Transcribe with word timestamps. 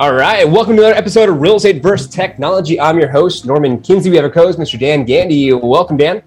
All 0.00 0.12
right, 0.12 0.42
welcome 0.42 0.74
to 0.74 0.82
another 0.82 0.96
episode 0.96 1.28
of 1.28 1.40
Real 1.40 1.54
Estate 1.54 1.80
vs. 1.80 2.08
Technology. 2.08 2.80
I'm 2.80 2.98
your 2.98 3.08
host, 3.08 3.46
Norman 3.46 3.80
Kinsey. 3.80 4.10
We 4.10 4.16
have 4.16 4.24
a 4.24 4.30
co-host, 4.30 4.58
Mr. 4.58 4.76
Dan 4.76 5.04
Gandy. 5.04 5.52
Welcome, 5.52 5.96
Dan. 5.96 6.20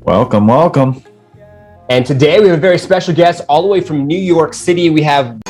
Welcome, 0.00 0.46
welcome. 0.46 1.02
And 1.88 2.04
today 2.04 2.40
we 2.40 2.48
have 2.48 2.58
a 2.58 2.60
very 2.60 2.76
special 2.76 3.14
guest 3.14 3.42
all 3.48 3.62
the 3.62 3.68
way 3.68 3.80
from 3.80 4.06
New 4.06 4.18
York 4.18 4.52
City. 4.52 4.90
We 4.90 5.00
have 5.00 5.40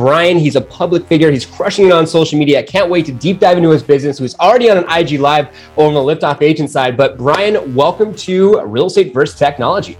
Brian. 0.00 0.38
He's 0.38 0.56
a 0.56 0.62
public 0.62 1.06
figure. 1.06 1.30
He's 1.30 1.44
crushing 1.44 1.84
it 1.84 1.92
on 1.92 2.06
social 2.06 2.38
media. 2.38 2.60
I 2.60 2.62
can't 2.62 2.88
wait 2.88 3.04
to 3.06 3.12
deep 3.12 3.38
dive 3.38 3.58
into 3.58 3.68
his 3.68 3.82
business. 3.82 4.18
Who's 4.18 4.34
already 4.36 4.70
on 4.70 4.78
an 4.78 4.84
IG 4.90 5.20
live 5.20 5.48
over 5.76 5.88
on 5.88 6.06
the 6.06 6.14
Liftoff 6.14 6.40
Agent 6.40 6.70
side. 6.70 6.96
But 6.96 7.18
Brian, 7.18 7.74
welcome 7.74 8.14
to 8.14 8.62
Real 8.62 8.86
Estate 8.86 9.12
vs. 9.12 9.38
Technology. 9.38 9.98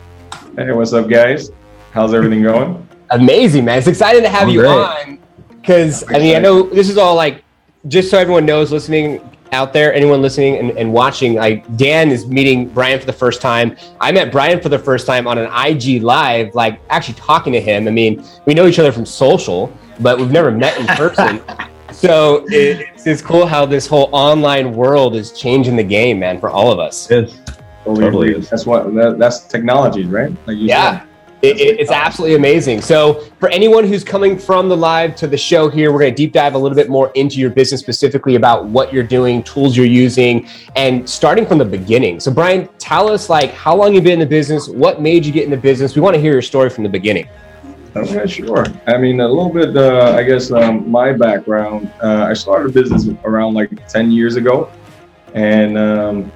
Hey, 0.56 0.72
what's 0.72 0.94
up, 0.94 1.06
guys? 1.06 1.50
How's 1.92 2.14
everything 2.14 2.42
going? 2.42 2.88
Amazing, 3.10 3.66
man. 3.66 3.76
It's 3.76 3.88
exciting 3.88 4.22
to 4.22 4.30
have 4.30 4.48
you 4.48 4.60
great. 4.60 4.70
on 4.70 5.18
because 5.60 6.04
I 6.08 6.18
mean 6.18 6.34
I 6.34 6.38
know 6.38 6.62
this 6.62 6.88
is 6.88 6.96
all 6.96 7.14
like 7.14 7.44
just 7.88 8.10
so 8.10 8.18
everyone 8.18 8.46
knows 8.46 8.72
listening 8.72 9.20
out 9.52 9.72
there, 9.72 9.92
anyone 9.92 10.22
listening 10.22 10.56
and, 10.56 10.70
and, 10.78 10.92
watching, 10.92 11.34
like 11.34 11.76
Dan 11.76 12.10
is 12.10 12.26
meeting 12.26 12.68
Brian 12.68 13.00
for 13.00 13.06
the 13.06 13.12
first 13.12 13.40
time. 13.40 13.76
I 14.00 14.12
met 14.12 14.30
Brian 14.30 14.60
for 14.60 14.68
the 14.68 14.78
first 14.78 15.06
time 15.06 15.26
on 15.26 15.38
an 15.38 15.50
IG 15.52 16.02
live, 16.02 16.54
like 16.54 16.80
actually 16.90 17.14
talking 17.14 17.52
to 17.52 17.60
him. 17.60 17.88
I 17.88 17.90
mean, 17.90 18.24
we 18.46 18.54
know 18.54 18.66
each 18.66 18.78
other 18.78 18.92
from 18.92 19.06
social, 19.06 19.72
but 20.00 20.18
we've 20.18 20.30
never 20.30 20.50
met 20.50 20.78
in 20.78 20.86
person. 20.88 21.42
so 21.92 22.44
it, 22.48 22.88
it's, 22.94 23.06
it's 23.06 23.22
cool 23.22 23.46
how 23.46 23.66
this 23.66 23.86
whole 23.86 24.08
online 24.12 24.72
world 24.72 25.16
is 25.16 25.32
changing 25.32 25.76
the 25.76 25.84
game, 25.84 26.20
man, 26.20 26.38
for 26.38 26.50
all 26.50 26.70
of 26.70 26.78
us. 26.78 27.10
It 27.10 27.24
is. 27.24 27.40
Totally. 27.84 28.34
That's 28.34 28.66
what 28.66 28.94
that, 28.94 29.18
that's 29.18 29.40
technology, 29.40 30.04
right? 30.04 30.30
Like 30.46 30.58
yeah. 30.60 31.00
Said. 31.00 31.09
It, 31.42 31.58
it, 31.58 31.80
it's 31.80 31.90
absolutely 31.90 32.36
amazing. 32.36 32.82
So, 32.82 33.20
for 33.38 33.48
anyone 33.48 33.86
who's 33.86 34.04
coming 34.04 34.38
from 34.38 34.68
the 34.68 34.76
live 34.76 35.16
to 35.16 35.26
the 35.26 35.38
show 35.38 35.70
here, 35.70 35.90
we're 35.90 36.00
going 36.00 36.12
to 36.12 36.16
deep 36.16 36.32
dive 36.32 36.54
a 36.54 36.58
little 36.58 36.76
bit 36.76 36.90
more 36.90 37.10
into 37.14 37.40
your 37.40 37.48
business, 37.48 37.80
specifically 37.80 38.34
about 38.34 38.66
what 38.66 38.92
you're 38.92 39.02
doing, 39.02 39.42
tools 39.42 39.74
you're 39.74 39.86
using, 39.86 40.46
and 40.76 41.08
starting 41.08 41.46
from 41.46 41.56
the 41.56 41.64
beginning. 41.64 42.20
So, 42.20 42.30
Brian, 42.30 42.68
tell 42.78 43.10
us 43.10 43.30
like 43.30 43.52
how 43.52 43.74
long 43.74 43.94
you've 43.94 44.04
been 44.04 44.14
in 44.14 44.18
the 44.18 44.26
business, 44.26 44.68
what 44.68 45.00
made 45.00 45.24
you 45.24 45.32
get 45.32 45.44
in 45.44 45.50
the 45.50 45.56
business. 45.56 45.94
We 45.94 46.02
want 46.02 46.14
to 46.14 46.20
hear 46.20 46.32
your 46.32 46.42
story 46.42 46.68
from 46.68 46.84
the 46.84 46.90
beginning. 46.90 47.26
Okay, 47.96 48.26
sure. 48.26 48.66
I 48.86 48.98
mean, 48.98 49.20
a 49.20 49.26
little 49.26 49.52
bit, 49.52 49.76
uh, 49.76 50.14
I 50.16 50.22
guess, 50.22 50.52
um, 50.52 50.88
my 50.90 51.12
background. 51.12 51.92
Uh, 52.02 52.26
I 52.28 52.34
started 52.34 52.70
a 52.70 52.72
business 52.72 53.08
around 53.24 53.54
like 53.54 53.88
10 53.88 54.12
years 54.12 54.36
ago. 54.36 54.70
And 55.34 55.78
um, 55.78 56.32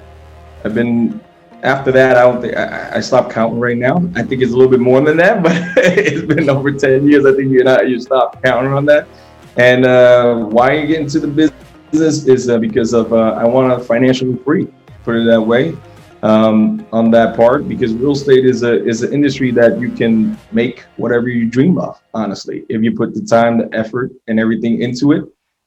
I've 0.63 0.73
been, 0.73 1.21
after 1.65 1.91
that, 1.91 2.15
I 2.17 2.21
don't 2.21 2.41
think, 2.41 2.55
I, 2.55 2.97
I, 2.97 2.99
stopped 2.99 3.33
counting 3.33 3.59
right 3.59 3.77
now. 3.77 3.97
I 4.15 4.21
think 4.21 4.41
it's 4.41 4.53
a 4.53 4.55
little 4.55 4.71
bit 4.71 4.79
more 4.79 5.01
than 5.01 5.17
that, 5.17 5.41
but 5.43 5.53
it's 5.75 6.25
been 6.25 6.49
over 6.49 6.71
10 6.71 7.07
years. 7.07 7.25
I 7.25 7.33
think 7.33 7.51
you're 7.51 7.63
not, 7.63 7.89
you 7.89 7.99
stopped 7.99 8.43
counting 8.43 8.71
on 8.71 8.85
that. 8.85 9.07
And 9.57 9.85
uh, 9.85 10.35
why 10.45 10.73
you 10.73 10.87
get 10.87 10.99
into 11.01 11.19
the 11.19 11.27
business 11.27 12.27
is 12.27 12.49
uh, 12.49 12.59
because 12.59 12.93
of, 12.93 13.13
uh, 13.13 13.31
I 13.31 13.45
want 13.45 13.77
to 13.77 13.83
financially 13.83 14.37
free, 14.43 14.67
put 15.03 15.15
it 15.15 15.25
that 15.25 15.41
way 15.41 15.75
um, 16.21 16.85
on 16.91 17.09
that 17.11 17.35
part 17.35 17.67
because 17.67 17.93
real 17.93 18.11
estate 18.11 18.45
is 18.45 18.63
a 18.63 18.83
is 18.85 19.03
an 19.03 19.13
industry 19.13 19.51
that 19.51 19.79
you 19.79 19.91
can 19.91 20.37
make 20.51 20.85
whatever 20.97 21.29
you 21.29 21.49
dream 21.49 21.77
of. 21.77 22.01
Honestly, 22.13 22.65
if 22.69 22.83
you 22.83 22.95
put 22.95 23.13
the 23.13 23.21
time, 23.21 23.57
the 23.57 23.69
effort, 23.73 24.11
and 24.27 24.39
everything 24.39 24.81
into 24.81 25.11
it, 25.13 25.23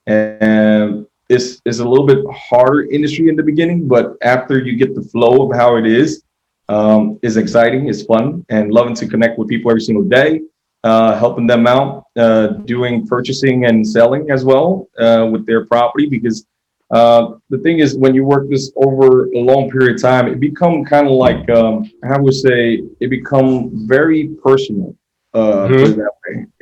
and 0.06 1.06
it's 1.28 1.60
it's 1.64 1.78
a 1.78 1.88
little 1.88 2.06
bit 2.06 2.24
harder 2.30 2.84
industry 2.90 3.28
in 3.28 3.36
the 3.36 3.42
beginning, 3.42 3.86
but 3.86 4.16
after 4.22 4.58
you 4.58 4.76
get 4.76 4.94
the 4.94 5.02
flow 5.02 5.48
of 5.48 5.56
how 5.56 5.76
it 5.76 5.86
is, 5.86 6.22
um, 6.68 7.18
is 7.22 7.36
exciting, 7.36 7.88
it's 7.88 8.02
fun, 8.02 8.44
and 8.48 8.72
loving 8.72 8.94
to 8.94 9.06
connect 9.06 9.38
with 9.38 9.48
people 9.48 9.70
every 9.70 9.80
single 9.80 10.04
day. 10.04 10.40
Uh, 10.84 11.18
helping 11.18 11.44
them 11.44 11.66
out, 11.66 12.04
uh, 12.16 12.46
doing 12.64 13.04
purchasing 13.04 13.64
and 13.64 13.84
selling 13.84 14.30
as 14.30 14.44
well 14.44 14.88
uh, 15.00 15.28
with 15.30 15.44
their 15.44 15.66
property 15.66 16.06
because 16.06 16.46
uh, 16.90 17.32
the 17.50 17.58
thing 17.58 17.80
is, 17.80 17.96
when 17.96 18.14
you 18.14 18.24
work 18.24 18.48
this 18.48 18.72
over 18.76 19.26
a 19.32 19.38
long 19.38 19.68
period 19.70 19.96
of 19.96 20.00
time, 20.00 20.28
it 20.28 20.40
become 20.40 20.84
kind 20.84 21.06
of 21.06 21.12
like 21.12 21.48
um, 21.50 21.90
I 22.08 22.18
would 22.18 22.34
say 22.34 22.82
it 23.00 23.10
become 23.10 23.86
very 23.86 24.28
personal. 24.42 24.96
Uh, 25.34 25.68
mm-hmm. 25.68 26.00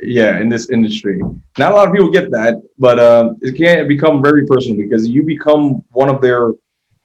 Yeah, 0.07 0.39
in 0.39 0.47
this 0.47 0.69
industry, 0.69 1.21
not 1.57 1.73
a 1.73 1.75
lot 1.75 1.87
of 1.87 1.93
people 1.93 2.09
get 2.09 2.31
that, 2.31 2.61
but 2.79 2.97
um, 2.97 3.37
it 3.41 3.57
can 3.57 3.89
become 3.89 4.21
very 4.21 4.47
personal 4.47 4.77
because 4.77 5.05
you 5.05 5.21
become 5.21 5.83
one 5.89 6.07
of 6.07 6.21
their, 6.21 6.53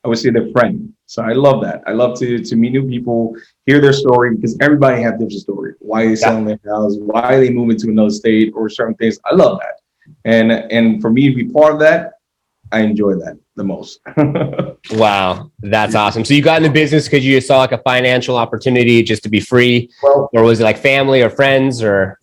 I 0.05 0.09
would 0.09 0.19
say, 0.19 0.31
their 0.31 0.53
friend. 0.53 0.93
So 1.07 1.21
I 1.21 1.33
love 1.33 1.63
that. 1.65 1.83
I 1.89 1.93
love 1.93 2.17
to 2.21 2.39
to 2.39 2.57
meet 2.57 2.71
new 2.71 2.89
people, 2.89 3.35
hear 3.67 3.81
their 3.81 3.93
story 3.93 4.37
because 4.37 4.57
everybody 4.61 5.03
has 5.03 5.15
different 5.15 5.33
story. 5.33 5.75
Why 5.81 6.07
they 6.07 6.15
selling 6.15 6.49
yeah. 6.49 6.55
their 6.63 6.75
house, 6.75 6.95
why 7.01 7.41
they 7.41 7.51
moving 7.51 7.77
to 7.79 7.89
another 7.89 8.11
state, 8.11 8.53
or 8.55 8.69
certain 8.69 8.95
things. 8.95 9.19
I 9.25 9.35
love 9.35 9.59
that, 9.59 9.81
and 10.25 10.53
and 10.53 11.03
for 11.03 11.11
me 11.11 11.29
to 11.29 11.35
be 11.35 11.53
part 11.53 11.73
of 11.73 11.81
that, 11.81 12.13
I 12.71 12.83
enjoy 12.83 13.15
that 13.15 13.37
the 13.57 13.65
most. 13.65 13.99
wow, 14.97 15.51
that's 15.59 15.97
awesome. 15.97 16.25
So 16.25 16.35
you 16.35 16.43
got 16.43 16.59
in 16.59 16.63
the 16.63 16.71
business 16.71 17.07
because 17.09 17.27
you 17.27 17.41
saw 17.41 17.59
like 17.59 17.73
a 17.73 17.83
financial 17.83 18.37
opportunity 18.37 19.03
just 19.03 19.25
to 19.25 19.29
be 19.29 19.41
free, 19.41 19.91
well, 20.05 20.31
or 20.33 20.45
was 20.45 20.61
it 20.61 20.65
like 20.65 20.79
family 20.79 21.21
or 21.21 21.31
friends 21.31 21.83
or? 21.83 22.21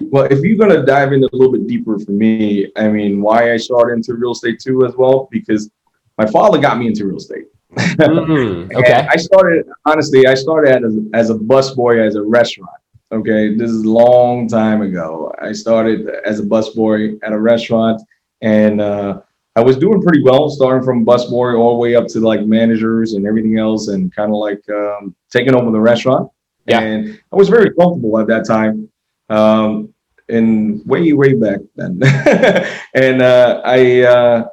Well, 0.00 0.24
if 0.24 0.40
you're 0.40 0.56
gonna 0.56 0.84
dive 0.84 1.12
in 1.12 1.22
a 1.22 1.28
little 1.32 1.52
bit 1.52 1.66
deeper 1.66 1.98
for 1.98 2.12
me, 2.12 2.70
I 2.76 2.88
mean, 2.88 3.20
why 3.20 3.52
I 3.52 3.56
started 3.56 3.94
into 3.94 4.14
real 4.14 4.32
estate 4.32 4.60
too 4.60 4.84
as 4.86 4.94
well 4.96 5.28
because 5.30 5.70
my 6.18 6.26
father 6.26 6.58
got 6.58 6.78
me 6.78 6.86
into 6.86 7.06
real 7.06 7.16
estate. 7.16 7.46
mm, 7.76 8.74
okay. 8.74 9.06
I 9.08 9.16
started 9.16 9.66
honestly. 9.86 10.26
I 10.26 10.34
started 10.34 10.84
as, 10.84 10.98
as 11.14 11.30
a 11.30 11.34
busboy 11.34 12.04
as 12.04 12.16
a 12.16 12.22
restaurant. 12.22 12.70
Okay, 13.12 13.56
this 13.56 13.70
is 13.70 13.84
a 13.84 13.88
long 13.88 14.48
time 14.48 14.82
ago. 14.82 15.34
I 15.40 15.52
started 15.52 16.08
as 16.24 16.38
a 16.40 16.44
busboy 16.44 17.18
at 17.22 17.32
a 17.32 17.38
restaurant, 17.38 18.00
and 18.40 18.80
uh, 18.80 19.20
I 19.56 19.62
was 19.62 19.76
doing 19.76 20.00
pretty 20.00 20.22
well, 20.22 20.48
starting 20.48 20.84
from 20.84 21.04
busboy 21.04 21.58
all 21.58 21.72
the 21.72 21.78
way 21.78 21.96
up 21.96 22.06
to 22.08 22.20
like 22.20 22.42
managers 22.42 23.14
and 23.14 23.26
everything 23.26 23.58
else, 23.58 23.88
and 23.88 24.14
kind 24.14 24.30
of 24.30 24.36
like 24.36 24.62
um, 24.70 25.14
taking 25.30 25.54
over 25.54 25.70
the 25.70 25.80
restaurant. 25.80 26.30
Yeah. 26.66 26.80
And 26.80 27.20
I 27.32 27.36
was 27.36 27.48
very 27.48 27.74
comfortable 27.74 28.18
at 28.20 28.28
that 28.28 28.46
time, 28.46 28.88
um, 29.30 29.94
and 30.28 30.84
way 30.86 31.12
way 31.12 31.34
back 31.34 31.60
then. 31.76 32.00
and 32.94 33.22
uh, 33.22 33.62
I, 33.64 34.02
uh, 34.02 34.48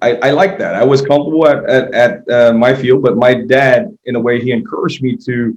I 0.00 0.16
I 0.16 0.30
liked 0.32 0.58
that. 0.58 0.74
I 0.74 0.84
was 0.84 1.00
comfortable 1.00 1.46
at 1.46 1.64
at, 1.68 1.94
at 1.94 2.30
uh, 2.30 2.52
my 2.52 2.74
field, 2.74 3.02
but 3.02 3.16
my 3.16 3.34
dad, 3.34 3.96
in 4.04 4.16
a 4.16 4.20
way, 4.20 4.40
he 4.40 4.50
encouraged 4.50 5.02
me 5.02 5.16
to 5.24 5.56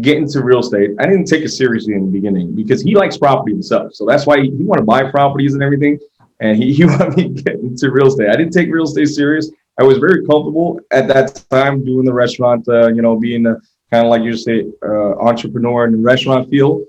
get 0.00 0.16
into 0.16 0.42
real 0.42 0.60
estate. 0.60 0.90
I 0.98 1.06
didn't 1.06 1.26
take 1.26 1.42
it 1.42 1.50
seriously 1.50 1.94
in 1.94 2.06
the 2.06 2.12
beginning 2.12 2.54
because 2.54 2.82
he 2.82 2.94
likes 2.94 3.16
property 3.16 3.52
himself, 3.52 3.94
so 3.94 4.04
that's 4.04 4.26
why 4.26 4.40
he, 4.40 4.50
he 4.50 4.64
wanted 4.64 4.82
to 4.82 4.86
buy 4.86 5.10
properties 5.10 5.54
and 5.54 5.62
everything 5.62 5.98
and 6.40 6.62
he, 6.62 6.72
he 6.78 6.84
wanted 6.84 7.16
me 7.16 7.34
to 7.34 7.42
get 7.42 7.54
into 7.56 7.90
real 7.90 8.08
estate. 8.08 8.28
I 8.28 8.36
didn't 8.36 8.52
take 8.52 8.68
real 8.70 8.84
estate 8.84 9.06
serious. 9.08 9.50
I 9.78 9.82
was 9.82 9.98
very 9.98 10.24
comfortable 10.24 10.80
at 10.92 11.08
that 11.08 11.44
time 11.50 11.84
doing 11.84 12.04
the 12.04 12.12
restaurant, 12.12 12.68
uh, 12.68 12.88
you 12.88 13.02
know, 13.02 13.18
being 13.18 13.46
a 13.46 13.56
kind 13.90 14.06
of 14.06 14.10
like 14.10 14.22
you 14.22 14.36
say, 14.36 14.66
uh, 14.84 15.18
entrepreneur 15.18 15.86
in 15.86 15.92
the 15.92 15.98
restaurant 15.98 16.48
field. 16.48 16.82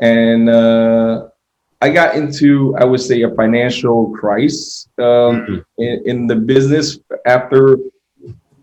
And 0.00 0.48
uh, 0.48 1.28
I 1.80 1.90
got 1.90 2.16
into, 2.16 2.74
I 2.78 2.84
would 2.84 3.00
say, 3.00 3.22
a 3.22 3.30
financial 3.30 4.10
crisis 4.10 4.88
um, 4.98 5.04
mm-hmm. 5.04 5.58
in, 5.78 6.02
in, 6.06 6.26
the 6.26 6.36
business 6.36 6.98
after 7.26 7.78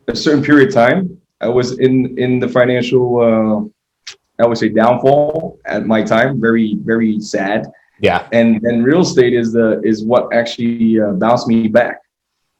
a 0.07 0.15
certain 0.15 0.43
period 0.43 0.69
of 0.69 0.73
time. 0.73 1.19
I 1.41 1.47
was 1.47 1.79
in 1.79 2.17
in 2.17 2.39
the 2.39 2.47
financial, 2.47 3.19
uh, 3.19 4.13
I 4.41 4.47
would 4.47 4.57
say, 4.57 4.69
downfall 4.69 5.59
at 5.65 5.85
my 5.85 6.03
time. 6.03 6.39
Very, 6.39 6.75
very 6.83 7.19
sad. 7.19 7.67
Yeah. 7.99 8.27
And 8.31 8.61
then 8.61 8.83
real 8.83 9.01
estate 9.01 9.33
is 9.33 9.53
the 9.53 9.81
is 9.83 10.03
what 10.03 10.33
actually 10.33 10.99
uh, 10.99 11.13
bounced 11.13 11.47
me 11.47 11.67
back. 11.67 12.01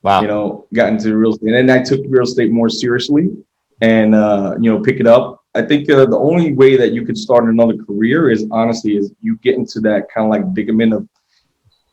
Wow. 0.02 0.22
You 0.22 0.28
know, 0.28 0.68
got 0.74 0.90
into 0.90 1.16
real 1.18 1.34
estate, 1.34 1.54
and 1.54 1.70
then 1.70 1.78
I 1.78 1.84
took 1.84 2.02
real 2.08 2.24
estate 2.24 2.52
more 2.52 2.70
seriously, 2.70 3.30
and 3.82 4.14
uh, 4.14 4.56
you 4.60 4.72
know, 4.72 4.82
pick 4.82 5.00
it 5.00 5.08
up. 5.08 5.43
I 5.56 5.62
think 5.62 5.90
uh, 5.90 6.06
the 6.06 6.18
only 6.18 6.54
way 6.54 6.78
that 6.78 6.94
you 6.94 7.06
could 7.06 7.18
start 7.18 7.46
another 7.46 7.78
career 7.78 8.32
is 8.32 8.46
honestly 8.52 8.98
is 8.98 9.12
you 9.22 9.38
get 9.38 9.56
into 9.56 9.80
that 9.82 10.10
kind 10.10 10.26
of 10.26 10.32
like 10.32 10.42
predicament 10.42 10.94
of, 10.94 11.08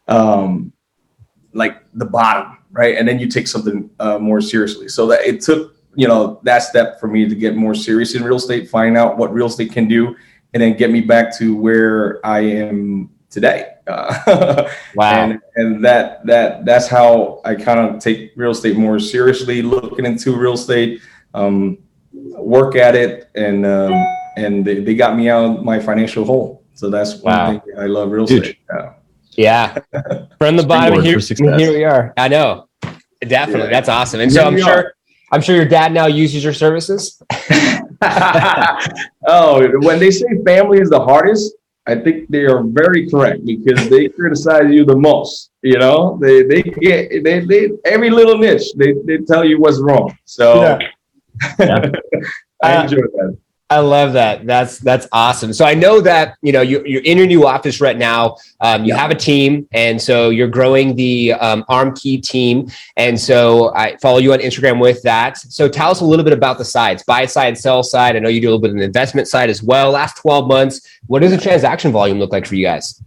um, 0.09 0.73
like 1.53 1.83
the 1.95 2.07
bottom, 2.07 2.59
right? 2.71 2.97
And 2.97 3.07
then 3.07 3.19
you 3.19 3.29
take 3.29 3.47
something 3.47 3.91
uh, 4.01 4.19
more 4.19 4.41
seriously. 4.41 4.89
So 4.89 5.07
that 5.09 5.21
it 5.23 5.41
took 5.41 5.77
you 5.95 6.07
know 6.07 6.41
that 6.45 6.61
step 6.61 7.01
for 7.01 7.09
me 7.09 7.29
to 7.29 7.35
get 7.35 7.57
more 7.57 7.75
serious 7.75 8.15
in 8.15 8.23
real 8.23 8.37
estate, 8.37 8.69
find 8.69 8.97
out 8.97 9.19
what 9.19 9.33
real 9.33 9.47
estate 9.47 9.73
can 9.73 9.89
do, 9.89 10.17
and 10.55 10.63
then 10.63 10.77
get 10.77 10.91
me 10.91 11.01
back 11.01 11.37
to 11.39 11.57
where 11.57 12.25
I 12.25 12.41
am 12.41 13.11
today. 13.29 13.73
Uh, 13.87 14.69
wow. 14.95 15.25
And, 15.25 15.41
and 15.57 15.85
that 15.85 16.25
that 16.27 16.65
that's 16.65 16.87
how 16.87 17.41
I 17.45 17.55
kind 17.55 17.81
of 17.81 18.01
take 18.01 18.33
real 18.37 18.51
estate 18.51 18.77
more 18.77 18.99
seriously, 18.99 19.63
looking 19.63 20.07
into 20.07 20.37
real 20.37 20.55
estate, 20.55 21.01
um, 21.35 21.79
work 22.39 22.77
at 22.77 22.95
it, 22.95 23.31
and 23.35 23.67
um, 23.67 23.93
and 24.37 24.65
they, 24.65 24.81
they 24.81 24.95
got 24.95 25.17
me 25.17 25.29
out 25.29 25.65
my 25.65 25.79
financial 25.79 26.25
hole. 26.25 26.65
So 26.75 26.89
that's 26.91 27.17
one 27.17 27.35
wow. 27.35 27.51
thing 27.51 27.61
I 27.79 27.87
love 27.87 28.11
real 28.11 28.25
estate. 28.25 28.59
Yeah. 29.37 29.75
yeah. 29.93 30.27
From 30.39 30.57
the 30.57 30.63
bottom 30.63 31.03
here, 31.03 31.19
here 31.19 31.73
we 31.73 31.85
are. 31.85 32.15
I 32.17 32.29
know. 32.29 32.69
Definitely. 33.21 33.65
Yeah. 33.65 33.71
That's 33.71 33.89
awesome. 33.89 34.21
And 34.21 34.33
so 34.33 34.45
I'm 34.45 34.59
sure 34.59 34.69
are. 34.69 34.95
I'm 35.33 35.43
sure 35.43 35.55
your 35.55 35.67
dad 35.67 35.93
now 35.93 36.07
uses 36.07 36.43
your 36.43 36.55
services. 36.55 37.23
oh, 39.27 39.69
when 39.81 39.99
they 39.99 40.11
say 40.11 40.27
family 40.45 40.81
is 40.81 40.89
the 40.89 41.01
hardest, 41.01 41.55
I 41.87 41.97
think 41.97 42.29
they 42.31 42.45
are 42.45 42.63
very 42.63 43.11
correct 43.11 43.45
because 43.45 43.89
they 43.89 44.09
criticize 44.09 44.71
you 44.71 44.85
the 44.85 44.97
most. 44.97 45.51
You 45.63 45.79
know, 45.79 46.19
they 46.21 46.43
they 46.43 46.63
get 46.63 47.25
they 47.25 47.41
they 47.41 47.71
every 47.85 48.11
little 48.11 48.39
niche 48.39 48.73
they 48.77 48.95
they 49.05 49.19
tell 49.19 49.45
you 49.45 49.61
what's 49.61 49.81
wrong. 49.81 50.17
So 50.25 50.63
yeah. 50.63 50.79
I 52.63 52.75
uh, 52.75 52.83
enjoy 52.83 52.97
that. 52.97 53.39
I 53.71 53.79
love 53.79 54.15
that. 54.15 54.47
That's 54.47 54.79
that's 54.79 55.07
awesome. 55.13 55.53
So 55.53 55.65
I 55.65 55.75
know 55.75 56.01
that 56.01 56.37
you 56.43 56.51
know 56.51 56.61
you're, 56.61 56.85
you're 56.85 57.03
in 57.03 57.17
your 57.17 57.29
new 57.29 57.47
office 57.47 57.81
right 57.81 57.97
now. 57.97 58.37
Um, 58.61 58.83
you 58.85 58.89
yeah. 58.89 58.97
have 58.97 59.13
a 59.13 59.15
team, 59.15 59.69
and 59.71 60.03
so 60.03 60.31
you're 60.31 60.49
growing 60.49 60.97
the 60.97 61.35
um, 61.35 61.65
ArmKey 61.69 62.21
team. 62.25 62.69
And 62.97 63.19
so 63.19 63.73
I 63.77 63.97
follow 63.99 64.19
you 64.19 64.33
on 64.33 64.41
Instagram 64.41 64.81
with 64.81 65.01
that. 65.03 65.39
So 65.39 65.69
tell 65.69 65.93
us 65.93 66.01
a 66.01 66.05
little 66.05 66.25
bit 66.25 66.33
about 66.33 66.59
the 66.59 66.65
sides: 66.65 67.05
buy 67.05 67.27
side, 67.27 67.57
sell 67.57 67.85
side. 67.85 68.17
I 68.17 68.19
know 68.19 68.29
you 68.29 68.41
do 68.41 68.49
a 68.49 68.51
little 68.51 68.61
bit 68.61 68.73
of 68.73 68.77
the 68.77 68.83
investment 68.83 69.29
side 69.29 69.49
as 69.51 69.63
well. 69.63 69.93
Last 69.93 70.17
12 70.17 70.49
months, 70.49 70.99
what 71.07 71.21
does 71.21 71.31
the 71.31 71.39
transaction 71.39 71.93
volume 71.93 72.19
look 72.19 72.33
like 72.33 72.47
for 72.47 72.57
you 72.57 72.67
guys? 72.67 73.01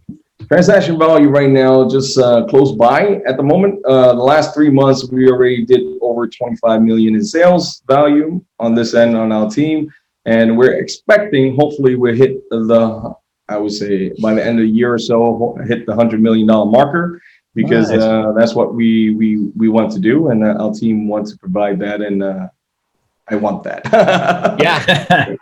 Transaction 0.47 0.97
value 0.99 1.29
right 1.29 1.49
now 1.49 1.87
just 1.87 2.17
uh, 2.17 2.45
close 2.45 2.71
by 2.73 3.21
at 3.25 3.37
the 3.37 3.43
moment. 3.43 3.83
Uh, 3.85 4.13
the 4.13 4.21
last 4.21 4.53
three 4.53 4.69
months, 4.69 5.09
we 5.09 5.29
already 5.29 5.65
did 5.65 5.81
over 6.01 6.27
25 6.27 6.81
million 6.81 7.15
in 7.15 7.23
sales 7.23 7.81
value 7.87 8.43
on 8.59 8.75
this 8.75 8.93
end 8.93 9.15
on 9.15 9.31
our 9.31 9.49
team 9.49 9.91
and 10.25 10.57
we're 10.57 10.73
expecting 10.73 11.55
hopefully 11.55 11.95
we 11.95 12.17
hit 12.17 12.49
the 12.49 13.13
I 13.49 13.57
would 13.57 13.71
say 13.71 14.11
by 14.21 14.33
the 14.33 14.45
end 14.45 14.59
of 14.59 14.65
the 14.65 14.71
year 14.71 14.93
or 14.93 14.99
so 14.99 15.57
hit 15.67 15.85
the 15.85 15.95
hundred 15.95 16.21
million 16.21 16.47
dollar 16.47 16.69
marker 16.69 17.21
because 17.55 17.91
nice. 17.91 18.01
uh, 18.01 18.31
that's 18.37 18.55
what 18.55 18.73
we 18.73 19.11
we 19.11 19.37
we 19.55 19.69
want 19.69 19.91
to 19.93 19.99
do 19.99 20.29
and 20.29 20.43
uh, 20.43 20.55
our 20.59 20.73
team 20.73 21.07
wants 21.07 21.31
to 21.31 21.37
provide 21.37 21.79
that 21.79 22.01
and 22.01 22.23
uh, 22.23 22.47
I 23.29 23.35
want 23.35 23.63
that. 23.63 23.85
yeah, 24.59 25.35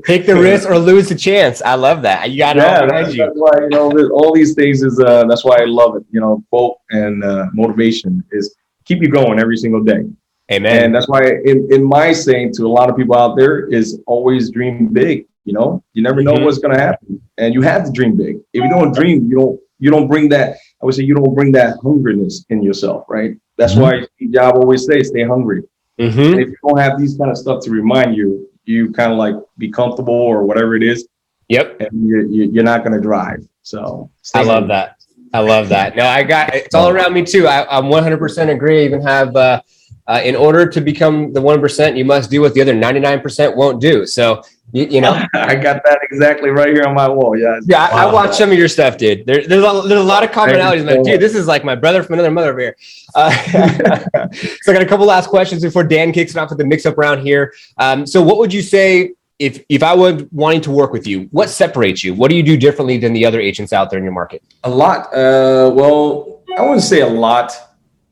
take 0.06 0.26
the 0.26 0.36
risk 0.36 0.68
or 0.68 0.78
lose 0.78 1.08
the 1.08 1.14
chance. 1.14 1.60
I 1.62 1.74
love 1.74 2.02
that. 2.02 2.30
You 2.30 2.38
got 2.38 2.56
it. 2.56 2.60
Yeah, 2.60 2.86
that's, 2.86 3.14
you. 3.14 3.24
that's 3.24 3.36
why 3.36 3.50
you 3.62 3.68
know 3.70 3.90
all 4.10 4.32
these 4.32 4.54
things 4.54 4.82
is 4.82 5.00
uh, 5.00 5.24
that's 5.24 5.44
why 5.44 5.56
I 5.60 5.64
love 5.64 5.96
it. 5.96 6.04
You 6.10 6.20
know, 6.20 6.44
quote 6.50 6.76
and 6.90 7.24
uh, 7.24 7.46
motivation 7.52 8.22
is 8.30 8.54
keep 8.84 9.02
you 9.02 9.08
going 9.08 9.40
every 9.40 9.56
single 9.56 9.82
day. 9.82 10.04
Amen. 10.50 10.84
And 10.84 10.94
that's 10.94 11.08
why 11.08 11.22
in, 11.44 11.68
in 11.70 11.84
my 11.84 12.12
saying 12.12 12.54
to 12.54 12.66
a 12.66 12.68
lot 12.68 12.88
of 12.88 12.96
people 12.96 13.16
out 13.16 13.36
there 13.36 13.66
is 13.66 14.00
always 14.06 14.50
dream 14.50 14.88
big. 14.92 15.26
You 15.44 15.54
know, 15.54 15.82
you 15.94 16.02
never 16.02 16.22
know 16.22 16.34
mm-hmm. 16.34 16.44
what's 16.44 16.58
gonna 16.58 16.78
happen. 16.78 17.20
And 17.36 17.52
you 17.52 17.62
have 17.62 17.84
to 17.84 17.90
dream 17.90 18.16
big. 18.16 18.36
If 18.52 18.62
you 18.62 18.68
don't 18.70 18.94
dream, 18.94 19.28
you 19.28 19.36
don't 19.36 19.60
you 19.78 19.90
don't 19.90 20.08
bring 20.08 20.28
that, 20.30 20.56
I 20.82 20.86
would 20.86 20.94
say 20.94 21.04
you 21.04 21.14
don't 21.14 21.34
bring 21.34 21.52
that 21.52 21.78
hungriness 21.78 22.44
in 22.50 22.62
yourself, 22.62 23.04
right? 23.08 23.36
That's 23.56 23.74
mm-hmm. 23.74 23.82
why 23.82 24.06
Steve 24.16 24.32
Jobs 24.32 24.58
always 24.58 24.86
say, 24.86 25.02
stay 25.02 25.24
hungry. 25.24 25.62
Mm-hmm. 25.98 26.38
if 26.38 26.48
you 26.48 26.56
don't 26.66 26.78
have 26.78 26.98
these 26.98 27.16
kind 27.16 27.30
of 27.30 27.36
stuff 27.36 27.62
to 27.64 27.70
remind 27.70 28.16
you, 28.16 28.48
you 28.64 28.92
kind 28.92 29.10
of 29.10 29.18
like 29.18 29.34
be 29.56 29.70
comfortable 29.70 30.14
or 30.14 30.44
whatever 30.44 30.76
it 30.76 30.82
is. 30.82 31.08
Yep. 31.48 31.80
And 31.80 32.08
you're, 32.08 32.22
you're 32.22 32.64
not 32.64 32.84
going 32.84 32.92
to 32.92 33.00
drive. 33.00 33.46
So 33.62 34.10
I 34.34 34.42
love 34.42 34.48
hungry. 34.48 34.68
that. 34.68 34.94
I 35.32 35.40
love 35.40 35.68
that. 35.70 35.96
No, 35.96 36.06
I 36.06 36.22
got 36.22 36.54
it's 36.54 36.74
all 36.74 36.88
around 36.88 37.12
me 37.12 37.22
too. 37.22 37.46
I, 37.46 37.78
am 37.78 37.84
100% 37.84 38.54
agree. 38.54 38.82
I 38.82 38.84
even 38.84 39.02
have 39.02 39.36
uh, 39.36 39.60
uh, 40.06 40.20
in 40.24 40.34
order 40.34 40.66
to 40.66 40.80
become 40.80 41.32
the 41.32 41.40
1%, 41.40 41.96
you 41.96 42.04
must 42.04 42.30
do 42.30 42.40
what 42.40 42.54
the 42.54 42.62
other 42.62 42.74
99% 42.74 43.56
won't 43.56 43.80
do. 43.80 44.06
So, 44.06 44.42
you, 44.72 44.84
you 44.84 45.00
know, 45.00 45.12
I 45.34 45.54
got 45.54 45.82
that 45.84 46.00
exactly 46.02 46.50
right 46.50 46.72
here 46.74 46.84
on 46.84 46.94
my 46.94 47.08
wall. 47.08 47.36
Yeah. 47.36 47.60
Yeah. 47.64 47.84
I, 47.84 48.04
I 48.04 48.12
watched 48.12 48.34
some 48.34 48.50
of 48.50 48.58
your 48.58 48.68
stuff, 48.68 48.96
dude. 48.96 49.26
There, 49.26 49.46
there's, 49.46 49.64
a, 49.64 49.88
there's 49.88 50.00
a 50.00 50.04
lot 50.04 50.24
of 50.24 50.30
commonalities. 50.30 50.84
like, 50.84 51.02
dude, 51.04 51.20
this 51.20 51.34
is 51.34 51.46
like 51.46 51.64
my 51.64 51.74
brother 51.74 52.02
from 52.02 52.14
another 52.14 52.30
mother 52.30 52.50
over 52.50 52.60
here. 52.60 52.76
Uh, 53.14 53.30
so 54.32 54.72
I 54.72 54.74
got 54.74 54.82
a 54.82 54.86
couple 54.86 55.06
last 55.06 55.28
questions 55.28 55.62
before 55.62 55.84
Dan 55.84 56.12
kicks 56.12 56.32
it 56.32 56.38
off 56.38 56.50
with 56.50 56.58
the 56.58 56.66
mix 56.66 56.86
up 56.86 56.98
round 56.98 57.22
here. 57.22 57.54
Um, 57.78 58.06
so 58.06 58.22
what 58.22 58.38
would 58.38 58.52
you 58.52 58.62
say 58.62 59.14
if 59.38 59.62
if 59.68 59.82
I 59.82 59.94
was 59.94 60.24
wanting 60.32 60.60
to 60.62 60.70
work 60.70 60.92
with 60.92 61.06
you, 61.06 61.28
what 61.30 61.48
separates 61.48 62.02
you? 62.02 62.12
What 62.12 62.28
do 62.28 62.36
you 62.36 62.42
do 62.42 62.56
differently 62.56 62.98
than 62.98 63.12
the 63.12 63.24
other 63.24 63.40
agents 63.40 63.72
out 63.72 63.88
there 63.88 63.98
in 63.98 64.04
your 64.04 64.12
market? 64.12 64.42
A 64.64 64.70
lot. 64.70 65.06
Uh, 65.14 65.70
well, 65.72 66.42
I 66.56 66.62
wouldn't 66.62 66.82
say 66.82 67.00
a 67.00 67.08
lot 67.08 67.52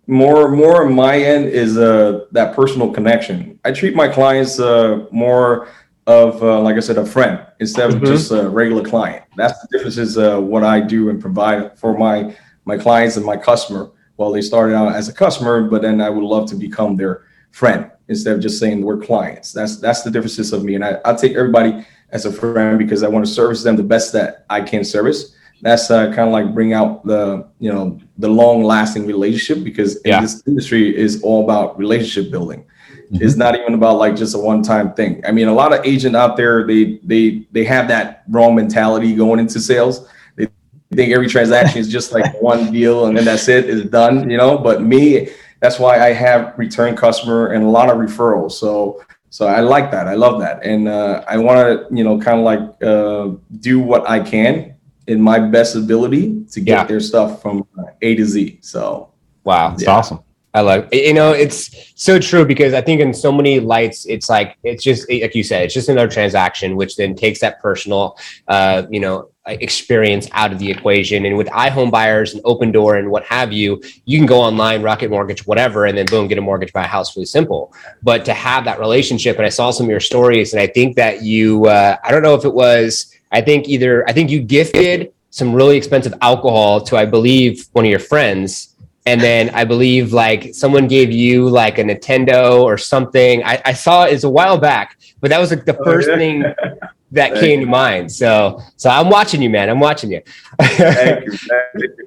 more 0.06 0.49
more 0.49 0.87
on 0.87 0.94
my 0.94 1.19
end 1.19 1.49
is 1.49 1.76
uh 1.76 2.25
that 2.31 2.55
personal 2.55 2.93
connection 2.93 3.59
i 3.64 3.73
treat 3.73 3.97
my 3.97 4.06
clients 4.06 4.61
uh 4.61 5.05
more 5.11 5.69
of 6.06 6.43
uh, 6.43 6.61
like 6.61 6.76
i 6.76 6.81
said 6.81 6.99
a 6.99 7.05
friend 7.05 7.44
instead 7.58 7.91
of 7.91 7.97
mm-hmm. 7.97 8.06
just 8.06 8.31
a 8.31 8.49
regular 8.49 8.85
client. 8.85 9.25
That's 9.37 9.61
the 9.61 9.69
difference 9.70 9.99
is 9.99 10.17
uh, 10.17 10.41
what 10.41 10.62
i 10.62 10.81
do 10.81 11.11
and 11.11 11.20
provide 11.20 11.79
for 11.79 11.97
my 11.97 12.37
my 12.64 12.76
clients 12.76 13.17
and 13.17 13.26
my 13.26 13.37
customer. 13.37 13.91
Well 14.17 14.32
they 14.32 14.43
started 14.43 14.75
out 14.75 14.94
as 14.94 15.08
a 15.08 15.12
customer 15.12 15.69
but 15.69 15.82
then 15.82 16.00
i 16.00 16.08
would 16.08 16.25
love 16.25 16.49
to 16.50 16.55
become 16.55 16.97
their 16.97 17.25
friend 17.50 17.91
instead 18.08 18.37
of 18.37 18.41
just 18.41 18.61
saying 18.61 18.82
we're 18.82 18.99
clients. 18.99 19.53
That's 19.53 19.79
that's 19.79 20.03
the 20.03 20.11
differences 20.11 20.53
of 20.53 20.62
me. 20.64 20.76
And 20.76 20.85
i, 20.85 20.99
I 21.05 21.14
take 21.14 21.35
everybody 21.35 21.85
as 22.11 22.25
a 22.25 22.32
friend 22.32 22.79
because 22.79 23.02
i 23.02 23.09
want 23.09 23.26
to 23.26 23.32
service 23.32 23.64
them 23.64 23.75
the 23.75 23.82
best 23.82 24.12
that 24.12 24.47
i 24.49 24.61
can 24.61 24.85
service. 24.85 25.35
That's 25.62 25.91
uh, 25.91 26.09
kind 26.09 26.29
of 26.29 26.32
like 26.32 26.55
bring 26.55 26.73
out 26.75 27.05
the 27.05 27.49
you 27.59 27.73
know 27.73 27.99
the 28.19 28.29
long 28.29 28.62
lasting 28.62 29.06
relationship 29.06 29.64
because 29.64 29.99
yeah. 30.05 30.20
this 30.20 30.43
industry 30.47 30.97
is 30.97 31.23
all 31.23 31.43
about 31.44 31.76
relationship 31.79 32.31
building 32.31 32.64
mm-hmm. 33.12 33.25
it's 33.25 33.37
not 33.37 33.55
even 33.55 33.75
about 33.75 33.99
like 33.99 34.17
just 34.17 34.35
a 34.35 34.38
one 34.38 34.62
time 34.62 34.93
thing 34.94 35.20
i 35.26 35.32
mean 35.32 35.49
a 35.49 35.55
lot 35.55 35.73
of 35.73 35.85
agent 35.85 36.14
out 36.14 36.37
there 36.37 36.67
they 36.67 36.99
they 37.05 37.47
they 37.53 37.64
have 37.64 37.88
that 37.88 38.25
wrong 38.29 38.55
mentality 38.55 39.14
going 39.14 39.38
into 39.41 39.61
sales 39.61 40.08
they 40.37 40.47
think 40.93 41.12
every 41.12 41.29
transaction 41.29 41.79
is 41.79 41.88
just 41.88 42.12
like 42.12 42.41
one 42.43 42.73
deal 42.73 43.06
and 43.06 43.17
then 43.17 43.25
that's 43.25 43.49
it, 43.49 43.64
it 43.64 43.70
is 43.70 43.85
done 43.85 44.29
you 44.31 44.37
know 44.37 44.58
but 44.58 44.82
me 44.82 45.29
that's 45.61 45.79
why 45.79 45.99
i 45.99 46.12
have 46.12 46.55
return 46.58 46.97
customer 46.97 47.49
and 47.49 47.64
a 47.64 47.69
lot 47.69 47.91
of 47.91 47.97
referrals 47.97 48.53
so 48.53 49.03
so 49.31 49.47
i 49.47 49.61
like 49.61 49.91
that 49.91 50.06
i 50.06 50.14
love 50.14 50.41
that 50.41 50.64
and 50.64 50.88
uh, 50.88 51.25
i 51.29 51.37
want 51.37 51.59
to 51.59 51.94
you 51.94 52.05
know 52.05 52.19
kind 52.19 52.38
of 52.38 52.44
like 52.44 52.61
uh, 52.82 53.29
do 53.61 53.81
what 53.81 54.09
i 54.09 54.20
can 54.20 54.76
in 55.06 55.20
my 55.20 55.38
best 55.38 55.76
ability 55.76 56.44
to 56.50 56.61
get 56.61 56.73
yeah. 56.73 56.85
their 56.85 57.00
stuff 57.00 57.41
from 57.41 57.67
A 58.02 58.14
to 58.17 58.25
Z. 58.25 58.59
So 58.61 59.12
wow, 59.44 59.73
it's 59.75 59.85
yeah. 59.85 59.91
awesome. 59.91 60.20
I 60.56 60.62
love 60.62 60.88
you 60.91 61.12
know 61.12 61.32
it's 61.32 61.93
so 61.94 62.19
true 62.19 62.47
because 62.47 62.73
I 62.73 62.81
think 62.81 63.03
in 63.03 63.12
so 63.12 63.31
many 63.31 63.61
lights 63.61 64.06
it's 64.06 64.31
like 64.31 64.56
it's 64.62 64.82
just 64.82 65.08
like 65.11 65.35
you 65.35 65.44
said 65.44 65.64
it's 65.64 65.75
just 65.75 65.91
another 65.91 66.08
transaction 66.08 66.76
which 66.76 66.97
then 66.97 67.14
takes 67.14 67.41
that 67.41 67.61
personal 67.61 68.17
uh, 68.49 68.85
you 68.88 69.00
know 69.00 69.29
experience 69.47 70.28
out 70.33 70.52
of 70.52 70.59
the 70.59 70.71
equation. 70.71 71.25
And 71.25 71.37
with 71.37 71.47
iHome 71.49 71.90
buyers 71.90 72.35
and 72.35 72.42
Opendoor 72.45 72.99
and 72.99 73.11
what 73.11 73.25
have 73.25 73.52
you 73.52 73.83
you 74.04 74.19
can 74.19 74.26
go 74.26 74.40
online 74.40 74.83
rocket 74.83 75.11
mortgage 75.11 75.47
whatever 75.47 75.85
and 75.85 75.97
then 75.97 76.07
boom 76.07 76.26
get 76.26 76.38
a 76.38 76.40
mortgage 76.40 76.73
buy 76.73 76.85
a 76.85 76.87
house 76.87 77.16
really 77.16 77.26
simple. 77.26 77.73
But 78.02 78.25
to 78.25 78.35
have 78.35 78.64
that 78.64 78.81
relationship 78.81 79.37
and 79.37 79.47
I 79.47 79.50
saw 79.50 79.71
some 79.71 79.87
of 79.87 79.90
your 79.90 80.00
stories 80.00 80.52
and 80.52 80.61
I 80.61 80.66
think 80.66 80.97
that 80.97 81.23
you 81.23 81.66
uh, 81.66 81.97
I 82.02 82.11
don't 82.11 82.23
know 82.23 82.35
if 82.35 82.45
it 82.45 82.54
was 82.54 83.14
I 83.31 83.40
think 83.40 83.69
either 83.69 84.09
I 84.09 84.12
think 84.12 84.31
you 84.31 84.40
gifted 84.40 85.12
some 85.31 85.52
really 85.52 85.76
expensive 85.76 86.14
alcohol 86.23 86.81
to 86.81 86.97
I 86.97 87.04
believe 87.04 87.66
one 87.73 87.85
of 87.85 87.90
your 87.90 88.00
friends 88.00 88.75
and 89.07 89.21
then 89.21 89.51
I 89.51 89.65
believe 89.65 90.13
like 90.13 90.55
someone 90.55 90.89
gave 90.89 91.13
you 91.13 91.49
like 91.49 91.79
a 91.79 91.85
Nintendo 91.85 92.61
or 92.61 92.77
something. 92.77 93.43
I, 93.45 93.63
I 93.65 93.73
saw 93.73 94.05
it, 94.05 94.13
it's 94.13 94.25
a 94.25 94.31
while 94.31 94.59
back, 94.59 94.99
but 95.21 95.31
that 95.31 95.39
was 95.39 95.51
like 95.51 95.65
the 95.65 95.79
oh, 95.79 95.85
first 95.85 96.09
oh, 96.09 96.13
yeah. 96.13 96.19
thing 96.19 96.45
that 97.13 97.35
came 97.37 97.61
to 97.61 97.67
mind. 97.67 98.11
So 98.11 98.61
so 98.77 98.91
I'm 98.91 99.09
watching 99.09 99.41
you, 99.41 99.49
man. 99.49 99.71
I'm 99.71 99.79
watching 99.79 100.11
you. 100.11 100.21
thank 100.61 101.25
you. 101.25 101.39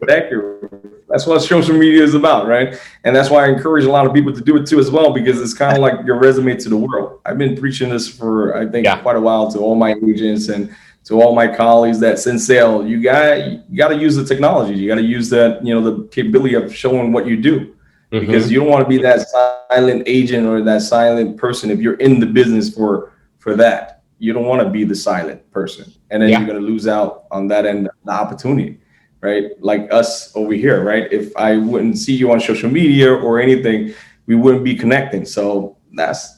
Thank 0.07 0.31
you. 0.31 0.69
That's 1.07 1.25
what 1.25 1.39
social 1.39 1.75
media 1.75 2.03
is 2.03 2.13
about, 2.13 2.47
right? 2.47 2.79
And 3.03 3.15
that's 3.15 3.29
why 3.29 3.45
I 3.45 3.47
encourage 3.49 3.85
a 3.85 3.89
lot 3.89 4.05
of 4.05 4.13
people 4.13 4.31
to 4.33 4.41
do 4.41 4.57
it 4.57 4.67
too 4.67 4.79
as 4.79 4.91
well, 4.91 5.11
because 5.11 5.41
it's 5.41 5.55
kind 5.55 5.75
of 5.75 5.81
like 5.81 6.05
your 6.05 6.19
resume 6.19 6.55
to 6.55 6.69
the 6.69 6.77
world. 6.77 7.21
I've 7.25 7.37
been 7.37 7.55
preaching 7.55 7.89
this 7.89 8.07
for 8.07 8.55
I 8.55 8.67
think 8.67 8.85
yeah. 8.85 9.01
quite 9.01 9.15
a 9.15 9.21
while 9.21 9.49
to 9.53 9.59
all 9.59 9.75
my 9.75 9.95
agents 10.05 10.49
and 10.49 10.75
to 11.09 11.19
all 11.19 11.33
my 11.33 11.47
colleagues 11.47 11.99
that's 11.99 12.27
in 12.27 12.37
sale, 12.37 12.85
you 12.85 13.01
got 13.01 13.43
you 13.43 13.75
got 13.75 13.87
to 13.87 13.95
use 13.95 14.15
the 14.15 14.23
technology. 14.23 14.75
You 14.75 14.87
got 14.87 15.01
to 15.01 15.01
use 15.01 15.27
that 15.31 15.65
you 15.65 15.73
know 15.73 15.81
the 15.81 16.07
capability 16.09 16.53
of 16.53 16.73
showing 16.73 17.11
what 17.11 17.25
you 17.25 17.35
do, 17.35 17.75
mm-hmm. 18.11 18.19
because 18.19 18.51
you 18.51 18.59
don't 18.59 18.69
want 18.69 18.83
to 18.83 18.87
be 18.87 18.99
that 18.99 19.27
silent 19.27 20.03
agent 20.05 20.45
or 20.45 20.61
that 20.61 20.83
silent 20.83 21.35
person 21.35 21.71
if 21.71 21.79
you're 21.79 21.95
in 21.95 22.19
the 22.19 22.27
business 22.27 22.71
for 22.71 23.13
for 23.39 23.55
that. 23.55 24.03
You 24.19 24.33
don't 24.33 24.45
want 24.45 24.61
to 24.61 24.69
be 24.69 24.83
the 24.83 24.93
silent 24.93 25.49
person, 25.49 25.91
and 26.11 26.21
then 26.21 26.29
yeah. 26.29 26.37
you're 26.37 26.47
going 26.47 26.61
to 26.61 26.67
lose 26.67 26.87
out 26.87 27.23
on 27.31 27.47
that 27.47 27.65
end 27.65 27.89
the 28.05 28.11
opportunity, 28.11 28.77
right? 29.21 29.45
Like 29.61 29.91
us 29.91 30.35
over 30.35 30.53
here, 30.53 30.83
right? 30.83 31.11
If 31.11 31.35
I 31.35 31.57
wouldn't 31.57 31.97
see 31.97 32.13
you 32.13 32.31
on 32.31 32.39
social 32.39 32.69
media 32.69 33.11
or 33.11 33.39
anything, 33.39 33.95
we 34.27 34.35
wouldn't 34.35 34.63
be 34.63 34.75
connecting. 34.75 35.25
So 35.25 35.75
that's 35.91 36.37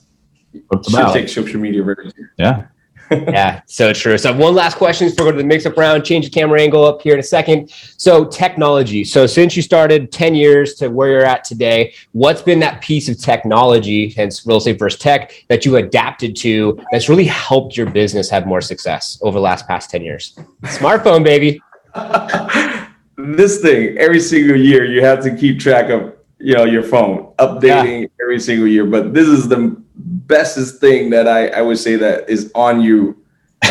should 0.54 1.12
take 1.12 1.28
social 1.28 1.60
media 1.60 1.84
very 1.84 2.10
seriously. 2.10 2.36
Yeah. 2.38 2.68
yeah, 3.28 3.62
so 3.66 3.92
true. 3.92 4.18
So 4.18 4.32
one 4.32 4.56
last 4.56 4.78
question 4.78 5.10
before 5.10 5.26
we 5.26 5.32
go 5.32 5.38
to 5.38 5.44
the 5.44 5.48
mix-up 5.48 5.76
round. 5.76 6.06
Change 6.06 6.26
the 6.26 6.32
camera 6.32 6.62
angle 6.62 6.86
up 6.86 7.02
here 7.02 7.14
in 7.14 7.20
a 7.20 7.24
second. 7.24 7.70
So 7.98 8.24
technology. 8.24 9.04
So 9.04 9.28
since 9.28 9.56
you 9.56 9.62
started 9.62 10.14
10 10.14 10.34
years 10.34 10.76
to 10.76 10.88
where 10.88 11.10
you're 11.10 11.26
at 11.26 11.44
today, 11.44 11.94
what's 12.14 12.42
been 12.42 12.60
that 12.60 12.82
piece 12.82 13.10
of 13.10 13.20
technology, 13.20 14.12
hence 14.12 14.48
real 14.48 14.58
estate 14.58 14.80
versus 14.80 14.98
tech, 14.98 15.46
that 15.50 15.66
you 15.66 15.76
adapted 15.76 16.38
to 16.38 16.80
that's 16.92 17.10
really 17.10 17.26
helped 17.26 17.76
your 17.76 17.90
business 17.90 18.30
have 18.30 18.48
more 18.48 18.62
success 18.62 19.20
over 19.22 19.38
the 19.38 19.44
last 19.44 19.68
past 19.68 19.90
10 19.90 20.02
years? 20.04 20.38
Smartphone, 20.64 21.24
baby. 21.24 21.62
this 23.18 23.62
thing, 23.62 23.98
every 23.98 24.22
single 24.22 24.56
year, 24.56 24.86
you 24.86 25.04
have 25.04 25.22
to 25.24 25.36
keep 25.36 25.60
track 25.60 25.90
of 25.90 26.16
you 26.40 26.56
know 26.56 26.64
your 26.64 26.82
phone 26.82 27.34
updating 27.40 28.02
yeah. 28.02 28.24
every 28.24 28.40
single 28.40 28.68
year. 28.68 28.86
But 28.86 29.14
this 29.14 29.28
is 29.28 29.48
the 29.48 29.82
bestest 30.32 30.80
thing 30.80 31.12
that 31.12 31.28
I, 31.28 31.48
I 31.50 31.62
would 31.62 31.78
say 31.78 31.96
that 31.98 32.28
is 32.30 32.52
on 32.56 32.82
you. 32.82 33.22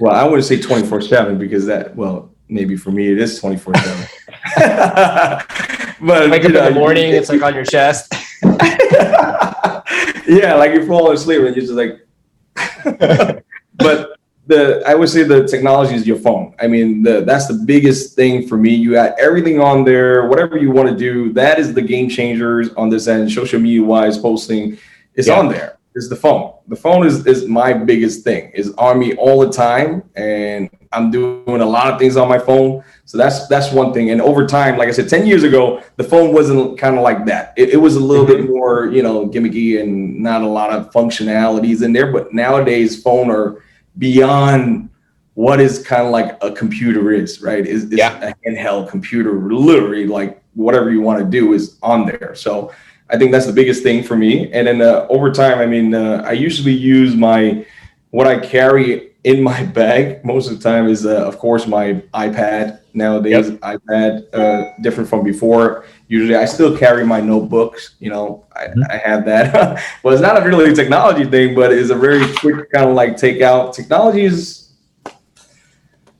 well, 0.00 0.14
I 0.14 0.24
wouldn't 0.24 0.44
say 0.44 0.58
24 0.58 1.02
7 1.02 1.36
because 1.36 1.66
that, 1.66 1.94
well, 1.94 2.30
maybe 2.48 2.76
for 2.76 2.90
me 2.90 3.10
it 3.12 3.18
is 3.18 3.38
24 3.40 3.74
7. 3.74 4.06
but 6.00 6.30
wake 6.30 6.44
up 6.44 6.52
know, 6.52 6.58
in 6.60 6.64
the 6.64 6.66
uh, 6.68 6.70
morning, 6.70 7.10
you, 7.10 7.16
it's 7.16 7.28
like 7.28 7.42
on 7.42 7.54
your 7.54 7.64
chest. 7.64 8.14
yeah, 10.26 10.54
like 10.54 10.72
you 10.72 10.86
fall 10.86 11.10
asleep 11.10 11.42
and 11.42 11.54
you're 11.54 11.66
just 11.66 11.72
like, 11.72 12.00
but 13.74 14.18
the 14.46 14.82
I 14.86 14.94
would 14.94 15.08
say 15.08 15.22
the 15.24 15.46
technology 15.48 15.94
is 15.94 16.06
your 16.06 16.18
phone. 16.18 16.54
I 16.60 16.66
mean, 16.68 17.02
the 17.02 17.22
that's 17.22 17.48
the 17.48 17.54
biggest 17.54 18.14
thing 18.14 18.46
for 18.46 18.56
me. 18.56 18.74
You 18.74 18.92
got 18.92 19.18
everything 19.18 19.58
on 19.60 19.84
there, 19.84 20.28
whatever 20.28 20.58
you 20.58 20.70
want 20.70 20.88
to 20.90 20.96
do. 20.96 21.32
That 21.32 21.58
is 21.58 21.74
the 21.74 21.82
game 21.82 22.08
changers 22.08 22.72
on 22.74 22.90
this 22.90 23.08
end, 23.08 23.32
social 23.32 23.58
media 23.58 23.82
wise, 23.82 24.18
posting. 24.18 24.78
It's 25.14 25.28
yeah. 25.28 25.38
on 25.38 25.48
there 25.48 25.78
is 25.94 26.08
the 26.08 26.16
phone. 26.16 26.54
The 26.68 26.76
phone 26.76 27.06
is 27.06 27.26
is 27.26 27.46
my 27.46 27.72
biggest 27.72 28.24
thing. 28.24 28.50
Is 28.54 28.72
on 28.74 28.98
me 28.98 29.14
all 29.14 29.40
the 29.40 29.52
time, 29.52 30.02
and 30.16 30.68
I'm 30.92 31.10
doing 31.10 31.60
a 31.60 31.66
lot 31.66 31.92
of 31.92 31.98
things 31.98 32.16
on 32.16 32.28
my 32.28 32.38
phone. 32.38 32.82
So 33.04 33.16
that's 33.16 33.46
that's 33.48 33.72
one 33.72 33.92
thing. 33.92 34.10
And 34.10 34.20
over 34.20 34.46
time, 34.46 34.76
like 34.76 34.88
I 34.88 34.92
said, 34.92 35.08
ten 35.08 35.26
years 35.26 35.44
ago, 35.44 35.82
the 35.96 36.04
phone 36.04 36.32
wasn't 36.34 36.78
kind 36.78 36.96
of 36.96 37.02
like 37.02 37.24
that. 37.26 37.54
It, 37.56 37.70
it, 37.70 37.76
was 37.76 37.96
a 37.96 38.00
little 38.00 38.26
mm-hmm. 38.26 38.46
bit 38.46 38.50
more, 38.50 38.86
you 38.86 39.02
know, 39.02 39.28
gimmicky 39.28 39.80
and 39.80 40.20
not 40.20 40.42
a 40.42 40.48
lot 40.48 40.70
of 40.70 40.90
functionalities 40.90 41.82
in 41.82 41.92
there. 41.92 42.12
But 42.12 42.34
nowadays, 42.34 43.00
phone 43.02 43.30
are 43.30 43.62
beyond 43.98 44.90
what 45.34 45.60
is 45.60 45.84
kind 45.84 46.02
of 46.02 46.10
like 46.10 46.38
a 46.42 46.50
computer 46.52 47.12
is, 47.12 47.42
right? 47.42 47.66
Is, 47.66 47.84
is 47.84 47.98
yeah. 47.98 48.30
a 48.30 48.34
handheld 48.48 48.88
computer, 48.88 49.32
literally 49.32 50.06
like 50.06 50.40
whatever 50.54 50.92
you 50.92 51.00
want 51.00 51.18
to 51.18 51.24
do 51.24 51.52
is 51.52 51.76
on 51.82 52.06
there. 52.06 52.34
So 52.34 52.72
I 53.10 53.18
think 53.18 53.32
that's 53.32 53.46
the 53.46 53.52
biggest 53.52 53.82
thing 53.82 54.02
for 54.02 54.16
me. 54.16 54.50
And 54.52 54.66
then 54.66 54.80
uh, 54.80 55.06
over 55.08 55.30
time, 55.30 55.58
I 55.58 55.66
mean, 55.66 55.94
uh, 55.94 56.22
I 56.26 56.32
usually 56.32 56.72
use 56.72 57.14
my 57.14 57.66
what 58.10 58.26
I 58.26 58.38
carry 58.38 59.10
in 59.24 59.42
my 59.42 59.64
bag 59.80 60.24
most 60.24 60.50
of 60.50 60.56
the 60.56 60.62
time 60.62 60.86
is, 60.86 61.04
uh, 61.04 61.26
of 61.26 61.38
course, 61.38 61.66
my 61.66 61.94
iPad. 62.14 62.80
Nowadays, 62.96 63.50
yep. 63.50 63.58
iPad 63.58 64.32
uh, 64.32 64.70
different 64.80 65.10
from 65.10 65.24
before. 65.24 65.84
Usually, 66.06 66.36
I 66.36 66.44
still 66.44 66.78
carry 66.78 67.04
my 67.04 67.20
notebooks. 67.20 67.96
You 67.98 68.10
know, 68.10 68.44
I, 68.54 68.66
mm-hmm. 68.66 68.82
I 68.88 68.96
have 68.98 69.24
that. 69.24 69.82
well, 70.04 70.14
it's 70.14 70.22
not 70.22 70.40
a 70.40 70.46
really 70.46 70.72
technology 70.72 71.24
thing, 71.24 71.56
but 71.56 71.72
it's 71.72 71.90
a 71.90 71.96
very 71.96 72.32
quick 72.34 72.70
kind 72.70 72.88
of 72.88 72.94
like 72.94 73.16
take 73.16 73.42
out. 73.42 73.74
Technology 73.74 74.24
is 74.24 74.63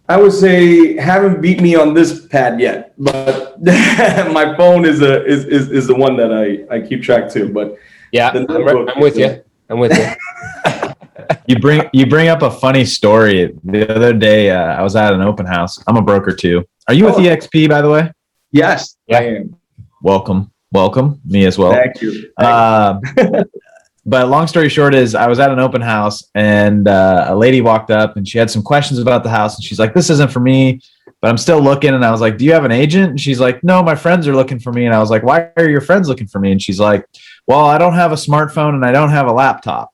I 0.09 0.21
would 0.21 0.33
say 0.33 0.97
haven't 0.97 1.41
beat 1.41 1.61
me 1.63 1.75
on 1.77 1.95
this 1.95 2.27
pad 2.27 2.61
yet, 2.61 2.93
but 2.99 3.61
my 3.63 4.55
phone 4.57 4.85
is 4.85 5.01
a 5.01 5.25
is, 5.25 5.47
is 5.47 5.71
is 5.71 5.87
the 5.87 5.95
one 5.95 6.17
that 6.17 6.31
I 6.33 6.75
I 6.75 6.81
keep 6.81 7.03
track 7.03 7.31
to. 7.33 7.49
But 7.49 7.79
yeah, 8.13 8.31
I'm, 8.35 8.51
I'm, 8.51 9.01
with 9.01 9.17
you. 9.17 9.43
I'm 9.71 9.79
with 9.79 9.97
you. 9.97 10.93
you 11.47 11.59
bring 11.59 11.89
you 11.95 12.05
bring 12.07 12.29
up 12.29 12.43
a 12.43 12.51
funny 12.51 12.85
story. 12.85 13.57
The 13.65 13.95
other 13.95 14.13
day, 14.13 14.51
uh, 14.51 14.77
I 14.77 14.83
was 14.83 14.95
at 14.95 15.15
an 15.15 15.23
open 15.23 15.47
house. 15.47 15.83
I'm 15.87 15.97
a 15.97 16.03
broker 16.03 16.33
too. 16.33 16.67
Are 16.87 16.93
you 16.93 17.09
oh. 17.09 17.17
with 17.17 17.25
EXP, 17.25 17.71
by 17.71 17.81
the 17.81 17.89
way? 17.89 18.13
Yes, 18.53 18.97
yeah. 19.07 19.19
I 19.19 19.23
am. 19.23 19.57
Welcome, 20.03 20.53
welcome. 20.71 21.19
Me 21.25 21.47
as 21.47 21.57
well. 21.57 21.73
Thank 21.73 22.03
you. 22.03 22.31
Thank 22.39 22.39
uh, 22.39 23.01
but 24.07 24.29
long 24.29 24.47
story 24.47 24.69
short 24.69 24.95
is 24.95 25.15
I 25.15 25.27
was 25.29 25.41
at 25.41 25.51
an 25.51 25.59
open 25.59 25.81
house 25.81 26.29
and 26.35 26.87
uh, 26.87 27.27
a 27.29 27.37
lady 27.37 27.61
walked 27.61 27.91
up 27.91 28.17
and 28.17 28.29
she 28.29 28.39
had 28.39 28.51
some 28.51 28.63
questions 28.63 28.99
about 28.99 29.23
the 29.23 29.31
house 29.31 29.57
and 29.57 29.65
she's 29.65 29.79
like, 29.79 29.95
"This 29.95 30.11
isn't 30.11 30.31
for 30.31 30.41
me." 30.41 30.81
But 31.21 31.31
I'm 31.31 31.39
still 31.39 31.61
looking, 31.61 31.95
and 31.95 32.05
I 32.05 32.11
was 32.11 32.21
like, 32.21 32.37
"Do 32.37 32.45
you 32.45 32.53
have 32.53 32.67
an 32.67 32.73
agent?" 32.73 33.11
And 33.11 33.21
she's 33.21 33.41
like, 33.41 33.65
"No, 33.65 33.83
my 33.83 33.95
friends 33.95 34.29
are 34.29 34.35
looking 34.35 34.59
for 34.59 34.73
me." 34.73 34.85
And 34.85 34.95
I 34.95 34.99
was 34.99 35.09
like, 35.09 35.23
"Why 35.23 35.49
are 35.57 35.69
your 35.69 35.81
friends 35.81 36.07
looking 36.07 36.27
for 36.27 36.39
me?" 36.39 36.53
And 36.53 36.61
she's 36.61 36.79
like, 36.79 37.07
"Well, 37.47 37.65
I 37.65 37.79
don't 37.79 37.95
have 37.95 38.13
a 38.13 38.17
smartphone 38.17 38.75
and 38.75 38.85
I 38.85 38.93
don't 38.93 39.11
have 39.11 39.27
a 39.27 39.33
laptop." 39.33 39.91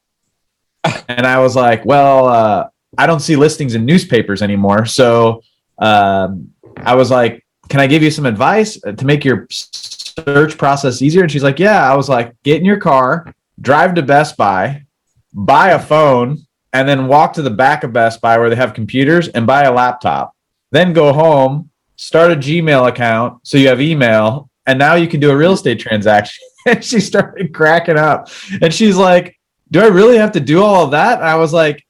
and 1.09 1.27
I 1.27 1.39
was 1.39 1.55
like, 1.55 1.85
"Well, 1.85 2.27
uh, 2.27 2.69
I 2.99 3.07
don't 3.07 3.21
see 3.21 3.37
listings 3.37 3.77
in 3.77 3.85
newspapers 3.85 4.43
anymore." 4.43 4.87
So 4.87 5.43
um, 5.79 6.51
I 6.79 6.97
was 6.97 7.13
like, 7.13 7.47
"Can 7.69 7.79
I 7.79 7.87
give 7.87 8.03
you 8.03 8.11
some 8.11 8.27
advice 8.27 8.81
to 8.81 9.07
make 9.07 9.25
your 9.25 9.47
search 9.51 10.59
process 10.59 11.01
easier?" 11.01 11.23
And 11.23 11.31
she's 11.31 11.45
like, 11.45 11.61
"Yeah." 11.61 11.89
I 11.89 11.95
was 11.95 12.09
like, 12.09 12.35
"Get 12.43 12.59
in 12.59 12.65
your 12.65 12.79
car." 12.79 13.33
Drive 13.61 13.95
to 13.95 14.03
Best 14.03 14.37
Buy, 14.37 14.85
buy 15.33 15.71
a 15.71 15.79
phone, 15.79 16.39
and 16.73 16.89
then 16.89 17.09
walk 17.09 17.33
to 17.35 17.43
the 17.43 17.51
back 17.51 17.85
of 17.85 17.93
Best 17.93 18.21
Buy 18.21 18.39
where 18.39 18.51
they 18.51 18.57
have 18.57 18.75
computers 18.75 19.29
and 19.29 19.47
buy 19.47 19.65
a 19.65 19.73
laptop. 19.73 20.35
Then 20.71 20.93
go 20.93 21.13
home, 21.13 21.71
start 21.97 22.33
a 22.33 22.37
Gmail 22.37 22.89
account 22.89 23.47
so 23.47 23.59
you 23.59 23.69
have 23.69 23.81
email, 23.81 24.51
and 24.67 24.79
now 24.79 24.95
you 24.95 25.09
can 25.09 25.21
do 25.21 25.31
a 25.31 25.37
real 25.37 25.53
estate 25.53 25.81
transaction. 25.81 26.47
and 26.67 26.85
she 26.85 27.01
started 27.01 27.55
cracking 27.55 27.99
up. 27.99 28.29
And 28.63 28.73
she's 28.73 28.97
like, 28.97 29.39
Do 29.71 29.81
I 29.81 29.87
really 29.87 30.19
have 30.19 30.33
to 30.33 30.41
do 30.41 30.63
all 30.63 30.85
of 30.85 30.91
that? 30.93 31.19
And 31.19 31.29
I 31.29 31.37
was 31.37 31.53
like, 31.53 31.85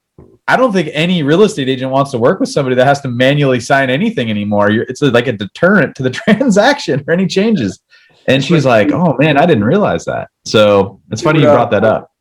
I 0.47 0.57
don't 0.57 0.73
think 0.73 0.89
any 0.91 1.23
real 1.23 1.43
estate 1.43 1.69
agent 1.69 1.91
wants 1.91 2.11
to 2.11 2.17
work 2.17 2.39
with 2.39 2.49
somebody 2.49 2.75
that 2.75 2.85
has 2.85 3.01
to 3.01 3.07
manually 3.07 3.59
sign 3.59 3.89
anything 3.89 4.29
anymore. 4.29 4.69
You're, 4.69 4.83
it's 4.83 5.01
like 5.01 5.27
a 5.27 5.33
deterrent 5.33 5.95
to 5.95 6.03
the 6.03 6.09
transaction 6.09 7.03
or 7.07 7.13
any 7.13 7.27
changes. 7.27 7.79
And 8.27 8.43
she's 8.43 8.65
like, 8.65 8.91
"Oh 8.91 9.15
man, 9.17 9.37
I 9.37 9.45
didn't 9.45 9.63
realize 9.63 10.05
that." 10.05 10.29
So 10.45 11.01
it's 11.11 11.21
funny 11.21 11.39
you 11.39 11.45
brought 11.45 11.71
that 11.71 11.83
up. 11.83 12.11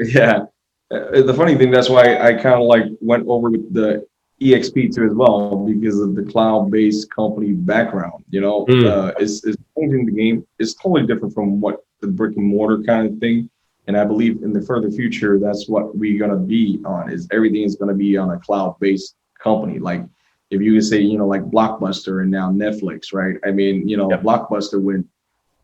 Yeah, 0.00 0.44
uh, 0.90 1.22
the 1.22 1.34
funny 1.34 1.54
thing 1.54 1.70
that's 1.70 1.88
why 1.88 2.18
I 2.18 2.32
kind 2.34 2.60
of 2.60 2.62
like 2.62 2.84
went 3.00 3.26
over 3.26 3.50
with 3.50 3.72
the 3.72 4.06
EXP 4.42 4.94
too 4.94 5.04
as 5.04 5.14
well 5.14 5.64
because 5.64 6.00
of 6.00 6.14
the 6.14 6.24
cloud-based 6.24 7.10
company 7.10 7.52
background. 7.52 8.24
You 8.30 8.40
know, 8.40 8.66
mm. 8.66 8.86
uh, 8.86 9.12
it's, 9.18 9.44
it's 9.44 9.56
changing 9.78 10.06
the 10.06 10.12
game. 10.12 10.46
It's 10.58 10.74
totally 10.74 11.06
different 11.06 11.34
from 11.34 11.60
what 11.60 11.84
the 12.00 12.08
brick 12.08 12.36
and 12.36 12.46
mortar 12.46 12.82
kind 12.82 13.08
of 13.08 13.18
thing. 13.18 13.48
And 13.86 13.96
I 13.96 14.04
believe 14.04 14.42
in 14.42 14.52
the 14.52 14.62
further 14.62 14.90
future, 14.90 15.38
that's 15.38 15.68
what 15.68 15.96
we're 15.96 16.18
gonna 16.18 16.38
be 16.38 16.80
on. 16.84 17.10
Is 17.10 17.28
everything 17.32 17.62
is 17.62 17.76
gonna 17.76 17.94
be 17.94 18.16
on 18.16 18.30
a 18.30 18.38
cloud-based 18.38 19.14
company. 19.42 19.78
Like 19.78 20.02
if 20.50 20.60
you 20.60 20.74
could 20.74 20.84
say, 20.84 21.00
you 21.00 21.18
know, 21.18 21.26
like 21.26 21.42
Blockbuster 21.42 22.22
and 22.22 22.30
now 22.30 22.50
Netflix, 22.50 23.12
right? 23.12 23.36
I 23.44 23.50
mean, 23.50 23.88
you 23.88 23.96
know, 23.96 24.10
yep. 24.10 24.22
Blockbuster 24.22 24.80
went 24.80 25.06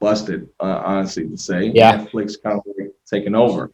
busted, 0.00 0.48
uh, 0.60 0.82
honestly 0.84 1.28
to 1.28 1.36
say. 1.36 1.72
Yeah. 1.74 1.98
Netflix 1.98 2.40
kind 2.42 2.58
of 2.58 2.64
like 2.78 2.92
taken 3.06 3.34
over. 3.34 3.72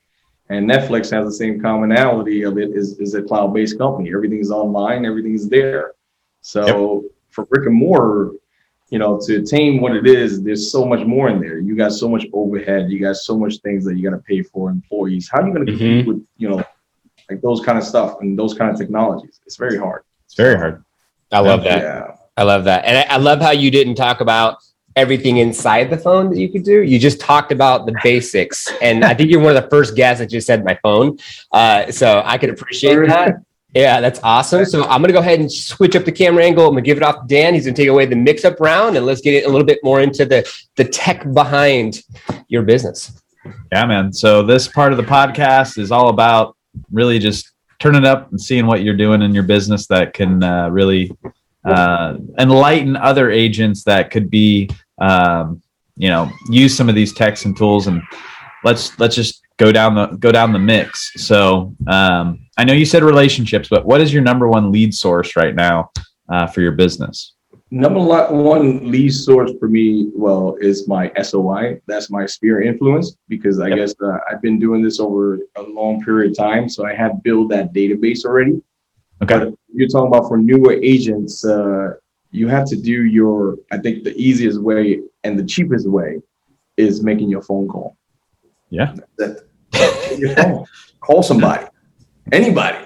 And 0.50 0.68
Netflix 0.68 1.10
has 1.10 1.24
the 1.26 1.32
same 1.32 1.60
commonality 1.60 2.42
of 2.42 2.58
it 2.58 2.70
is, 2.76 2.98
is 2.98 3.14
a 3.14 3.22
cloud-based 3.22 3.78
company. 3.78 4.12
Everything's 4.14 4.50
online, 4.50 5.06
everything's 5.06 5.48
there. 5.48 5.92
So 6.42 7.02
yep. 7.02 7.12
for 7.30 7.46
brick 7.46 7.66
and 7.66 7.74
mortar, 7.74 8.32
you 8.90 8.98
know, 8.98 9.18
to 9.24 9.36
attain 9.36 9.80
what 9.80 9.96
it 9.96 10.06
is, 10.06 10.42
there's 10.42 10.70
so 10.70 10.84
much 10.84 11.06
more 11.06 11.30
in 11.30 11.40
there. 11.40 11.58
You 11.58 11.74
got 11.76 11.92
so 11.92 12.08
much 12.08 12.26
overhead, 12.34 12.90
you 12.90 13.00
got 13.00 13.16
so 13.16 13.38
much 13.38 13.56
things 13.58 13.84
that 13.86 13.96
you 13.96 14.08
got 14.08 14.14
to 14.14 14.22
pay 14.22 14.42
for 14.42 14.68
employees. 14.70 15.30
How 15.32 15.40
are 15.40 15.46
you 15.46 15.54
going 15.54 15.64
to 15.64 15.72
compete 15.72 16.02
mm-hmm. 16.02 16.08
with, 16.08 16.26
you 16.36 16.50
know, 16.50 16.62
like 17.30 17.40
those 17.40 17.62
kind 17.64 17.78
of 17.78 17.84
stuff 17.84 18.20
and 18.20 18.38
those 18.38 18.52
kind 18.52 18.70
of 18.70 18.76
technologies? 18.76 19.40
It's 19.46 19.56
very 19.56 19.78
hard. 19.78 20.02
It's 20.26 20.34
very 20.34 20.56
hard. 20.56 20.84
I 21.32 21.40
love 21.40 21.64
that. 21.64 21.82
Yeah. 21.82 22.16
I 22.36 22.42
love 22.42 22.64
that. 22.64 22.84
And 22.84 22.98
I, 22.98 23.14
I 23.14 23.16
love 23.16 23.40
how 23.40 23.52
you 23.52 23.70
didn't 23.70 23.94
talk 23.94 24.20
about 24.20 24.58
everything 24.96 25.38
inside 25.38 25.90
the 25.90 25.98
phone 25.98 26.30
that 26.30 26.38
you 26.38 26.48
could 26.48 26.64
do. 26.64 26.82
You 26.82 26.98
just 26.98 27.20
talked 27.20 27.52
about 27.52 27.86
the 27.86 27.94
basics, 28.02 28.70
and 28.80 29.04
I 29.04 29.14
think 29.14 29.30
you're 29.30 29.40
one 29.40 29.56
of 29.56 29.62
the 29.62 29.68
first 29.70 29.96
guests 29.96 30.20
that 30.20 30.30
just 30.30 30.46
said 30.46 30.64
my 30.64 30.78
phone. 30.82 31.18
Uh, 31.52 31.90
so 31.90 32.22
I 32.24 32.38
could 32.38 32.50
appreciate 32.50 32.96
that. 33.08 33.36
Yeah, 33.74 34.00
that's 34.00 34.20
awesome. 34.22 34.64
So 34.64 34.84
I'm 34.84 35.00
gonna 35.00 35.12
go 35.12 35.18
ahead 35.18 35.40
and 35.40 35.50
switch 35.50 35.96
up 35.96 36.04
the 36.04 36.12
camera 36.12 36.44
angle. 36.44 36.64
I'm 36.64 36.70
gonna 36.70 36.82
give 36.82 36.96
it 36.96 37.02
off 37.02 37.22
to 37.22 37.26
Dan. 37.26 37.54
He's 37.54 37.64
gonna 37.64 37.76
take 37.76 37.88
away 37.88 38.06
the 38.06 38.14
mix-up 38.14 38.60
round, 38.60 38.96
and 38.96 39.04
let's 39.04 39.20
get 39.20 39.44
a 39.44 39.48
little 39.48 39.66
bit 39.66 39.80
more 39.82 40.00
into 40.00 40.24
the 40.24 40.48
the 40.76 40.84
tech 40.84 41.30
behind 41.32 42.02
your 42.46 42.62
business. 42.62 43.20
Yeah, 43.72 43.84
man. 43.86 44.12
So 44.12 44.42
this 44.42 44.68
part 44.68 44.92
of 44.92 44.96
the 44.96 45.04
podcast 45.04 45.76
is 45.76 45.90
all 45.90 46.08
about 46.08 46.56
really 46.92 47.18
just 47.18 47.50
turning 47.80 48.04
up 48.04 48.30
and 48.30 48.40
seeing 48.40 48.66
what 48.66 48.82
you're 48.82 48.96
doing 48.96 49.22
in 49.22 49.34
your 49.34 49.42
business 49.42 49.88
that 49.88 50.14
can 50.14 50.42
uh, 50.42 50.68
really 50.68 51.10
uh, 51.64 52.16
enlighten 52.38 52.96
other 52.96 53.30
agents 53.30 53.84
that 53.84 54.10
could 54.10 54.30
be 54.30 54.70
um, 54.98 55.62
you 55.96 56.08
know 56.08 56.30
use 56.48 56.76
some 56.76 56.88
of 56.88 56.94
these 56.94 57.12
techs 57.12 57.44
and 57.44 57.56
tools 57.56 57.86
and 57.86 58.02
let's 58.64 58.98
let's 58.98 59.14
just 59.14 59.42
go 59.56 59.70
down 59.70 59.94
the 59.94 60.06
go 60.18 60.32
down 60.32 60.52
the 60.52 60.58
mix 60.58 61.12
so 61.16 61.74
um, 61.86 62.46
i 62.56 62.64
know 62.64 62.72
you 62.72 62.84
said 62.84 63.02
relationships 63.02 63.68
but 63.68 63.84
what 63.84 64.00
is 64.00 64.12
your 64.12 64.22
number 64.22 64.48
one 64.48 64.72
lead 64.72 64.92
source 64.94 65.36
right 65.36 65.54
now 65.54 65.90
uh, 66.28 66.46
for 66.46 66.60
your 66.60 66.72
business 66.72 67.34
number 67.70 68.00
one 68.00 68.90
lead 68.90 69.10
source 69.10 69.52
for 69.58 69.68
me 69.68 70.10
well 70.14 70.56
is 70.60 70.88
my 70.88 71.10
soi 71.22 71.80
that's 71.86 72.10
my 72.10 72.26
sphere 72.26 72.62
influence 72.62 73.16
because 73.28 73.60
i 73.60 73.68
yep. 73.68 73.78
guess 73.78 73.94
uh, 74.02 74.18
i've 74.30 74.42
been 74.42 74.58
doing 74.58 74.82
this 74.82 74.98
over 74.98 75.38
a 75.56 75.62
long 75.62 76.02
period 76.02 76.32
of 76.32 76.36
time 76.36 76.68
so 76.68 76.84
i 76.84 76.94
have 76.94 77.22
built 77.22 77.48
that 77.48 77.72
database 77.72 78.24
already 78.24 78.60
Okay. 79.22 79.38
But 79.38 79.54
you're 79.72 79.88
talking 79.88 80.08
about 80.08 80.28
for 80.28 80.36
newer 80.36 80.72
agents, 80.72 81.44
uh, 81.44 81.94
you 82.34 82.48
have 82.48 82.66
to 82.66 82.76
do 82.76 83.04
your. 83.04 83.56
I 83.70 83.78
think 83.78 84.02
the 84.02 84.14
easiest 84.16 84.60
way 84.60 85.00
and 85.22 85.38
the 85.38 85.44
cheapest 85.44 85.88
way 85.88 86.20
is 86.76 87.02
making 87.02 87.30
your 87.30 87.42
phone 87.42 87.68
call. 87.68 87.96
Yeah. 88.70 88.94
That 89.18 89.44
your 90.18 90.34
phone. 90.34 90.64
call 91.00 91.22
somebody, 91.22 91.66
anybody. 92.32 92.78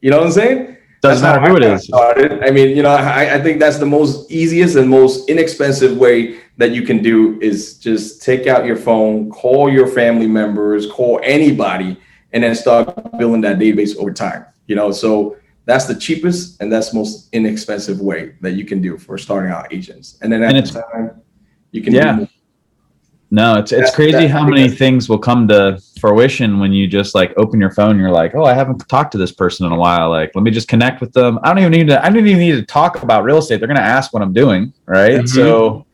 You 0.00 0.10
know 0.10 0.18
what 0.18 0.26
I'm 0.26 0.32
saying? 0.32 0.76
Doesn't 1.02 1.22
That's 1.22 1.40
matter 1.40 1.40
who 1.40 1.62
I 1.62 1.68
it 1.68 1.74
is. 1.74 1.84
started. 1.84 2.44
I 2.44 2.50
mean, 2.50 2.74
you 2.74 2.82
know, 2.82 2.94
I, 2.94 3.34
I 3.34 3.42
think 3.42 3.60
that's 3.60 3.76
the 3.76 3.86
most 3.86 4.30
easiest 4.32 4.76
and 4.76 4.88
most 4.88 5.28
inexpensive 5.28 5.98
way 5.98 6.40
that 6.56 6.70
you 6.70 6.80
can 6.82 7.02
do 7.02 7.38
is 7.42 7.78
just 7.78 8.22
take 8.22 8.46
out 8.46 8.64
your 8.64 8.76
phone, 8.76 9.30
call 9.30 9.70
your 9.70 9.86
family 9.86 10.26
members, 10.26 10.90
call 10.90 11.20
anybody, 11.22 11.98
and 12.32 12.42
then 12.42 12.54
start 12.54 12.86
building 13.18 13.42
that 13.42 13.58
database 13.58 13.96
over 13.98 14.14
time. 14.14 14.46
You 14.66 14.76
know, 14.76 14.92
so 14.92 15.36
that's 15.66 15.86
the 15.86 15.94
cheapest 15.94 16.60
and 16.60 16.72
that's 16.72 16.92
most 16.92 17.28
inexpensive 17.32 18.00
way 18.00 18.34
that 18.40 18.52
you 18.52 18.64
can 18.64 18.80
do 18.82 18.98
for 18.98 19.16
starting 19.16 19.50
out 19.50 19.72
agents. 19.72 20.18
And 20.22 20.32
then 20.32 20.42
at 20.42 20.54
And 20.54 20.66
the 20.66 20.82
time, 20.92 21.22
you 21.72 21.82
can 21.82 21.94
Yeah. 21.94 22.26
No, 23.30 23.58
it's 23.58 23.72
it's 23.72 23.92
crazy 23.92 24.28
how 24.28 24.46
many 24.46 24.68
things 24.68 25.08
will 25.08 25.18
come 25.18 25.48
to 25.48 25.80
fruition 25.98 26.60
when 26.60 26.72
you 26.72 26.86
just 26.86 27.16
like 27.16 27.32
open 27.36 27.60
your 27.60 27.72
phone. 27.72 27.98
You're 27.98 28.12
like, 28.12 28.32
oh, 28.36 28.44
I 28.44 28.54
haven't 28.54 28.86
talked 28.88 29.10
to 29.12 29.18
this 29.18 29.32
person 29.32 29.66
in 29.66 29.72
a 29.72 29.76
while. 29.76 30.08
Like, 30.10 30.30
let 30.36 30.42
me 30.42 30.52
just 30.52 30.68
connect 30.68 31.00
with 31.00 31.12
them. 31.12 31.40
I 31.42 31.48
don't 31.48 31.58
even 31.58 31.72
need 31.72 31.88
to. 31.88 32.04
I 32.04 32.10
don't 32.10 32.24
even 32.24 32.38
need 32.38 32.52
to 32.52 32.62
talk 32.62 33.02
about 33.02 33.24
real 33.24 33.38
estate. 33.38 33.58
They're 33.58 33.66
gonna 33.66 33.80
ask 33.80 34.12
what 34.12 34.22
I'm 34.22 34.32
doing, 34.32 34.72
right? 34.86 35.22
Mhm. 35.22 35.28
So 35.28 35.84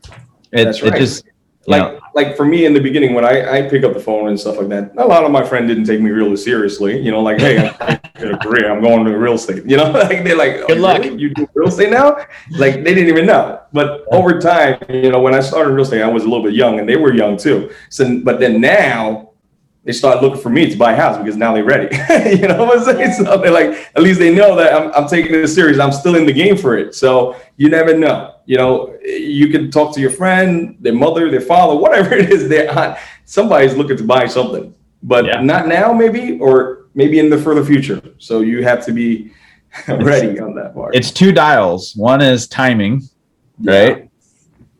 it, 0.53 0.65
That's 0.65 0.83
it 0.83 0.91
right. 0.91 0.99
just 1.01 1.25
like 1.67 1.81
know, 1.81 2.00
like 2.15 2.37
for 2.37 2.45
me 2.45 2.65
in 2.65 2.75
the 2.75 2.81
beginning 2.81 3.15
when 3.15 3.25
I, 3.25 3.59
I 3.59 3.69
pick 3.69 3.85
up 3.85 3.95
the 3.95 4.01
phone 4.01 4.29
and 4.29 4.39
stuff 4.39 4.57
like 4.59 4.69
that, 4.69 4.93
a 4.97 5.07
lot 5.07 5.25
of 5.25 5.31
my 5.31 5.45
friends 5.45 5.69
didn't 5.69 5.85
take 5.85 6.01
me 6.01 6.11
really 6.11 6.37
seriously. 6.37 7.01
You 7.01 7.11
know, 7.11 7.21
like, 7.21 7.41
hey, 7.41 7.59
I'm 7.81 7.99
a 8.35 8.39
career, 8.39 8.71
I'm 8.71 8.83
going 8.83 9.05
to 9.05 9.17
real 9.17 9.35
estate. 9.35 9.65
You 9.65 9.77
know, 9.77 9.91
like 9.91 10.25
they're 10.25 10.37
like, 10.37 10.67
Good 10.67 10.79
"Oh, 10.79 10.81
luck." 10.81 11.03
really? 11.03 11.19
You 11.21 11.35
do 11.35 11.49
real 11.55 11.69
estate 11.69 11.91
now? 11.91 12.17
Like 12.53 12.75
they 12.85 12.95
didn't 12.95 13.09
even 13.09 13.27
know. 13.27 13.61
But 13.73 14.05
over 14.13 14.39
time, 14.41 14.79
you 14.89 15.11
know, 15.11 15.21
when 15.21 15.35
I 15.35 15.41
started 15.41 15.73
real 15.73 15.85
estate, 15.85 16.03
I 16.03 16.09
was 16.09 16.25
a 16.25 16.29
little 16.29 16.45
bit 16.45 16.55
young 16.55 16.79
and 16.81 16.89
they 16.89 16.97
were 16.97 17.15
young 17.15 17.37
too. 17.37 17.73
So 17.89 18.21
but 18.23 18.41
then 18.41 18.61
now 18.61 19.30
they 19.85 19.93
start 19.93 20.23
looking 20.23 20.41
for 20.41 20.51
me 20.51 20.69
to 20.69 20.77
buy 20.77 20.93
a 20.93 20.97
house 20.97 21.17
because 21.17 21.37
now 21.37 21.55
they're 21.55 21.65
ready. 21.65 21.89
you 22.39 22.47
know 22.47 22.65
what 22.65 22.79
I'm 22.79 22.85
saying? 22.85 23.13
So 23.15 23.39
they're 23.39 23.51
like, 23.51 23.71
at 23.97 24.03
least 24.03 24.19
they 24.19 24.33
know 24.35 24.55
that 24.57 24.75
I'm, 24.75 24.93
I'm 24.93 25.09
taking 25.09 25.33
this 25.33 25.55
serious. 25.55 25.79
I'm 25.79 25.93
still 25.93 26.17
in 26.17 26.27
the 26.27 26.33
game 26.33 26.57
for 26.57 26.77
it. 26.77 26.95
So 26.95 27.35
you 27.57 27.71
never 27.71 27.97
know. 27.97 28.35
You 28.45 28.59
know, 28.59 28.95
you 29.03 29.49
can 29.49 29.71
talk 29.71 29.95
to 29.95 30.01
your 30.01 30.11
friend, 30.11 30.77
their 30.81 30.93
mother, 30.95 31.31
their 31.31 31.41
father, 31.41 31.75
whatever 31.77 32.15
it 32.21 32.31
is, 32.31 32.49
their 32.49 32.71
aunt. 32.79 32.99
Somebody's 33.25 33.75
looking 33.75 33.97
to 33.97 34.05
buy 34.05 34.27
something, 34.27 34.75
but 35.03 35.25
Yeah. 35.25 35.41
not 35.41 35.67
now, 35.67 35.93
maybe, 35.95 36.39
or 36.41 36.87
maybe 36.95 37.19
in 37.19 37.31
the 37.31 37.39
further 37.39 37.65
future. 37.65 38.03
So 38.19 38.41
you 38.41 38.63
have 38.63 38.85
to 38.85 38.93
be 38.93 39.33
ready 39.89 40.39
on 40.41 40.55
that 40.57 40.75
part. 40.75 40.95
it's 40.95 41.11
two 41.11 41.33
dials. 41.33 41.95
One 41.97 42.21
is 42.21 42.47
timing, 42.49 43.03
right? 43.63 44.11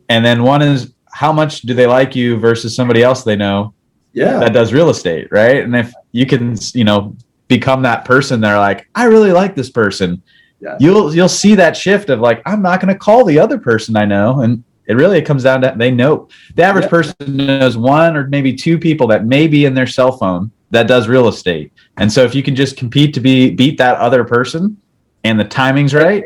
And 0.09 0.23
then 0.25 0.43
one 0.43 0.61
is 0.61 0.93
how 1.11 1.31
much 1.31 1.61
do 1.61 1.73
they 1.73 1.87
like 1.87 2.15
you 2.15 2.37
versus 2.37 2.75
somebody 2.75 3.01
else 3.01 3.23
they 3.23 3.35
know 3.37 3.73
Yeah. 4.13 4.39
that 4.39 4.53
does 4.53 4.73
real 4.73 4.89
estate, 4.89 5.27
right? 5.31 5.63
And 5.63 5.75
if 5.75 5.93
you 6.11 6.25
can, 6.25 6.55
you 6.73 6.83
know, 6.83 7.15
become 7.47 7.81
that 7.83 8.05
person, 8.05 8.41
they're 8.41 8.59
like, 8.59 8.87
I 8.95 9.05
really 9.05 9.31
like 9.31 9.55
this 9.55 9.69
person. 9.69 10.21
Yeah. 10.59 10.77
You'll 10.79 11.13
you'll 11.15 11.29
see 11.29 11.55
that 11.55 11.75
shift 11.75 12.09
of 12.09 12.19
like, 12.19 12.41
I'm 12.45 12.61
not 12.61 12.81
going 12.81 12.93
to 12.93 12.99
call 12.99 13.25
the 13.25 13.39
other 13.39 13.57
person 13.57 13.97
I 13.97 14.05
know, 14.05 14.41
and 14.41 14.63
it 14.85 14.93
really 14.95 15.17
it 15.17 15.25
comes 15.25 15.43
down 15.43 15.61
to 15.61 15.73
they 15.75 15.91
know 15.91 16.27
the 16.55 16.63
average 16.63 16.85
Yeah. 16.85 16.89
person 16.89 17.15
knows 17.37 17.77
one 17.77 18.15
or 18.15 18.27
maybe 18.27 18.53
two 18.53 18.77
people 18.77 19.07
that 19.07 19.25
may 19.25 19.47
be 19.47 19.65
in 19.65 19.73
their 19.73 19.87
cell 19.87 20.11
phone 20.17 20.51
that 20.69 20.87
does 20.87 21.07
real 21.07 21.27
estate, 21.27 21.71
and 21.97 22.11
so 22.11 22.23
if 22.23 22.35
you 22.35 22.43
can 22.43 22.55
just 22.55 22.77
compete 22.77 23.13
to 23.15 23.19
be 23.19 23.49
beat 23.49 23.77
that 23.79 23.97
other 23.97 24.23
person, 24.23 24.77
and 25.23 25.39
the 25.39 25.45
timing's 25.45 25.93
right, 25.93 26.25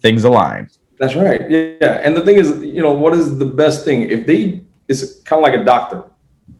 things 0.00 0.24
align. 0.24 0.70
That's 0.98 1.14
right. 1.14 1.42
Yeah. 1.50 2.00
And 2.02 2.16
the 2.16 2.22
thing 2.22 2.36
is, 2.36 2.58
you 2.64 2.80
know, 2.80 2.92
what 2.92 3.12
is 3.12 3.36
the 3.38 3.44
best 3.44 3.84
thing? 3.84 4.08
If 4.08 4.26
they, 4.26 4.62
it's 4.88 5.20
kind 5.20 5.38
of 5.38 5.42
like 5.42 5.60
a 5.60 5.64
doctor. 5.64 6.04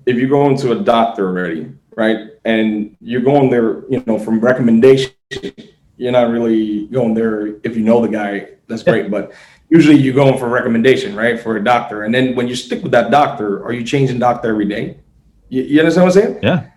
If 0.04 0.16
you're 0.16 0.28
going 0.28 0.56
to 0.58 0.72
a 0.72 0.82
doctor 0.82 1.28
already, 1.28 1.72
right, 1.96 2.30
and 2.44 2.96
you're 3.00 3.22
going 3.22 3.50
there, 3.50 3.88
you 3.90 4.02
know, 4.06 4.18
from 4.18 4.40
recommendation, 4.40 5.12
you're 5.96 6.12
not 6.12 6.30
really 6.30 6.86
going 6.88 7.14
there 7.14 7.56
if 7.64 7.76
you 7.76 7.82
know 7.82 8.00
the 8.00 8.08
guy. 8.08 8.48
That's 8.68 8.82
great, 8.82 9.10
but 9.16 9.32
usually 9.68 9.96
you're 9.96 10.14
going 10.14 10.38
for 10.38 10.48
recommendation, 10.48 11.16
right, 11.16 11.40
for 11.40 11.56
a 11.56 11.64
doctor. 11.64 12.04
And 12.04 12.14
then 12.14 12.36
when 12.36 12.48
you 12.48 12.54
stick 12.54 12.82
with 12.82 12.92
that 12.92 13.10
doctor, 13.10 13.64
are 13.64 13.72
you 13.72 13.84
changing 13.84 14.18
doctor 14.18 14.50
every 14.50 14.66
day? 14.66 14.98
You, 15.48 15.62
you 15.62 15.80
understand 15.80 16.06
what 16.06 16.16
I'm 16.16 16.22
saying? 16.22 16.38
Yeah. 16.42 16.70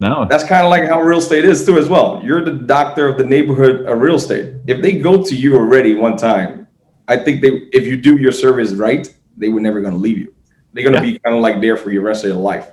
No, 0.00 0.26
That's 0.30 0.44
kind 0.44 0.64
of 0.64 0.70
like 0.70 0.88
how 0.88 1.00
real 1.00 1.18
estate 1.18 1.44
is 1.44 1.66
too, 1.66 1.76
as 1.76 1.88
well. 1.88 2.20
You're 2.22 2.44
the 2.44 2.52
doctor 2.52 3.08
of 3.08 3.18
the 3.18 3.24
neighborhood 3.24 3.84
of 3.84 3.98
real 4.00 4.14
estate. 4.14 4.54
If 4.68 4.80
they 4.80 4.92
go 4.92 5.24
to 5.24 5.34
you 5.34 5.56
already 5.56 5.94
one 5.94 6.16
time, 6.16 6.68
I 7.08 7.16
think 7.16 7.42
they, 7.42 7.48
if 7.72 7.84
you 7.84 7.96
do 7.96 8.16
your 8.16 8.30
service 8.30 8.72
right, 8.74 9.12
they 9.36 9.48
were 9.48 9.60
never 9.60 9.80
going 9.80 9.94
to 9.94 9.98
leave 9.98 10.18
you. 10.18 10.34
They're 10.78 10.90
going 10.90 11.02
to 11.02 11.12
be 11.12 11.18
kind 11.18 11.34
of 11.34 11.42
like 11.42 11.60
there 11.60 11.76
for 11.76 11.90
your 11.90 12.02
rest 12.02 12.24
of 12.24 12.30
your 12.30 12.38
life, 12.38 12.70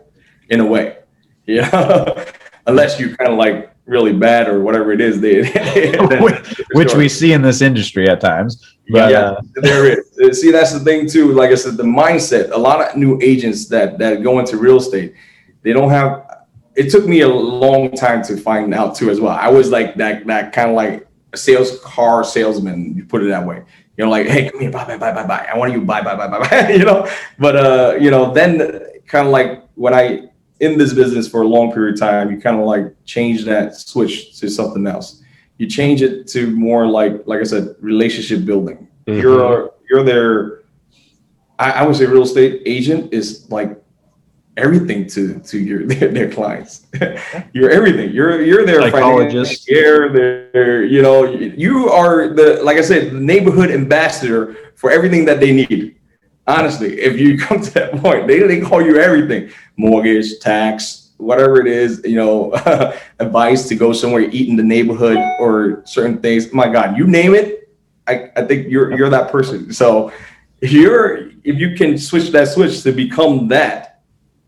in 0.49 0.59
a 0.59 0.65
way. 0.65 0.97
Yeah, 1.47 2.25
unless 2.65 2.99
you 2.99 3.15
kind 3.15 3.31
of 3.31 3.37
like 3.37 3.71
really 3.85 4.13
bad 4.13 4.47
or 4.47 4.61
whatever 4.61 4.91
it 4.91 4.99
is. 4.99 5.21
They, 5.21 5.47
which, 6.21 6.61
which 6.73 6.93
we 6.95 7.07
see 7.07 7.33
in 7.33 7.43
this 7.43 7.61
industry 7.61 8.09
at 8.09 8.19
times. 8.19 8.75
But, 8.89 9.11
yeah, 9.11 9.19
uh, 9.19 9.41
there 9.55 9.85
is. 9.85 10.19
Uh, 10.19 10.33
See, 10.33 10.49
that's 10.49 10.73
the 10.73 10.79
thing 10.79 11.07
too. 11.07 11.33
Like 11.33 11.51
I 11.51 11.55
said, 11.55 11.77
the 11.77 11.83
mindset. 11.83 12.51
A 12.51 12.57
lot 12.57 12.81
of 12.81 12.97
new 12.97 13.19
agents 13.21 13.67
that 13.67 13.97
that 13.99 14.23
go 14.23 14.39
into 14.39 14.57
real 14.57 14.77
estate, 14.77 15.13
they 15.61 15.73
don't 15.73 15.89
have. 15.89 16.45
It 16.75 16.89
took 16.89 17.05
me 17.05 17.21
a 17.21 17.27
long 17.27 17.91
time 17.91 18.23
to 18.23 18.37
find 18.37 18.73
out 18.73 18.95
too, 18.95 19.09
as 19.09 19.21
well. 19.21 19.31
I 19.31 19.49
was 19.49 19.69
like 19.69 19.95
that 19.95 20.25
that 20.27 20.51
kind 20.51 20.69
of 20.69 20.75
like 20.75 21.07
sales 21.33 21.79
car 21.81 22.23
salesman. 22.23 22.95
You 22.95 23.05
put 23.05 23.23
it 23.23 23.27
that 23.27 23.45
way. 23.45 23.63
You 23.97 24.05
know, 24.05 24.11
like, 24.11 24.27
hey, 24.27 24.49
come 24.49 24.59
here, 24.59 24.71
bye, 24.71 24.85
bye, 24.85 24.97
bye, 24.97 25.13
bye, 25.13 25.25
buy. 25.25 25.47
I 25.51 25.57
want 25.57 25.71
you 25.71 25.81
bye, 25.81 26.01
bye, 26.01 26.15
bye, 26.15 26.27
buy, 26.27 26.39
buy. 26.39 26.69
you 26.73 26.83
know, 26.83 27.09
but 27.39 27.55
uh, 27.55 27.95
you 27.99 28.11
know, 28.11 28.33
then 28.33 28.81
kind 29.07 29.25
of 29.27 29.31
like 29.31 29.63
when 29.75 29.93
I 29.93 30.29
in 30.59 30.77
this 30.77 30.93
business 30.93 31.27
for 31.27 31.41
a 31.41 31.47
long 31.47 31.71
period 31.71 31.95
of 31.95 31.99
time, 31.99 32.31
you 32.31 32.39
kind 32.39 32.59
of 32.59 32.65
like 32.65 32.93
change 33.05 33.45
that 33.45 33.75
switch 33.75 34.39
to 34.39 34.49
something 34.49 34.85
else. 34.87 35.21
You 35.57 35.67
change 35.67 36.01
it 36.01 36.27
to 36.29 36.49
more 36.51 36.85
like, 36.85 37.25
like 37.25 37.39
I 37.39 37.43
said, 37.43 37.75
relationship 37.79 38.45
building. 38.45 38.87
Mhm. 39.07 39.21
You're 39.21 39.71
you're 39.89 40.03
their, 40.03 40.63
I, 41.59 41.71
I 41.71 41.83
would 41.85 41.95
say, 41.95 42.05
real 42.05 42.23
estate 42.23 42.63
agent 42.65 43.13
is 43.13 43.49
like 43.49 43.81
everything 44.57 45.07
to 45.07 45.39
to 45.39 45.59
your 45.59 45.85
their, 45.87 46.09
their 46.09 46.31
clients. 46.31 46.87
you're 47.53 47.69
everything. 47.69 48.11
You're 48.11 48.41
you're 48.41 48.65
their 48.65 48.81
Psychologist. 48.81 49.67
You're 49.67 50.11
their, 50.11 50.83
you 50.83 51.01
know, 51.01 51.25
you 51.25 51.89
are 51.89 52.29
the 52.29 52.61
like 52.63 52.77
I 52.77 52.81
said, 52.81 53.11
the 53.11 53.19
neighborhood 53.19 53.71
ambassador 53.71 54.55
for 54.75 54.91
everything 54.91 55.25
that 55.25 55.39
they 55.39 55.51
need. 55.51 55.97
Honestly, 56.47 56.99
if 56.99 57.19
you 57.19 57.37
come 57.45 57.61
to 57.61 57.71
that 57.73 57.91
point, 57.97 58.27
they, 58.27 58.39
they 58.39 58.61
call 58.61 58.81
you 58.81 58.97
everything 58.97 59.51
mortgage, 59.77 60.39
tax, 60.39 61.11
whatever 61.17 61.59
it 61.59 61.67
is, 61.67 62.01
you 62.05 62.15
know, 62.15 62.53
advice 63.19 63.67
to 63.67 63.75
go 63.75 63.93
somewhere, 63.93 64.21
eat 64.21 64.49
in 64.49 64.55
the 64.55 64.63
neighborhood 64.63 65.17
or 65.39 65.81
certain 65.85 66.19
things. 66.19 66.53
My 66.53 66.67
God, 66.67 66.97
you 66.97 67.07
name 67.07 67.33
it, 67.33 67.65
I, 68.07 68.31
I 68.35 68.45
think 68.45 68.69
you're 68.69 68.95
you're 68.97 69.09
that 69.09 69.31
person. 69.31 69.73
So 69.73 70.11
if 70.61 70.71
you're 70.71 71.29
if 71.43 71.57
you 71.59 71.75
can 71.75 71.97
switch 71.97 72.31
that 72.31 72.47
switch 72.49 72.83
to 72.83 72.91
become 72.91 73.47
that, 73.49 73.94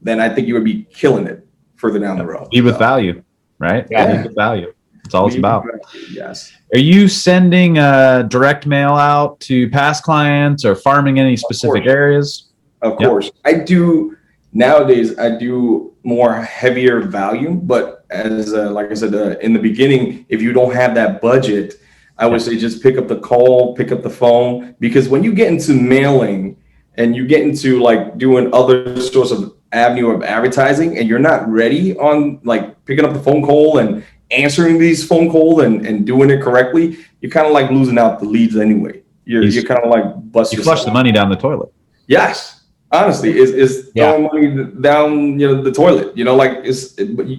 then 0.01 0.19
I 0.19 0.29
think 0.29 0.47
you 0.47 0.53
would 0.53 0.63
be 0.63 0.83
killing 0.93 1.27
it 1.27 1.45
further 1.75 1.99
down 1.99 2.17
the 2.17 2.25
road. 2.25 2.49
Be 2.49 2.61
with 2.61 2.75
So, 2.75 2.79
value, 2.79 3.23
right? 3.59 3.85
Yeah. 3.89 4.11
Lead 4.13 4.25
with 4.27 4.35
value. 4.35 4.73
That's 5.03 5.15
all 5.15 5.27
it's 5.27 5.35
about. 5.37 5.63
value, 5.65 6.05
Yes. 6.11 6.51
Are 6.73 6.79
you 6.79 7.07
sending 7.07 7.77
uh, 7.77 8.23
direct 8.23 8.65
mail 8.65 8.91
out 8.91 9.39
to 9.41 9.69
past 9.69 10.03
clients 10.03 10.65
or 10.65 10.75
farming 10.75 11.19
any 11.19 11.37
specific 11.37 11.83
course. 11.83 11.87
areas? 11.93 12.49
Of 12.81 12.97
Yep. 12.99 13.09
course. 13.09 13.31
I 13.45 13.53
do 13.53 14.15
nowadays 14.53 15.17
I 15.19 15.37
do 15.37 15.93
more 16.03 16.33
heavier 16.41 17.01
value, 17.01 17.51
but 17.51 18.05
as 18.09 18.53
uh, 18.53 18.71
like 18.71 18.91
I 18.91 18.93
said 18.95 19.13
uh, 19.13 19.37
in 19.39 19.53
the 19.53 19.59
beginning, 19.59 20.25
if 20.29 20.41
you 20.41 20.53
don't 20.53 20.73
have 20.73 20.93
that 20.95 21.21
budget, 21.21 21.75
I 22.17 22.25
would 22.27 22.41
say 22.41 22.57
just 22.57 22.81
pick 22.81 22.97
up 22.97 23.07
the 23.07 23.19
call, 23.19 23.75
pick 23.75 23.91
up 23.91 24.01
the 24.03 24.09
phone 24.09 24.75
because 24.79 25.07
when 25.09 25.23
you 25.23 25.33
get 25.33 25.47
into 25.51 25.73
mailing 25.73 26.57
and 26.95 27.15
you 27.15 27.27
get 27.27 27.41
into 27.41 27.79
like 27.79 28.17
doing 28.17 28.53
other 28.53 28.99
sorts 28.99 29.31
of 29.31 29.53
avenue 29.71 30.09
of 30.11 30.23
advertising 30.23 30.97
and 30.97 31.07
you're 31.09 31.19
not 31.19 31.47
ready 31.49 31.95
on 31.97 32.39
like 32.43 32.83
picking 32.85 33.03
up 33.05 33.13
the 33.13 33.19
phone 33.19 33.41
call 33.43 33.77
and 33.79 34.03
answering 34.31 34.77
these 34.77 35.05
phone 35.07 35.29
calls 35.29 35.61
and, 35.63 35.85
and 35.85 36.05
doing 36.05 36.29
it 36.29 36.41
correctly, 36.41 36.97
you're 37.21 37.31
kind 37.31 37.47
of 37.47 37.53
like 37.53 37.69
losing 37.71 37.97
out 37.97 38.19
the 38.19 38.25
leads 38.25 38.55
anyway. 38.57 39.01
You're, 39.25 39.43
You- 39.43 39.49
you're 39.49 39.63
kind 39.63 39.81
of 39.83 39.89
like 39.89 40.31
bust 40.31 40.53
You 40.53 40.63
flush 40.63 40.83
the 40.85 40.91
money 40.91 41.11
down 41.11 41.29
the 41.29 41.35
toilet. 41.35 41.69
Yes, 42.07 42.63
honestly, 42.91 43.37
is 43.37 43.51
is 43.51 43.91
Yeah. 43.93 44.11
throwing 44.13 44.23
money 44.23 44.71
down 44.81 45.39
you 45.39 45.47
know 45.47 45.61
the 45.61 45.71
toilet. 45.71 46.15
You 46.17 46.23
know, 46.23 46.35
like 46.35 46.59
it's 46.63 46.93
it, 46.97 47.15
but 47.17 47.27
you, 47.27 47.37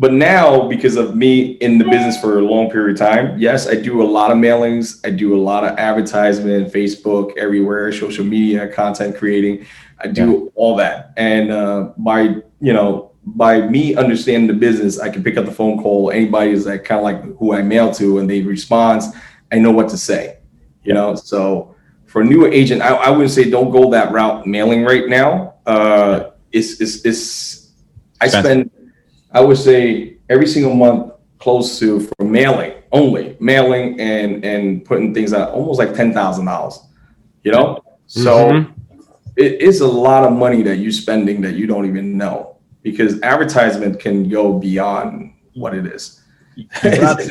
but 0.00 0.14
now 0.14 0.66
because 0.66 0.96
of 0.96 1.14
me 1.14 1.52
in 1.60 1.76
the 1.76 1.84
business 1.84 2.18
for 2.18 2.38
a 2.38 2.42
long 2.42 2.70
period 2.70 2.98
of 2.98 3.06
time, 3.06 3.38
yes, 3.38 3.68
I 3.68 3.74
do 3.74 4.00
a 4.00 4.08
lot 4.18 4.30
of 4.30 4.38
mailings. 4.38 4.98
I 5.04 5.10
do 5.10 5.34
a 5.34 5.40
lot 5.40 5.62
of 5.62 5.78
advertisement, 5.78 6.72
Facebook, 6.72 7.36
everywhere, 7.36 7.92
social 7.92 8.24
media, 8.24 8.66
content 8.66 9.14
creating. 9.14 9.66
I 9.98 10.06
do 10.06 10.50
all 10.54 10.74
that, 10.76 11.12
and 11.18 11.52
uh, 11.52 11.92
by 11.98 12.22
you 12.62 12.72
know 12.72 13.12
by 13.26 13.60
me 13.60 13.94
understanding 13.94 14.46
the 14.46 14.54
business, 14.54 14.98
I 14.98 15.10
can 15.10 15.22
pick 15.22 15.36
up 15.36 15.44
the 15.44 15.52
phone 15.52 15.82
call. 15.82 16.10
Anybody 16.10 16.52
is 16.52 16.64
like 16.64 16.84
kind 16.84 17.00
of 17.00 17.04
like 17.04 17.36
who 17.36 17.52
I 17.52 17.60
mail 17.60 17.92
to, 17.92 18.20
and 18.20 18.30
they 18.30 18.40
respond. 18.40 19.02
I 19.52 19.58
know 19.58 19.70
what 19.70 19.90
to 19.90 19.98
say. 19.98 20.38
You 20.82 20.94
know, 20.94 21.14
so 21.14 21.76
for 22.06 22.22
a 22.22 22.24
new 22.24 22.46
agent, 22.46 22.80
I, 22.80 22.94
I 22.94 23.10
would 23.10 23.30
say 23.30 23.50
don't 23.50 23.70
go 23.70 23.90
that 23.90 24.12
route 24.12 24.46
mailing 24.46 24.82
right 24.82 25.06
now. 25.06 25.56
Uh, 25.66 26.30
it's, 26.52 26.80
it's, 26.80 27.04
it's 27.04 27.72
I 28.18 28.28
spend, 28.28 28.70
I 29.32 29.40
would 29.40 29.58
say 29.58 30.16
every 30.28 30.46
single 30.46 30.74
month 30.74 31.12
close 31.38 31.78
to 31.78 32.00
for 32.00 32.24
mailing 32.24 32.74
only 32.92 33.36
mailing 33.40 34.00
and 34.00 34.44
and 34.44 34.84
putting 34.84 35.14
things 35.14 35.32
out 35.32 35.50
almost 35.50 35.78
like 35.78 35.94
ten 35.94 36.12
thousand 36.12 36.46
dollars. 36.46 36.80
You 37.42 37.52
know, 37.52 37.80
so 38.06 38.50
mm-hmm. 38.50 39.00
it 39.36 39.62
is 39.62 39.80
a 39.80 39.86
lot 39.86 40.24
of 40.24 40.32
money 40.32 40.62
that 40.62 40.76
you're 40.76 40.92
spending 40.92 41.40
that 41.42 41.54
you 41.54 41.66
don't 41.66 41.86
even 41.86 42.18
know 42.18 42.56
because 42.82 43.20
advertisement 43.22 43.98
can 43.98 44.28
go 44.28 44.58
beyond 44.58 45.34
what 45.54 45.74
it 45.74 45.86
is. 45.86 46.22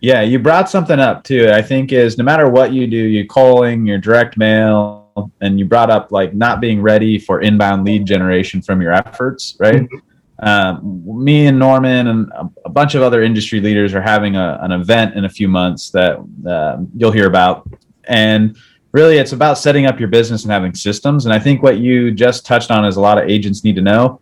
Yeah, 0.00 0.22
you 0.22 0.38
brought 0.38 0.70
something 0.70 1.00
up 1.00 1.24
too. 1.24 1.50
I 1.50 1.60
think 1.60 1.90
is 1.90 2.18
no 2.18 2.22
matter 2.22 2.48
what 2.48 2.72
you 2.72 2.86
do, 2.86 2.96
you're 2.96 3.26
calling, 3.26 3.84
your 3.84 3.98
direct 3.98 4.36
mail, 4.36 5.10
and 5.40 5.58
you 5.58 5.64
brought 5.64 5.90
up 5.90 6.12
like 6.12 6.34
not 6.34 6.60
being 6.60 6.80
ready 6.80 7.18
for 7.18 7.40
inbound 7.40 7.84
lead 7.84 8.06
generation 8.06 8.62
from 8.62 8.80
your 8.80 8.92
efforts, 8.92 9.56
right? 9.58 9.82
Mm-hmm. 9.82 9.96
Um, 10.40 11.02
me 11.04 11.46
and 11.46 11.58
Norman 11.58 12.06
and 12.06 12.32
a, 12.64 12.68
bunch 12.68 12.94
of 12.94 13.02
other 13.02 13.22
industry 13.22 13.60
leaders 13.60 13.92
are 13.92 14.00
having 14.00 14.36
a, 14.36 14.58
an 14.62 14.70
event 14.70 15.16
in 15.16 15.24
a 15.24 15.28
few 15.28 15.48
months 15.48 15.90
that 15.90 16.18
uh, 16.48 16.76
you'll 16.96 17.10
hear 17.10 17.26
about, 17.26 17.68
and 18.04 18.56
really 18.92 19.18
it's 19.18 19.32
about 19.32 19.58
setting 19.58 19.86
up 19.86 19.98
your 19.98 20.08
business 20.08 20.44
and 20.44 20.52
having 20.52 20.74
systems. 20.74 21.26
And 21.26 21.34
I 21.34 21.40
think 21.40 21.62
what 21.62 21.78
you 21.78 22.12
just 22.12 22.46
touched 22.46 22.70
on 22.70 22.84
is 22.84 22.96
a 22.96 23.00
lot 23.00 23.18
of 23.18 23.28
agents 23.28 23.64
need 23.64 23.76
to 23.76 23.82
know 23.82 24.20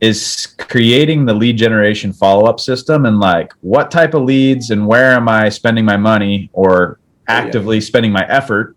is 0.00 0.54
creating 0.58 1.24
the 1.24 1.32
lead 1.32 1.56
generation 1.56 2.12
follow 2.12 2.44
up 2.44 2.60
system 2.60 3.06
and 3.06 3.20
like 3.20 3.52
what 3.62 3.90
type 3.90 4.12
of 4.12 4.22
leads 4.22 4.70
and 4.70 4.86
where 4.86 5.12
am 5.12 5.28
I 5.28 5.48
spending 5.48 5.84
my 5.84 5.96
money 5.96 6.50
or 6.52 7.00
actively 7.28 7.76
oh, 7.76 7.80
yeah. 7.80 7.86
spending 7.86 8.12
my 8.12 8.26
effort. 8.28 8.76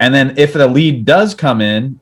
And 0.00 0.12
then 0.12 0.36
if 0.36 0.52
the 0.52 0.66
lead 0.66 1.04
does 1.04 1.34
come 1.34 1.60
in, 1.60 2.00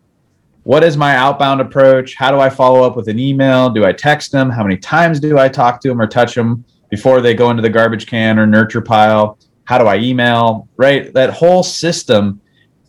what 0.64 0.85
is 0.85 0.96
my 0.96 1.16
outbound 1.16 1.61
approach? 1.61 2.14
How 2.14 2.31
do 2.31 2.38
I 2.38 2.48
follow 2.48 2.85
up 2.85 2.96
with 2.96 3.09
an 3.09 3.18
email? 3.18 3.68
Do 3.70 3.85
I 3.85 3.92
text 3.92 4.31
them? 4.31 4.48
How 4.48 4.62
many 4.62 4.77
times 4.77 5.18
do 5.18 5.38
I 5.38 5.48
talk 5.48 5.81
to 5.81 5.88
them 5.88 6.01
or 6.01 6.07
touch 6.07 6.35
them 6.35 6.64
before 6.90 7.20
they 7.20 7.35
go 7.35 7.51
into 7.51 7.62
the 7.62 7.70
garbage 7.70 8.07
can 8.07 8.38
or 8.38 8.46
nurture 8.46 8.81
pile? 8.81 9.38
How 9.64 9.79
do 9.79 9.87
I 9.87 9.96
email? 9.96 10.68
Right? 10.77 11.12
That 11.12 11.31
whole 11.31 11.62
system 11.62 12.40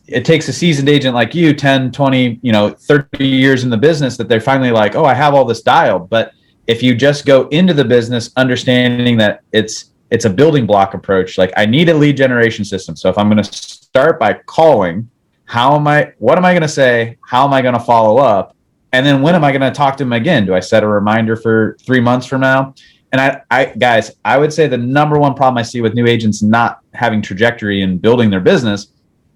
it 0.08 0.26
takes 0.26 0.48
a 0.48 0.54
seasoned 0.54 0.90
agent 0.90 1.16
like 1.16 1.34
you 1.34 1.54
10 1.54 1.92
20 1.92 2.40
you 2.42 2.52
know 2.52 2.70
30 2.70 3.26
years 3.26 3.64
in 3.64 3.70
the 3.70 3.78
business 3.78 4.18
that 4.18 4.28
they're 4.28 4.42
finally 4.42 4.72
like 4.72 4.96
oh 4.96 5.06
i 5.06 5.14
have 5.14 5.34
all 5.34 5.46
this 5.46 5.62
dialed 5.62 6.10
but 6.10 6.34
if 6.68 6.84
you 6.84 6.94
just 6.96 7.26
go 7.26 7.48
into 7.50 7.74
the 7.74 7.86
business 7.86 8.30
understanding 8.36 9.18
that 9.18 9.42
it's 9.52 9.94
it's 10.12 10.26
a 10.26 10.30
building 10.30 10.66
block 10.66 10.94
approach 10.94 11.38
like 11.38 11.54
i 11.56 11.66
need 11.66 11.90
a 11.90 11.94
lead 11.94 12.18
generation 12.18 12.66
system 12.66 12.96
so 12.96 13.10
if 13.10 13.18
i'm 13.18 13.30
going 13.30 13.42
to 13.42 13.54
start 13.54 14.20
by 14.20 14.34
calling 14.46 15.10
how 15.54 15.76
am 15.76 15.88
i 15.88 16.12
what 16.18 16.38
am 16.38 16.46
i 16.46 16.52
going 16.52 16.62
to 16.64 16.68
say 16.68 17.18
how 17.28 17.46
am 17.46 17.54
i 17.54 17.62
going 17.62 17.76
to 17.76 17.80
follow 17.80 18.18
up 18.18 18.56
and 18.92 19.06
then 19.06 19.22
when 19.22 19.36
am 19.36 19.44
i 19.44 19.52
going 19.52 19.62
to 19.62 19.72
talk 19.72 19.96
to 19.96 20.04
him 20.04 20.14
again 20.14 20.46
do 20.46 20.56
i 20.56 20.60
set 20.60 20.84
a 20.84 20.88
reminder 20.88 21.36
for 21.36 21.78
three 21.86 22.00
months 22.00 22.26
from 22.26 22.42
now 22.42 22.74
and 23.12 23.22
I, 23.22 23.42
I 23.52 23.66
guys 23.66 24.12
i 24.26 24.38
would 24.38 24.52
say 24.52 24.68
the 24.68 24.78
number 24.78 25.20
one 25.20 25.36
problem 25.36 25.60
i 25.60 25.62
see 25.62 25.82
with 25.82 25.94
new 25.94 26.08
agents 26.08 26.42
not 26.42 26.80
having 26.94 27.22
trajectory 27.22 27.84
in 27.84 28.00
building 28.00 28.32
their 28.32 28.40
business 28.40 28.94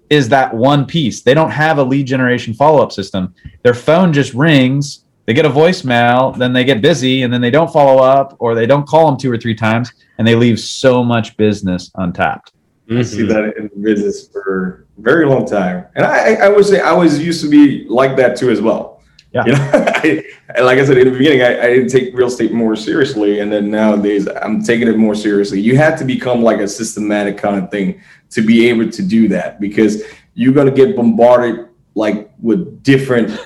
is 0.10 0.30
that 0.30 0.53
one 0.53 0.86
piece. 0.86 1.21
They 1.21 1.34
don't 1.34 1.51
have 1.51 1.80
a 1.80 1.84
lead 1.84 2.08
generation 2.08 2.53
follow 2.53 2.82
up 2.82 2.91
system. 2.91 3.34
Their 3.63 3.73
phone 3.73 4.13
just 4.13 4.34
rings, 4.34 5.06
they 5.25 5.34
get 5.34 5.45
a 5.45 5.49
voicemail, 5.49 6.38
then 6.38 6.53
they 6.53 6.63
get 6.63 6.82
busy, 6.82 7.23
and 7.23 7.34
then 7.34 7.41
they 7.41 7.51
don't 7.51 7.71
follow 7.71 8.01
up 8.01 8.36
or 8.39 8.56
they 8.56 8.65
don't 8.65 8.88
call 8.88 9.08
them 9.08 9.17
two 9.17 9.32
or 9.32 9.38
three 9.38 9.56
times, 9.56 9.91
and 10.17 10.27
they 10.27 10.36
leave 10.36 10.60
so 10.60 11.03
much 11.03 11.36
business 11.38 11.91
untapped. 11.95 12.53
Mm-hmm. 12.89 13.00
I 13.00 13.02
see 13.02 13.23
that 13.23 13.58
in 13.58 13.69
business 13.82 14.30
for 14.30 14.88
a 14.97 15.02
very 15.02 15.26
long 15.26 15.45
time. 15.45 15.88
And 15.95 16.06
I, 16.06 16.36
I 16.36 16.47
would 16.47 16.65
say 16.65 16.80
I 16.80 16.93
was 16.93 17.19
used 17.19 17.41
to 17.41 17.50
be 17.50 17.86
like 17.89 18.15
that 18.15 18.38
too 18.38 18.50
as 18.50 18.62
well. 18.62 19.02
Yeah. 19.34 19.45
You 19.45 19.52
know, 19.52 19.71
I, 20.56 20.62
like 20.62 20.80
I 20.80 20.86
said 20.86 20.97
in 20.97 21.12
the 21.12 21.17
beginning, 21.17 21.41
I, 21.41 21.63
I, 21.63 21.67
didn't 21.67 21.89
take 21.89 22.15
real 22.15 22.28
estate 22.28 22.54
more 22.54 22.78
seriously, 22.78 23.41
and 23.41 23.52
then 23.52 23.69
nowadays 23.69 24.28
I'm 24.41 24.63
taking 24.63 24.88
it 24.88 24.97
more 24.97 25.15
seriously. 25.15 25.60
You 25.60 25.76
have 25.76 26.00
to 26.00 26.06
become 26.06 26.41
like 26.41 26.60
a 26.60 26.67
systematic 26.67 27.38
kind 27.38 27.62
of 27.62 27.69
thing 27.69 28.02
to 28.30 28.41
be 28.41 28.69
able 28.69 28.89
to 28.89 29.02
do 29.02 29.28
that 29.30 29.60
because 29.60 30.04
you're 30.34 30.54
going 30.54 30.67
to 30.67 30.73
get 30.73 30.95
bombarded 30.95 31.67
like 31.93 32.32
with 32.39 32.84
different 32.84 33.38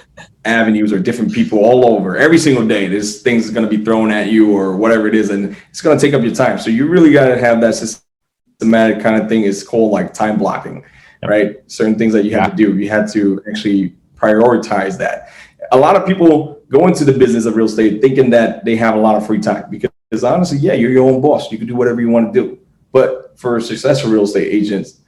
avenues 0.45 0.91
or 0.91 0.99
different 0.99 1.33
people 1.33 1.59
all 1.59 1.85
over 1.85 2.17
every 2.17 2.37
single 2.37 2.67
day. 2.67 2.87
There's 2.87 3.21
things 3.21 3.49
going 3.49 3.67
to 3.67 3.77
be 3.77 3.83
thrown 3.83 4.11
at 4.11 4.27
you 4.27 4.55
or 4.55 4.77
whatever 4.77 5.07
it 5.07 5.15
is, 5.15 5.31
and 5.31 5.55
it's 5.69 5.81
going 5.81 5.97
to 5.97 6.05
take 6.05 6.13
up 6.13 6.21
your 6.21 6.35
time. 6.35 6.59
So 6.59 6.69
you 6.69 6.87
really 6.87 7.11
got 7.11 7.29
to 7.29 7.39
have 7.39 7.59
that 7.61 7.73
systematic 8.61 9.01
kind 9.01 9.21
of 9.21 9.27
thing. 9.27 9.41
is 9.41 9.63
called 9.63 9.91
like 9.91 10.13
time 10.13 10.37
blocking, 10.37 10.85
right? 11.25 11.57
Certain 11.65 11.97
things 11.97 12.13
that 12.13 12.25
you 12.25 12.31
have 12.37 12.51
to 12.51 12.55
do. 12.55 12.77
You 12.77 12.89
have 12.89 13.11
to 13.13 13.41
actually 13.49 13.95
prioritize 14.15 14.99
that. 14.99 15.29
A 15.71 15.77
lot 15.77 15.95
of 15.95 16.05
people 16.05 16.61
go 16.69 16.87
into 16.87 17.03
the 17.03 17.11
business 17.11 17.45
of 17.45 17.55
real 17.55 17.65
estate 17.65 18.01
thinking 18.01 18.29
that 18.29 18.63
they 18.63 18.75
have 18.75 18.95
a 18.95 18.99
lot 18.99 19.15
of 19.15 19.25
free 19.25 19.39
time 19.39 19.65
because 19.69 20.23
honestly, 20.23 20.59
yeah, 20.59 20.73
you're 20.73 20.91
your 20.91 21.09
own 21.09 21.21
boss. 21.21 21.51
You 21.51 21.57
can 21.57 21.67
do 21.67 21.75
whatever 21.75 22.01
you 22.01 22.09
want 22.09 22.31
to 22.31 22.39
do. 22.39 22.59
But 22.91 23.39
for 23.39 23.59
successful 23.59 24.11
real 24.11 24.23
estate 24.23 24.53
agents, 24.53 24.99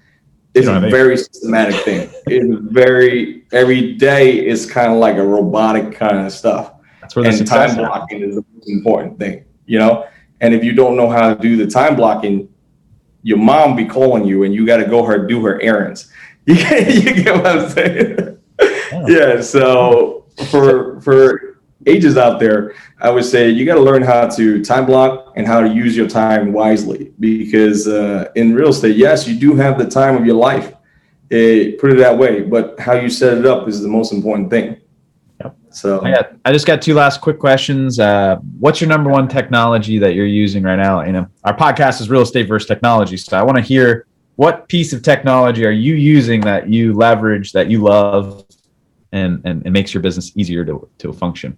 it's 0.56 0.68
a 0.68 0.80
very 0.80 1.18
systematic 1.18 1.76
thing. 1.82 2.10
It's 2.28 2.74
very 2.74 3.46
every 3.52 3.94
day 3.94 4.46
is 4.46 4.66
kind 4.66 4.92
of 4.92 4.98
like 4.98 5.18
a 5.18 5.26
robotic 5.26 5.94
kind 5.94 6.26
of 6.26 6.32
stuff. 6.32 6.74
That's 7.02 7.16
where 7.16 7.24
the 7.24 7.38
and 7.38 7.48
time 7.48 7.76
blocking 7.76 8.22
is 8.22 8.36
the 8.36 8.46
most 8.54 8.70
important 8.70 9.20
thing, 9.20 9.46
you 9.66 9.78
know. 9.78 10.08
And 10.42 10.54
if 10.54 10.64
you 10.64 10.74
don't 10.74 10.96
know 10.96 11.10
how 11.10 11.34
to 11.34 11.42
do 11.42 11.56
the 11.58 11.68
time 11.68 11.96
blocking, 11.96 12.53
your 13.24 13.38
mom 13.38 13.76
be 13.76 13.86
calling 13.86 14.26
you, 14.26 14.44
and 14.44 14.54
you 14.54 14.66
got 14.66 14.78
to 14.78 14.86
go 14.86 15.04
her 15.04 15.26
do 15.26 15.44
her 15.46 15.62
errands. 15.62 16.12
You 16.46 16.56
get, 16.56 16.94
you 16.94 17.24
get 17.24 17.36
what 17.36 17.46
I'm 17.46 17.70
saying? 17.70 18.38
Oh. 18.60 19.08
yeah. 19.08 19.40
So 19.40 20.26
for 20.50 21.00
for 21.00 21.62
ages 21.86 22.18
out 22.18 22.38
there, 22.42 22.74
I 23.00 23.10
would 23.10 23.24
say 23.24 23.50
you 23.50 23.66
got 23.66 23.76
to 23.76 23.82
learn 23.82 24.04
how 24.04 24.28
to 24.28 24.62
time 24.62 24.86
block 24.86 25.34
and 25.38 25.48
how 25.48 25.62
to 25.62 25.70
use 25.70 25.96
your 25.96 26.10
time 26.10 26.52
wisely. 26.52 27.14
Because 27.18 27.88
uh, 27.88 28.30
in 28.36 28.54
real 28.54 28.70
estate, 28.70 28.98
yes, 28.98 29.26
you 29.26 29.40
do 29.40 29.56
have 29.56 29.78
the 29.78 29.90
time 29.90 30.18
of 30.18 30.26
your 30.26 30.36
life. 30.36 30.74
It, 31.30 31.80
put 31.80 31.92
it 31.92 31.98
that 32.00 32.18
way, 32.18 32.42
but 32.42 32.78
how 32.80 32.94
you 32.94 33.10
set 33.10 33.38
it 33.38 33.46
up 33.46 33.70
is 33.70 33.82
the 33.82 33.88
most 33.88 34.12
important 34.12 34.50
thing. 34.50 34.82
So 35.74 36.06
I, 36.06 36.24
I 36.46 36.52
just 36.52 36.66
got 36.68 36.82
two 36.82 36.94
last 36.94 37.22
quick 37.22 37.40
questions. 37.40 38.00
Uh, 38.00 38.38
what's 38.60 38.80
your 38.80 38.88
number 38.88 39.10
one 39.10 39.28
technology 39.28 39.98
that 40.00 40.14
you're 40.14 40.26
using 40.26 40.64
right 40.64 40.76
now? 40.76 41.02
You 41.04 41.14
know, 41.14 41.28
our 41.44 41.56
podcast 41.56 42.00
is 42.00 42.10
real 42.10 42.22
estate 42.22 42.48
versus 42.48 42.68
technology, 42.68 43.18
so 43.18 43.38
I 43.38 43.44
want 43.44 43.58
to 43.58 43.64
hear 43.64 44.08
what 44.36 44.68
piece 44.68 44.94
of 44.94 45.02
technology 45.04 45.66
are 45.66 45.72
you 45.72 45.96
using 45.96 46.42
that 46.42 46.70
you 46.70 46.94
leverage 46.94 47.52
that 47.52 47.70
you 47.70 47.82
love 47.84 48.46
and, 49.12 49.42
and 49.46 49.66
it 49.66 49.70
makes 49.70 49.94
your 49.94 50.02
business 50.02 50.32
easier 50.36 50.66
to, 50.66 50.90
to 50.98 51.14
function 51.14 51.56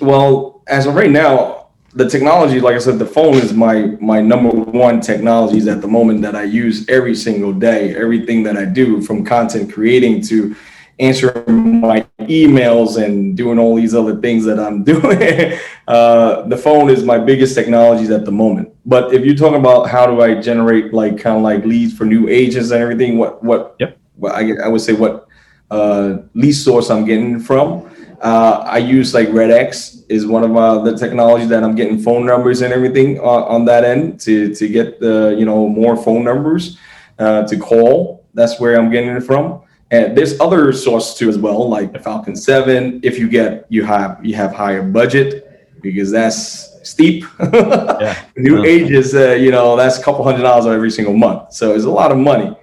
well, 0.00 0.62
as 0.68 0.86
of 0.86 0.94
right 0.94 1.10
now, 1.10 1.68
the 1.94 2.08
technology, 2.08 2.60
like 2.60 2.74
I 2.74 2.78
said, 2.78 2.98
the 2.98 3.06
phone 3.06 3.34
is 3.34 3.52
my 3.52 3.96
my 4.00 4.20
number 4.20 4.50
one 4.50 5.00
technologies 5.00 5.66
at 5.66 5.80
the 5.80 5.88
moment 5.88 6.22
that 6.22 6.34
I 6.34 6.44
use 6.44 6.86
every 6.88 7.14
single 7.14 7.52
day. 7.52 7.94
Everything 7.94 8.42
that 8.44 8.56
I 8.56 8.64
do, 8.64 9.00
from 9.00 9.24
content 9.24 9.72
creating 9.72 10.22
to 10.22 10.54
answering 10.98 11.80
my 11.80 12.05
emails 12.28 13.02
and 13.02 13.36
doing 13.36 13.58
all 13.58 13.74
these 13.76 13.94
other 13.94 14.20
things 14.20 14.44
that 14.44 14.58
I'm 14.58 14.84
doing. 14.92 15.58
uh, 15.88 16.42
the 16.42 16.56
phone 16.56 16.90
is 16.90 17.04
my 17.04 17.18
biggest 17.18 17.54
technologies 17.54 18.10
at 18.10 18.24
the 18.24 18.32
moment. 18.32 18.74
But 18.84 19.12
if 19.14 19.24
you're 19.24 19.36
talking 19.36 19.60
about 19.60 19.88
how 19.88 20.06
do 20.06 20.20
I 20.20 20.40
generate 20.40 20.92
like 20.92 21.18
kind 21.18 21.36
of 21.36 21.42
like 21.42 21.64
leads 21.64 21.96
for 21.96 22.04
new 22.04 22.28
agents 22.28 22.70
and 22.70 22.82
everything, 22.82 23.18
what 23.18 23.42
what 23.42 23.76
yep. 23.78 23.98
Well, 24.18 24.34
I, 24.34 24.50
I 24.64 24.68
would 24.68 24.80
say 24.80 24.94
what 24.94 25.28
uh, 25.70 26.18
lead 26.34 26.52
source 26.52 26.90
I'm 26.90 27.04
getting 27.04 27.38
from 27.38 27.86
uh, 28.20 28.64
I 28.66 28.78
use 28.78 29.12
like 29.12 29.28
RedX 29.28 30.04
is 30.08 30.26
one 30.26 30.44
of 30.44 30.56
uh, 30.56 30.78
the 30.82 30.96
technologies 30.96 31.48
that 31.48 31.62
I'm 31.62 31.74
getting 31.74 31.98
phone 31.98 32.24
numbers 32.24 32.62
and 32.62 32.72
everything 32.72 33.18
on, 33.20 33.42
on 33.42 33.64
that 33.66 33.84
end 33.84 34.20
to 34.20 34.54
to 34.54 34.68
get 34.68 35.00
the 35.00 35.34
you 35.38 35.44
know 35.44 35.68
more 35.68 35.96
phone 35.96 36.24
numbers 36.24 36.78
uh, 37.18 37.46
to 37.46 37.58
call. 37.58 38.26
That's 38.34 38.58
where 38.58 38.78
I'm 38.78 38.90
getting 38.90 39.10
it 39.10 39.22
from. 39.22 39.62
And 39.90 40.16
there's 40.16 40.38
other 40.40 40.72
sources 40.72 41.16
too 41.16 41.28
as 41.28 41.38
well, 41.38 41.68
like 41.68 41.92
the 41.92 41.98
Falcon 41.98 42.34
Seven. 42.34 43.00
If 43.02 43.18
you 43.18 43.28
get 43.28 43.66
you 43.68 43.84
have 43.84 44.18
you 44.24 44.34
have 44.34 44.52
higher 44.52 44.82
budget 44.82 45.80
because 45.80 46.10
that's 46.10 46.88
steep. 46.88 47.24
yeah. 47.40 48.18
New 48.36 48.64
yeah. 48.64 48.70
ages, 48.70 49.14
uh, 49.14 49.32
you 49.32 49.50
know, 49.50 49.76
that's 49.76 49.98
a 49.98 50.02
couple 50.02 50.24
hundred 50.24 50.42
dollars 50.42 50.66
every 50.66 50.90
single 50.90 51.14
month. 51.14 51.52
So 51.52 51.74
it's 51.74 51.84
a 51.84 51.90
lot 51.90 52.10
of 52.10 52.18
money 52.18 52.56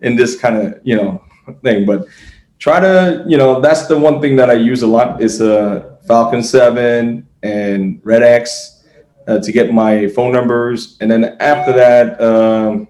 in 0.00 0.14
this 0.14 0.38
kind 0.38 0.56
of 0.56 0.80
you 0.84 0.96
know 0.96 1.22
thing, 1.62 1.84
but 1.86 2.06
try 2.58 2.80
to, 2.80 3.24
you 3.26 3.36
know, 3.36 3.60
that's 3.60 3.86
the 3.86 3.98
one 3.98 4.20
thing 4.20 4.36
that 4.36 4.50
I 4.50 4.54
use 4.54 4.82
a 4.82 4.86
lot 4.86 5.22
is 5.22 5.40
a 5.40 5.58
uh, 5.58 5.96
Falcon 6.06 6.42
7 6.42 7.26
and 7.42 8.00
Red 8.02 8.22
X 8.22 8.84
uh, 9.26 9.38
to 9.38 9.52
get 9.52 9.72
my 9.72 10.08
phone 10.08 10.32
numbers. 10.32 10.96
And 11.00 11.10
then 11.10 11.36
after 11.40 11.72
that, 11.72 12.20
um, 12.20 12.88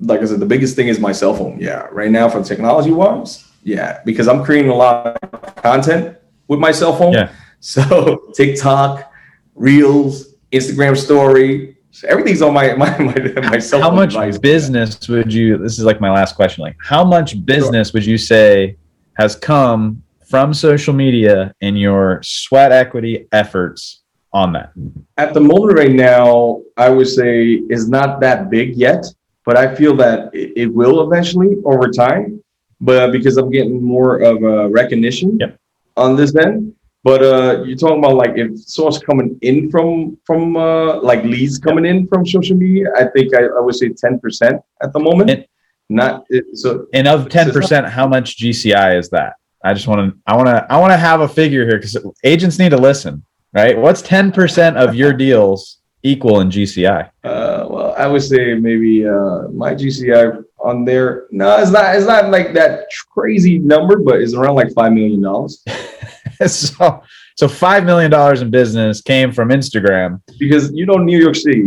like 0.00 0.20
I 0.20 0.24
said, 0.24 0.40
the 0.40 0.46
biggest 0.46 0.76
thing 0.76 0.88
is 0.88 1.00
my 1.00 1.12
cell 1.12 1.34
phone. 1.34 1.58
Yeah, 1.58 1.86
right 1.90 2.10
now 2.10 2.28
for 2.28 2.42
technology 2.42 2.90
wise, 2.90 3.44
yeah, 3.62 4.00
because 4.04 4.28
I'm 4.28 4.44
creating 4.44 4.70
a 4.70 4.74
lot 4.74 5.16
of 5.22 5.56
content 5.56 6.16
with 6.48 6.60
my 6.60 6.72
cell 6.72 6.96
phone. 6.96 7.12
Yeah. 7.12 7.32
So 7.58 8.30
TikTok, 8.34 9.10
Reels, 9.54 10.34
Instagram 10.52 10.96
Story, 10.96 11.76
so 11.96 12.06
everything's 12.08 12.42
on 12.42 12.52
my 12.52 12.74
my 12.82 12.98
my, 12.98 13.14
my 13.40 13.58
cell 13.58 13.80
How 13.80 13.88
phone 13.88 13.96
much 13.96 14.10
device. 14.10 14.36
business 14.36 15.08
would 15.08 15.32
you? 15.32 15.56
This 15.56 15.78
is 15.78 15.84
like 15.86 15.98
my 15.98 16.10
last 16.10 16.36
question. 16.36 16.60
Like, 16.60 16.76
how 16.78 17.02
much 17.04 17.44
business 17.46 17.94
would 17.94 18.04
you 18.04 18.18
say 18.18 18.76
has 19.14 19.34
come 19.34 20.02
from 20.28 20.52
social 20.52 20.92
media 20.92 21.54
in 21.62 21.74
your 21.74 22.20
sweat 22.22 22.70
equity 22.70 23.26
efforts 23.32 24.02
on 24.34 24.52
that? 24.52 24.72
At 25.16 25.32
the 25.32 25.40
moment 25.40 25.78
right 25.78 25.92
now, 25.92 26.60
I 26.76 26.90
would 26.90 27.08
say 27.08 27.62
is 27.70 27.88
not 27.88 28.20
that 28.20 28.50
big 28.50 28.76
yet, 28.76 29.06
but 29.46 29.56
I 29.56 29.74
feel 29.74 29.94
that 29.96 30.34
it, 30.34 30.52
it 30.62 30.66
will 30.66 30.96
eventually 31.06 31.56
over 31.64 31.88
time. 31.90 32.42
But 32.80 33.10
because 33.10 33.38
I'm 33.38 33.50
getting 33.50 33.82
more 33.82 34.18
of 34.18 34.42
a 34.42 34.68
recognition 34.68 35.38
Yep. 35.40 35.58
on 35.96 36.14
this 36.16 36.34
end. 36.36 36.74
But 37.04 37.22
uh, 37.22 37.62
you're 37.64 37.76
talking 37.78 38.00
about 38.00 38.16
like 38.16 38.32
if 38.36 38.58
source 38.58 38.98
coming 38.98 39.38
in 39.40 39.70
from 39.70 40.18
from 40.26 40.56
uh, 40.56 41.00
like 41.00 41.22
leads 41.24 41.56
coming 41.58 41.86
in 41.86 42.06
from 42.08 42.26
social 42.26 42.56
media, 42.56 42.86
I 42.96 43.04
think 43.14 43.34
I, 43.34 43.44
I 43.44 43.60
would 43.60 43.76
say 43.76 43.88
10% 43.90 44.60
at 44.82 44.92
the 44.92 44.98
moment. 45.00 45.30
It- 45.30 45.48
not 45.88 46.24
so 46.54 46.86
And 46.92 47.06
of 47.06 47.28
ten 47.28 47.52
percent, 47.52 47.86
how 47.88 48.08
much 48.08 48.38
GCI 48.38 48.98
is 48.98 49.08
that? 49.10 49.34
I 49.62 49.72
just 49.72 49.86
want 49.86 50.00
to. 50.12 50.18
I 50.26 50.34
want 50.34 50.48
to. 50.48 50.66
I 50.68 50.80
want 50.80 50.92
to 50.92 50.96
have 50.96 51.20
a 51.20 51.28
figure 51.28 51.64
here 51.64 51.76
because 51.78 51.96
agents 52.24 52.58
need 52.58 52.70
to 52.70 52.76
listen, 52.76 53.24
right? 53.52 53.78
What's 53.78 54.02
ten 54.02 54.32
percent 54.32 54.76
of 54.76 54.96
your 54.96 55.12
deals 55.12 55.78
equal 56.06 56.40
in 56.40 56.48
GCI? 56.50 57.10
Uh, 57.24 57.66
well, 57.68 57.94
I 57.98 58.06
would 58.06 58.22
say 58.22 58.54
maybe 58.54 59.06
uh, 59.06 59.48
my 59.48 59.74
GCI 59.74 60.42
on 60.60 60.84
there. 60.84 61.26
No, 61.30 61.56
it's 61.58 61.70
not. 61.70 61.94
It's 61.96 62.06
not 62.06 62.30
like 62.30 62.54
that 62.54 62.86
crazy 63.12 63.58
number, 63.58 63.98
but 63.98 64.20
it's 64.20 64.34
around 64.34 64.54
like 64.54 64.72
five 64.72 64.92
million 64.92 65.20
dollars. 65.22 65.62
so, 66.46 67.02
so 67.36 67.48
five 67.48 67.84
million 67.84 68.10
dollars 68.10 68.42
in 68.42 68.50
business 68.50 69.00
came 69.02 69.32
from 69.32 69.48
Instagram. 69.50 70.20
Because 70.38 70.72
you 70.72 70.86
know, 70.86 70.94
New 70.94 71.18
York 71.18 71.34
City, 71.34 71.66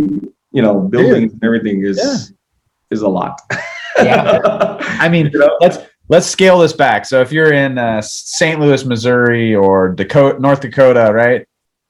you 0.51 0.61
know, 0.61 0.79
buildings 0.79 1.33
and 1.33 1.43
everything 1.43 1.83
is 1.83 1.97
Yeah. 2.01 2.35
is 2.91 3.01
a 3.01 3.07
lot. 3.09 3.39
Yeah. 3.97 4.39
I 4.81 5.09
mean, 5.09 5.29
You 5.33 5.39
know? 5.39 5.57
let's 5.59 5.77
let's 6.07 6.25
scale 6.25 6.57
this 6.59 6.73
back. 6.73 7.05
So 7.05 7.21
if 7.21 7.31
you're 7.31 7.51
in 7.53 7.77
uh, 7.77 8.01
St. 8.01 8.59
Louis, 8.59 8.85
Missouri, 8.85 9.53
or 9.55 9.89
Dakota, 9.89 10.39
North 10.39 10.61
Dakota, 10.61 11.11
right? 11.13 11.45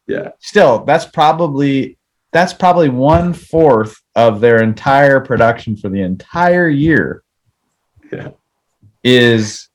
Yeah. 0.07 0.29
Still, 0.39 0.83
that's 0.85 1.05
probably 1.05 1.98
that's 2.31 2.53
probably 2.53 2.89
one 2.89 3.33
fourth 3.33 3.95
of 4.15 4.39
their 4.39 4.61
entire 4.61 5.19
production 5.19 5.75
for 5.75 5.89
the 5.89 6.01
entire 6.01 6.69
year. 6.69 7.23
Yeah. 8.11 8.29
Is 9.03 9.69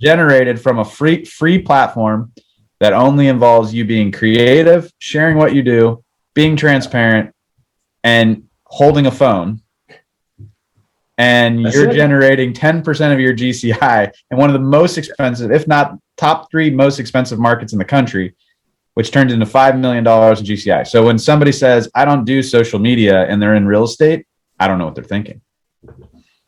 generated 0.00 0.60
from 0.60 0.78
a 0.78 0.84
free 0.84 1.24
free 1.24 1.58
platform 1.58 2.32
that 2.78 2.92
only 2.92 3.28
involves 3.28 3.72
you 3.72 3.84
being 3.86 4.12
creative, 4.12 4.92
sharing 4.98 5.38
what 5.38 5.54
you 5.54 5.62
do, 5.62 6.04
being 6.34 6.56
transparent, 6.56 7.34
and 8.04 8.44
holding 8.64 9.06
a 9.06 9.10
phone. 9.10 9.62
And 11.18 11.64
That's 11.64 11.74
you're 11.74 11.88
it. 11.88 11.94
generating 11.94 12.52
10% 12.52 13.12
of 13.12 13.18
your 13.18 13.34
GCI 13.34 14.12
in 14.30 14.36
one 14.36 14.50
of 14.50 14.52
the 14.52 14.58
most 14.58 14.98
expensive, 14.98 15.50
if 15.50 15.66
not 15.66 15.96
top 16.18 16.50
three 16.50 16.68
most 16.68 17.00
expensive 17.00 17.38
markets 17.38 17.72
in 17.72 17.78
the 17.78 17.84
country, 17.86 18.34
which 18.96 19.10
turns 19.10 19.30
into 19.30 19.44
$5 19.44 19.78
million 19.78 19.98
in 19.98 20.04
GCI. 20.04 20.86
So 20.86 21.04
when 21.04 21.18
somebody 21.18 21.52
says, 21.52 21.86
I 21.94 22.06
don't 22.06 22.24
do 22.24 22.42
social 22.42 22.78
media 22.78 23.26
and 23.26 23.42
they're 23.42 23.54
in 23.54 23.66
real 23.66 23.84
estate, 23.84 24.26
I 24.58 24.66
don't 24.66 24.78
know 24.78 24.86
what 24.86 24.94
they're 24.94 25.04
thinking. 25.04 25.42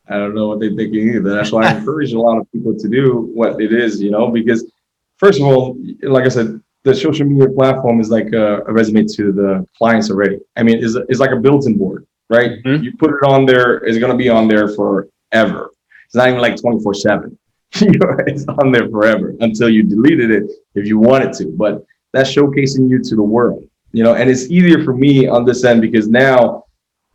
I 0.08 0.16
don't 0.16 0.34
know 0.34 0.48
what 0.48 0.58
they're 0.58 0.74
thinking 0.74 1.10
either. 1.10 1.28
That's 1.34 1.52
why 1.52 1.66
I 1.66 1.74
encourage 1.76 2.14
a 2.14 2.18
lot 2.18 2.38
of 2.38 2.50
people 2.50 2.74
to 2.74 2.88
do 2.88 3.30
what 3.34 3.60
it 3.60 3.74
is, 3.74 4.00
you 4.00 4.10
know, 4.10 4.28
because 4.30 4.64
first 5.18 5.38
of 5.38 5.46
all, 5.46 5.76
like 6.00 6.24
I 6.24 6.28
said, 6.28 6.58
the 6.84 6.94
social 6.94 7.26
media 7.26 7.50
platform 7.50 8.00
is 8.00 8.08
like 8.08 8.32
a, 8.32 8.62
a 8.62 8.72
resume 8.72 9.04
to 9.04 9.30
the 9.30 9.66
clients 9.76 10.10
already. 10.10 10.38
I 10.56 10.62
mean, 10.62 10.82
it's, 10.82 10.96
it's 11.10 11.20
like 11.20 11.32
a 11.32 11.36
built-in 11.36 11.76
board, 11.76 12.06
right? 12.30 12.64
Mhm. 12.64 12.82
You 12.82 12.96
put 12.96 13.10
it 13.10 13.22
on 13.26 13.44
there, 13.44 13.76
it's 13.84 13.98
going 13.98 14.12
to 14.12 14.16
be 14.16 14.30
on 14.30 14.48
there 14.48 14.68
forever. 14.68 15.72
It's 16.06 16.14
not 16.14 16.28
even 16.28 16.40
like 16.40 16.58
24 16.58 16.94
seven. 16.94 17.38
It's 18.26 18.46
on 18.48 18.72
there 18.72 18.88
forever 18.88 19.34
until 19.40 19.68
you 19.68 19.82
deleted 19.82 20.30
it 20.30 20.44
if 20.74 20.86
you 20.86 20.98
wanted 20.98 21.34
to, 21.34 21.48
but 21.48 21.84
that's 22.12 22.32
showcasing 22.32 22.88
you 22.88 23.02
to 23.02 23.16
the 23.16 23.22
world, 23.22 23.64
you 23.92 24.02
know, 24.02 24.14
and 24.14 24.30
it's 24.30 24.50
easier 24.50 24.82
for 24.84 24.94
me 24.94 25.26
on 25.26 25.44
this 25.44 25.64
end 25.64 25.80
because 25.80 26.08
now 26.08 26.64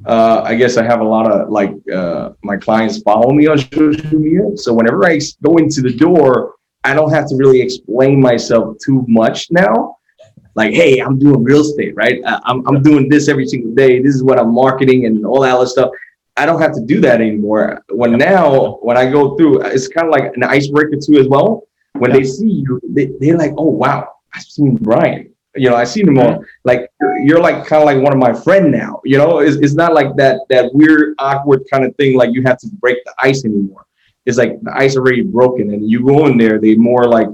uh, 0.06 0.42
I 0.44 0.56
guess 0.56 0.78
I 0.78 0.84
have 0.84 1.00
a 1.00 1.04
lot 1.04 1.32
of 1.32 1.50
like 1.50 1.72
uh, 1.90 2.32
my 2.44 2.58
clients 2.58 3.02
follow 3.02 3.32
me 3.32 3.48
on 3.48 3.58
social 3.58 4.20
media. 4.20 4.58
So 4.58 4.74
whenever 4.74 5.06
i 5.06 5.20
go 5.42 5.58
into 5.58 5.82
the 5.82 5.94
door, 5.94 6.56
I 6.84 6.94
don't 6.94 7.12
have 7.12 7.28
to 7.30 7.36
really 7.36 7.62
explain 7.62 8.20
myself 8.20 8.78
too 8.84 9.06
much 9.08 9.50
now. 9.52 9.98
Like, 10.56 10.74
hey, 10.74 11.00
I'm 11.00 11.18
doing 11.18 11.44
real 11.44 11.62
estate, 11.62 11.96
right? 11.96 12.22
I'm, 12.26 12.68
I'm 12.68 12.84
doing 12.84 13.10
this 13.10 13.28
every 13.28 13.48
single 13.48 13.74
day. 13.74 14.02
This 14.02 14.14
is 14.14 14.24
what 14.24 14.38
I'm 14.38 14.54
marketing 14.54 15.06
and 15.06 15.26
all 15.26 15.42
that 15.42 15.56
other 15.56 15.66
stuff. 15.66 15.90
I 16.36 16.46
don't 16.46 16.62
have 16.62 16.74
to 16.76 16.82
do 16.82 17.00
that 17.02 17.22
anymore. 17.22 17.84
When 17.90 18.18
now, 18.18 18.78
when 18.82 18.98
I 18.98 19.10
go 19.10 19.36
through, 19.36 19.62
it's 19.62 19.88
kind 19.88 20.08
of 20.08 20.12
like 20.12 20.36
an 20.36 20.44
icebreaker 20.44 20.98
too 21.04 21.20
as 21.20 21.28
well. 21.28 21.64
When 21.94 22.12
they 22.12 22.24
see 22.24 22.50
you, 22.50 22.82
they, 22.90 23.12
they're 23.20 23.38
like, 23.38 23.54
oh, 23.58 23.70
wow, 23.70 24.13
I've 24.34 24.44
seen 24.44 24.76
Brian. 24.76 25.30
You 25.56 25.70
know, 25.70 25.76
I 25.76 25.84
seen 25.84 26.08
him 26.08 26.18
on 26.18 26.44
like 26.64 26.90
you're, 27.00 27.18
you're 27.20 27.40
like 27.40 27.68
kind 27.68 27.82
of 27.84 27.86
like 27.86 28.02
one 28.02 28.12
of 28.12 28.18
my 28.18 28.34
friend 28.34 28.72
now 28.72 29.00
you 29.06 29.18
know? 29.20 29.38
It's, 29.40 29.58
it's 29.58 29.76
not 29.76 29.94
like 29.94 30.16
that 30.16 30.40
that 30.50 30.74
weird 30.74 31.14
awkward 31.20 31.62
kind 31.72 31.86
of 31.86 31.96
thing 31.96 32.18
like 32.18 32.32
you 32.34 32.42
have 32.44 32.58
to 32.60 32.68
break 32.80 32.98
the 33.06 33.14
ice 33.20 33.46
anymore. 33.46 33.86
It's 34.26 34.38
like 34.40 34.60
the 34.64 34.74
ice 34.76 34.96
already 34.98 35.22
broken 35.22 35.72
and 35.74 35.88
you 35.90 36.04
go 36.04 36.26
in 36.26 36.38
there 36.38 36.58
they 36.60 36.74
more 36.76 37.04
like 37.06 37.28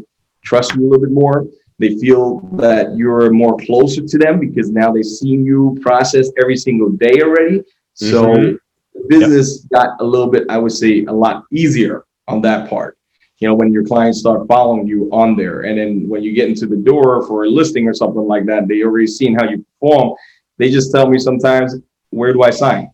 trust 0.43 0.75
you 0.75 0.81
a 0.81 0.87
little 0.89 1.05
bit 1.05 1.13
more. 1.13 1.45
They 1.77 1.95
feel 1.97 2.39
that 2.57 2.97
you're 2.97 3.31
more 3.31 3.55
closer 3.57 4.01
to 4.05 4.17
them 4.17 4.39
because 4.41 4.69
now 4.69 4.91
they've 4.91 5.05
seen 5.05 5.45
you 5.45 5.77
process 5.81 6.29
every 6.41 6.57
single 6.57 6.89
day 6.89 7.21
already. 7.21 7.63
So 7.93 8.35
Mhm. 8.35 8.59
business 9.07 9.59
got 9.71 9.89
a 10.01 10.03
little 10.03 10.27
bit 10.27 10.43
i 10.49 10.57
would 10.57 10.73
say 10.73 11.05
a 11.05 11.11
lot 11.25 11.45
easier 11.51 12.03
on 12.27 12.41
that 12.41 12.69
part 12.69 12.97
you 13.39 13.47
know, 13.47 13.55
when 13.55 13.71
your 13.71 13.85
clients 13.85 14.19
start 14.19 14.47
following 14.47 14.85
you 14.85 15.09
on 15.11 15.35
there. 15.35 15.61
And 15.61 15.77
then 15.77 16.09
when 16.09 16.23
you 16.23 16.33
get 16.33 16.49
into 16.49 16.67
the 16.67 16.75
door 16.75 17.25
for 17.25 17.45
a 17.45 17.49
listing 17.49 17.87
or 17.87 17.93
something 17.93 18.27
like 18.27 18.45
that, 18.47 18.67
they 18.67 18.83
already 18.83 19.07
seen 19.07 19.33
how 19.33 19.49
you 19.49 19.65
perform. 19.79 20.15
They 20.57 20.69
just 20.69 20.91
tell 20.91 21.09
me 21.09 21.17
sometimes, 21.19 21.75
where 22.09 22.33
do 22.33 22.43
I 22.43 22.49
sign? 22.49 22.91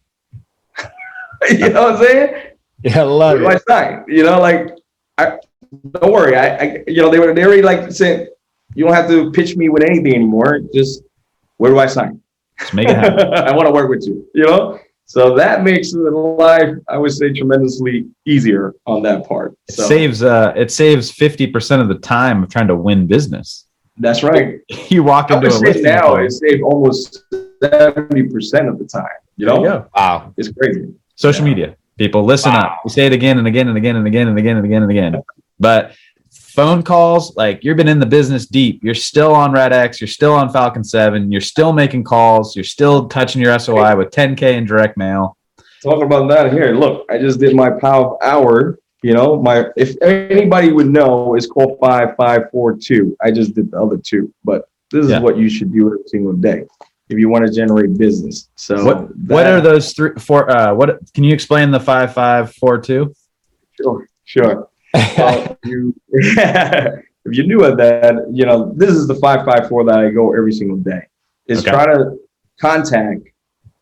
you 1.49 1.69
know 1.69 1.83
what 1.83 1.95
I'm 1.95 2.03
saying? 2.03 2.51
Yeah, 2.83 3.01
I 3.01 3.05
Where 3.05 3.05
love 3.05 3.37
do 3.39 3.47
I 3.47 3.57
sign? 3.57 4.05
You 4.07 4.23
know, 4.23 4.39
like, 4.39 4.77
I 5.17 5.39
don't 5.93 6.11
worry. 6.11 6.35
I, 6.35 6.57
I 6.57 6.83
you 6.87 7.01
know, 7.01 7.09
they 7.09 7.17
were 7.17 7.33
they 7.33 7.43
already 7.43 7.63
like 7.63 7.91
saying, 7.91 8.27
you 8.75 8.85
don't 8.85 8.93
have 8.93 9.09
to 9.09 9.31
pitch 9.31 9.55
me 9.55 9.69
with 9.69 9.83
anything 9.83 10.13
anymore. 10.13 10.59
Just 10.73 11.01
where 11.57 11.71
do 11.71 11.79
I 11.79 11.87
sign? 11.87 12.21
Just 12.59 12.73
make 12.75 12.87
it 12.87 12.95
happen. 12.95 13.33
I 13.33 13.55
want 13.55 13.67
to 13.67 13.73
work 13.73 13.89
with 13.89 14.05
you, 14.05 14.27
you 14.35 14.43
know? 14.43 14.79
So 15.07 15.35
that 15.35 15.63
makes 15.63 15.91
the 15.91 15.99
life, 16.11 16.75
I 16.89 16.97
would 16.97 17.11
say, 17.11 17.31
tremendously 17.31 18.07
easier 18.25 18.73
on 18.85 19.03
that 19.03 19.27
part. 19.27 19.55
It 19.67 19.73
saves 19.75 20.23
uh 20.23 20.53
it 20.55 20.71
saves 20.71 21.11
50% 21.11 21.79
of 21.81 21.87
the 21.87 21.95
time 21.95 22.43
of 22.43 22.49
trying 22.49 22.67
to 22.67 22.75
win 22.75 23.05
business. 23.07 23.65
that's 23.97 24.23
right. 24.23 24.59
You 24.89 25.03
walk 25.03 25.31
I 25.31 25.35
into 25.35 25.47
a 25.47 25.49
would 25.51 25.59
say 25.59 25.65
listing 25.67 25.83
now 25.83 26.07
appointment. 26.15 26.25
it 26.27 26.31
saved 26.33 26.63
almost 26.63 27.23
70% 27.61 28.69
of 28.69 28.79
the 28.79 28.85
time. 28.85 29.07
You 29.37 29.45
There 29.47 29.55
you 29.55 29.63
know. 29.63 29.87
Wow. 29.95 30.33
it's 30.37 30.51
crazy. 30.51 30.93
Social 31.15 31.43
Yeah. 31.45 31.49
media. 31.53 31.75
People 31.97 32.23
listen 32.25 32.51
up. 32.51 32.79
We 32.83 32.89
say 32.91 33.05
it 33.05 33.13
again 33.13 33.37
and 33.37 33.47
again 33.47 33.67
and 33.69 33.77
again 33.77 33.95
and 33.95 34.05
again 34.07 34.27
and 34.27 34.37
again 34.37 34.57
and 34.57 34.65
again 34.65 34.81
and 34.83 34.91
again. 34.91 35.21
But 35.59 35.93
phone 36.55 36.81
calls, 36.81 37.35
like 37.35 37.63
you've 37.63 37.75
been 37.77 37.87
in 37.89 37.99
the 37.99 38.05
business 38.05 38.45
deep. 38.47 38.81
You're 38.83 38.95
still 38.95 39.33
on 39.35 39.51
Red 39.51 39.73
X, 39.73 39.99
you're 39.99 40.07
still 40.07 40.33
on 40.33 40.49
Falcon 40.51 40.83
7, 40.83 41.31
you're 41.31 41.41
still 41.41 41.73
making 41.73 42.05
calls, 42.05 42.55
you're 42.55 42.63
still 42.63 43.07
touching 43.07 43.41
your 43.41 43.57
SOI 43.59 43.95
with 43.95 44.09
10K 44.11 44.53
in 44.53 44.65
direct 44.65 44.97
mail. 44.97 45.37
Talking 45.83 46.03
about 46.03 46.29
that 46.29 46.53
here, 46.53 46.73
look, 46.73 47.05
I 47.11 47.17
just 47.17 47.39
did 47.39 47.55
my 47.55 47.69
power 47.69 48.17
hour. 48.23 48.79
You 49.03 49.13
know, 49.13 49.39
my 49.39 49.65
if 49.75 50.01
anybody 50.01 50.71
would 50.71 50.87
know, 50.87 51.35
it's 51.35 51.45
called 51.45 51.77
five 51.79 52.15
five 52.17 52.49
four 52.51 52.75
two. 52.75 53.15
I 53.21 53.29
just 53.29 53.53
did 53.53 53.69
the 53.69 53.79
other 53.79 53.97
two, 53.97 54.33
but 54.43 54.67
this 54.89 55.05
is 55.05 55.11
Yeah. 55.11 55.19
what 55.19 55.37
you 55.37 55.47
should 55.47 55.71
do 55.71 55.85
every 55.87 55.99
single 56.07 56.33
day 56.33 56.63
if 57.09 57.19
you 57.19 57.29
want 57.29 57.45
to 57.45 57.53
generate 57.53 57.95
business. 57.99 58.49
So 58.55 58.83
What 58.83 59.15
what 59.27 59.45
are 59.45 59.61
those 59.61 59.93
three 59.93 60.11
four 60.17 60.49
uh 60.49 60.73
what 60.73 60.99
can 61.13 61.23
you 61.23 61.33
explain 61.35 61.69
the 61.69 61.79
5542? 61.79 63.13
Sure, 63.79 64.07
sure. 64.23 64.69
Well, 65.17 65.57
you, 65.65 65.95
if 66.09 67.33
you're 67.33 67.45
new 67.45 67.63
at 67.65 67.77
that, 67.77 68.27
you 68.31 68.45
know, 68.45 68.71
this 68.75 68.91
is 68.91 69.07
the 69.07 69.15
554 69.15 69.85
that 69.85 69.99
I 69.99 70.09
go 70.09 70.33
every 70.35 70.53
single 70.53 70.77
day. 70.77 71.01
Is 71.47 71.61
Okay. 71.61 71.71
try 71.71 71.85
to 71.85 72.17
contact 72.59 73.21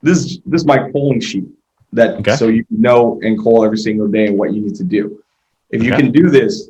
this 0.02 0.40
this 0.46 0.62
is 0.62 0.66
my 0.66 0.90
calling 0.92 1.22
sheet 1.22 1.46
that 1.94 2.16
Okay. 2.20 2.36
so 2.36 2.48
you 2.48 2.66
know 2.70 3.20
and 3.22 3.40
call 3.40 3.64
every 3.64 3.78
single 3.78 4.08
day 4.08 4.28
and 4.28 4.38
what 4.38 4.54
you 4.54 4.62
need 4.62 4.76
to 4.76 4.84
do. 4.84 5.24
If 5.70 5.84
you 5.84 5.94
Okay. 5.94 6.04
can 6.04 6.12
do 6.12 6.30
this, 6.30 6.70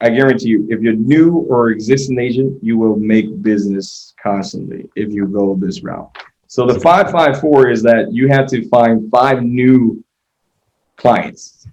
I 0.00 0.10
guarantee 0.10 0.48
you, 0.48 0.66
if 0.70 0.80
you're 0.80 0.94
new 0.94 1.38
or 1.48 1.70
existing 1.70 2.18
agent, 2.20 2.62
you 2.62 2.78
will 2.78 2.96
make 2.96 3.42
business 3.42 4.14
constantly 4.22 4.88
if 4.96 5.12
you 5.12 5.26
go 5.26 5.56
this 5.56 5.82
route. 5.82 6.10
So 6.46 6.66
the 6.66 6.78
554 6.78 7.68
is 7.70 7.82
that 7.82 8.12
you 8.12 8.28
have 8.28 8.46
to 8.48 8.68
find 8.68 9.10
five 9.10 9.42
new 9.42 10.02
clients 10.96 11.66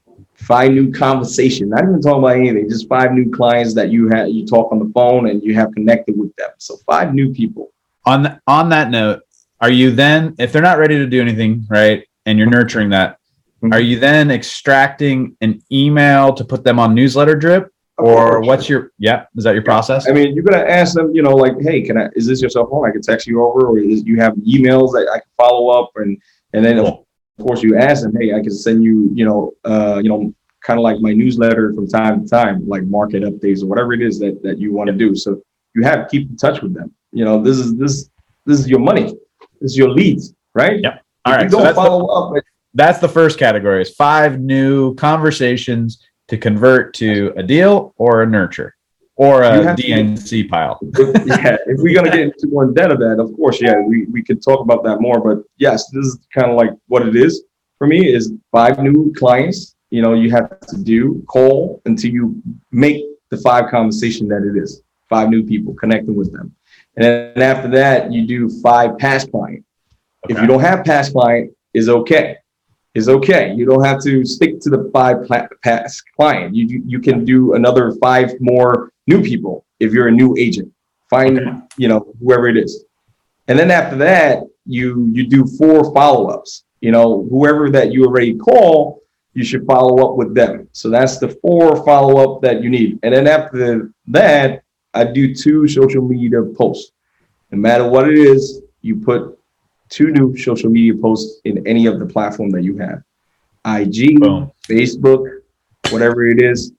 five 0.46 0.72
new 0.72 0.92
conversation. 0.92 1.70
Not 1.70 1.84
even 1.84 2.02
talking 2.02 2.20
about 2.20 2.36
anything, 2.38 2.70
just 2.70 2.88
five 2.88 3.12
new 3.14 3.32
clients 3.32 3.74
that 3.76 3.90
you 3.90 4.10
have 4.10 4.30
you 4.30 4.46
talk 4.46 4.72
on 4.72 4.80
the 4.80 4.92
phone 4.94 5.30
and 5.30 5.42
you 5.44 5.54
have 5.56 5.72
connected 5.74 6.18
with 6.18 6.36
them. 6.36 6.50
So 6.58 6.78
five 6.86 7.14
new 7.14 7.34
people. 7.34 7.72
On 8.06 8.40
on 8.48 8.70
that 8.70 8.90
note, 8.92 9.22
are 9.62 9.72
you 9.72 9.92
then 9.92 10.36
if 10.38 10.52
they're 10.52 10.62
not 10.62 10.78
ready 10.78 10.98
to 10.98 11.08
do 11.08 11.22
anything, 11.22 11.66
right? 11.70 12.06
And 12.26 12.38
you're 12.38 12.50
nurturing 12.50 12.90
that, 12.90 13.18
Mhm. 13.64 13.74
are 13.74 13.80
you 13.80 14.00
then 14.00 14.30
extracting 14.32 15.36
an 15.42 15.62
email 15.72 16.34
to 16.34 16.44
put 16.44 16.64
them 16.64 16.80
on 16.80 16.94
newsletter 16.94 17.36
drip? 17.36 17.72
Or 17.98 18.42
what's 18.42 18.68
your 18.68 18.92
yeah, 19.00 19.24
is 19.38 19.46
that 19.46 19.54
your 19.54 19.64
process? 19.64 20.08
I 20.10 20.12
mean, 20.12 20.36
you're 20.36 20.44
gonna 20.44 20.64
ask 20.64 20.94
them, 20.94 21.16
you 21.16 21.22
know, 21.22 21.34
like, 21.34 21.54
hey, 21.62 21.82
can 21.82 21.98
I? 21.98 22.10
Is 22.16 22.28
this 22.28 22.42
your 22.42 22.50
cell 22.50 22.68
phone? 22.68 22.86
I 22.86 22.92
can 22.92 23.02
text 23.02 23.26
you 23.26 23.42
over, 23.42 23.68
or 23.68 23.80
is, 23.80 24.04
you 24.04 24.18
have 24.20 24.34
emails 24.36 24.92
that 24.92 25.08
I 25.10 25.20
can 25.20 25.30
follow 25.38 25.70
up, 25.70 25.92
and 25.96 26.18
and 26.54 26.64
then 26.66 26.78
Cool. 26.78 27.05
Of 27.38 27.46
course 27.46 27.62
you 27.64 27.78
ask 27.78 28.04
them, 28.04 28.16
hey, 28.20 28.34
I 28.34 28.40
can 28.42 28.52
send 28.52 28.84
you, 28.84 29.12
you 29.14 29.26
know, 29.26 29.52
uh, 29.66 30.00
you 30.02 30.10
know, 30.10 30.34
kind 30.64 30.80
of 30.80 30.84
like 30.84 31.00
my 31.00 31.14
newsletter 31.14 31.74
from 31.74 31.88
time 31.88 32.24
to 32.24 32.30
time, 32.30 32.68
like 32.68 32.84
market 32.84 33.24
updates 33.24 33.62
or 33.62 33.68
whatever 33.68 33.94
it 33.94 34.02
is 34.02 34.20
that 34.20 34.42
that 34.42 34.58
you 34.58 34.74
want 34.74 34.88
to 34.88 34.94
do. 34.94 35.16
So 35.16 35.42
you 35.76 35.84
have 35.84 36.04
to 36.04 36.10
keep 36.10 36.30
in 36.30 36.38
touch 36.38 36.62
with 36.62 36.74
them. 36.74 36.94
You 37.12 37.26
know, 37.26 37.42
this 37.42 37.58
is 37.58 37.76
this 37.76 38.10
this 38.46 38.60
is 38.60 38.68
your 38.68 38.80
money, 38.80 39.14
this 39.62 39.72
is 39.72 39.78
your 39.78 39.90
leads, 39.90 40.34
right? 40.54 40.80
If 40.80 40.94
All 41.26 41.34
right. 41.34 41.44
you 41.44 41.50
So 41.50 41.58
don't 41.58 41.66
that's 41.66 41.78
the, 41.78 41.84
follow 41.84 42.08
up, 42.08 42.44
that's 42.74 43.00
the 43.00 43.10
first 43.10 43.38
category 43.38 43.82
is 43.82 43.94
five 43.94 44.40
new 44.40 44.96
conversations 44.96 46.02
to 46.30 46.38
convert 46.38 46.94
to 46.96 47.34
a 47.38 47.44
deal 47.44 47.94
or 47.98 48.24
a 48.24 48.26
nurture 48.26 48.76
or 49.18 49.44
a 49.44 49.64
have 49.64 49.76
to- 49.78 49.84
DNC 49.84 50.50
pile. 50.50 50.78
if, 50.82 51.28
yeah, 51.28 51.58
if 51.68 51.80
we're 51.80 51.94
gonna 51.96 52.10
get 52.12 52.20
into 52.20 52.48
more 52.48 52.72
depth 52.72 52.94
of 52.94 53.00
that, 53.00 53.20
of 53.20 53.34
course, 53.36 53.62
yeah, 53.62 53.80
we, 53.80 54.06
we 54.06 54.22
could 54.24 54.42
talk 54.44 54.60
about 54.60 54.84
that 54.84 55.00
more. 55.02 55.20
But 55.20 55.44
yes, 55.58 55.90
this 55.92 56.06
is 56.06 56.20
kind 56.34 56.52
of 56.52 56.58
like 56.58 56.72
what 56.88 57.08
it 57.08 57.16
is 57.16 57.44
for 57.78 57.88
me 57.88 58.14
is 58.14 58.34
five 58.52 58.80
new 58.80 59.14
clients. 59.14 59.76
You 59.90 60.02
know, 60.02 60.14
you 60.14 60.32
have 60.32 60.60
to 60.62 60.78
do 60.78 61.24
call 61.28 61.82
until 61.86 62.12
you 62.12 62.42
make 62.72 63.04
the 63.30 63.38
five 63.38 63.70
conversation 63.70 64.28
that 64.30 64.44
it 64.44 64.62
is. 64.62 64.82
Five 65.10 65.30
new 65.30 65.44
people 65.46 65.74
connecting 65.76 66.16
with 66.16 66.34
them, 66.34 66.54
and 66.98 67.06
then 67.06 67.42
after 67.42 67.70
that, 67.70 68.12
you 68.12 68.26
do 68.26 68.50
five 68.62 68.98
past 68.98 69.30
client. 69.32 69.64
If 70.28 70.42
you 70.42 70.48
don't 70.48 70.62
have 70.62 70.84
past 70.84 71.14
client, 71.14 71.54
is 71.76 71.88
okay. 71.90 72.38
Is 72.96 73.08
okay. 73.08 73.54
You 73.54 73.66
don't 73.66 73.84
have 73.86 74.02
to 74.04 74.26
stick 74.26 74.60
to 74.62 74.70
the 74.72 74.90
five 74.92 75.18
past 75.62 76.02
client. 76.16 76.56
You- 76.56 76.82
you 76.88 77.00
can 77.00 77.24
do 77.24 77.54
another 77.54 77.92
five 78.02 78.32
more 78.40 78.92
new 79.08 79.22
people 79.22 79.66
if 79.80 79.94
you're 79.94 80.08
a 80.08 80.12
new 80.12 80.36
agent. 80.38 80.72
Find 81.10 81.40
Okay. 81.40 81.58
you 81.78 81.88
know 81.88 82.14
whoever 82.20 82.48
it 82.48 82.58
is, 82.58 82.84
and 83.48 83.58
then 83.60 83.70
after 83.72 83.96
that 83.98 84.44
you 84.66 85.08
you 85.14 85.28
do 85.28 85.46
four 85.46 85.94
follow 85.94 86.28
ups. 86.28 86.64
You 86.82 86.92
know 86.92 87.28
whoever 87.30 87.70
that 87.70 87.92
you 87.92 88.06
already 88.06 88.36
call, 88.36 89.02
you 89.34 89.44
should 89.44 89.66
follow 89.66 90.04
up 90.10 90.18
with 90.18 90.34
them. 90.34 90.68
So 90.72 90.90
that's 90.90 91.20
the 91.20 91.30
four 91.30 91.84
follow 91.86 92.18
up 92.24 92.42
that 92.42 92.64
you 92.64 92.70
need, 92.70 93.00
and 93.04 93.14
then 93.14 93.28
after 93.28 93.92
that, 94.08 94.64
I 94.96 95.04
do 95.04 95.34
two 95.36 95.68
social 95.68 96.02
media 96.02 96.42
posts. 96.58 96.92
No 97.52 97.60
matter 97.60 97.88
what 97.88 98.10
it 98.10 98.18
is, 98.18 98.62
you 98.82 98.96
put 99.00 99.38
two 99.90 100.10
new 100.12 100.36
social 100.38 100.72
media 100.72 100.96
posts 101.00 101.40
in 101.46 101.66
any 101.68 101.86
of 101.86 102.00
the 102.00 102.06
platform 102.08 102.50
that 102.50 102.64
you 102.64 102.78
have. 102.78 103.04
IG, 103.68 104.20
Boom. 104.20 104.52
Facebook, 104.68 105.42
whatever 105.92 106.26
it 106.26 106.42
is, 106.42 106.72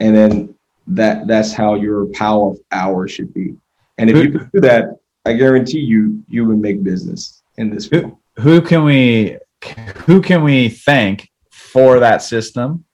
and 0.00 0.16
then 0.16 0.54
that 0.88 1.26
that's 1.26 1.52
how 1.52 1.74
your 1.74 2.06
power 2.06 2.50
of 2.50 2.58
hour 2.72 3.08
should 3.08 3.32
be. 3.34 3.54
And 3.98 4.10
if 4.10 4.16
you 4.16 4.30
can 4.30 4.50
do 4.52 4.60
that, 4.60 4.96
I 5.24 5.32
guarantee 5.32 5.80
you 5.80 6.22
you 6.28 6.44
will 6.44 6.56
make 6.56 6.82
business 6.82 7.42
in 7.56 7.70
this 7.70 7.86
field. 7.86 8.16
Who 8.38 8.60
can 8.60 8.84
we 8.84 9.38
who 10.06 10.20
can 10.20 10.44
we 10.44 10.68
thank 10.68 11.30
for 11.50 11.98
that 12.00 12.22
system? 12.22 12.84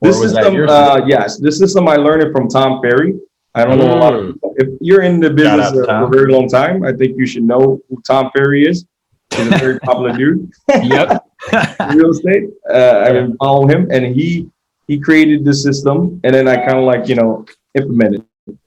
Or 0.00 0.08
This 0.08 0.20
that 0.20 0.44
system, 0.44 0.68
uh, 0.68 1.06
yes, 1.06 1.38
this 1.38 1.58
system 1.58 1.88
I 1.88 1.96
learned 1.96 2.22
it 2.22 2.32
from 2.32 2.48
Tom 2.48 2.80
Ferry. 2.82 3.18
I 3.54 3.64
don't 3.64 3.78
know 3.78 3.92
a 3.92 3.98
lot 3.98 4.14
of 4.14 4.34
people. 4.34 4.54
If 4.56 4.68
you're 4.80 5.02
in 5.02 5.18
the 5.18 5.30
business 5.30 5.72
for 5.72 6.04
a 6.04 6.08
very 6.08 6.32
long 6.32 6.48
time, 6.48 6.84
I 6.84 6.92
think 6.92 7.18
you 7.18 7.26
should 7.26 7.42
know 7.42 7.80
who 7.88 8.00
Tom 8.06 8.30
Ferry 8.36 8.66
is. 8.66 8.86
He's 9.34 9.46
a 9.46 9.58
very 9.58 9.80
popular 9.88 10.16
dude. 10.16 10.50
Yep. 10.68 11.26
real 11.94 12.10
estate. 12.10 12.44
Uh, 12.72 13.04
I've 13.04 13.12
been 13.12 13.36
him, 13.70 13.90
and 13.90 14.14
he 14.14 14.48
he 14.90 14.98
created 14.98 15.44
this 15.44 15.62
system, 15.62 16.20
and 16.24 16.34
then 16.34 16.48
I 16.48 16.56
kind 16.66 16.78
of 16.82 16.84
like 16.92 17.08
you 17.08 17.14
know 17.14 17.46
implemented. 17.74 18.24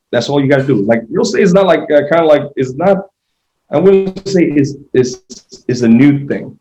That's 0.09 0.29
all 0.29 0.39
you 0.41 0.47
got 0.47 0.62
to 0.63 0.67
do. 0.73 0.77
Like 0.81 1.01
real 1.09 1.23
estate 1.23 1.43
is 1.43 1.53
not 1.53 1.65
like 1.65 1.83
uh, 1.91 2.07
kind 2.12 2.21
of 2.25 2.27
like 2.33 2.43
it's 2.55 2.73
not. 2.83 2.97
I 3.69 3.77
wouldn't 3.77 4.25
say 4.25 4.43
it's 4.59 4.71
it's 4.93 5.12
it's 5.67 5.81
a 5.81 5.88
new 6.01 6.25
thing, 6.29 6.57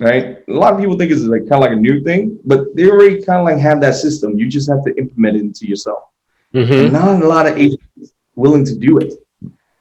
right? 0.00 0.26
A 0.48 0.58
lot 0.62 0.72
of 0.72 0.80
people 0.80 0.96
think 0.98 1.12
it's 1.12 1.22
like 1.22 1.42
kind 1.42 1.58
of 1.60 1.64
like 1.66 1.76
a 1.78 1.82
new 1.88 2.02
thing, 2.02 2.40
but 2.44 2.74
they 2.74 2.90
already 2.90 3.22
kind 3.22 3.38
of 3.38 3.44
like 3.44 3.58
have 3.58 3.80
that 3.82 3.94
system. 3.94 4.36
You 4.36 4.48
just 4.48 4.68
have 4.68 4.82
to 4.86 4.92
implement 4.98 5.36
it 5.36 5.40
into 5.42 5.64
yourself. 5.68 6.02
Mhm. 6.52 6.90
Not 6.90 7.22
a 7.22 7.28
lot 7.28 7.46
of 7.46 7.56
agents 7.56 8.12
willing 8.34 8.64
to 8.64 8.74
do 8.74 8.98
it. 8.98 9.12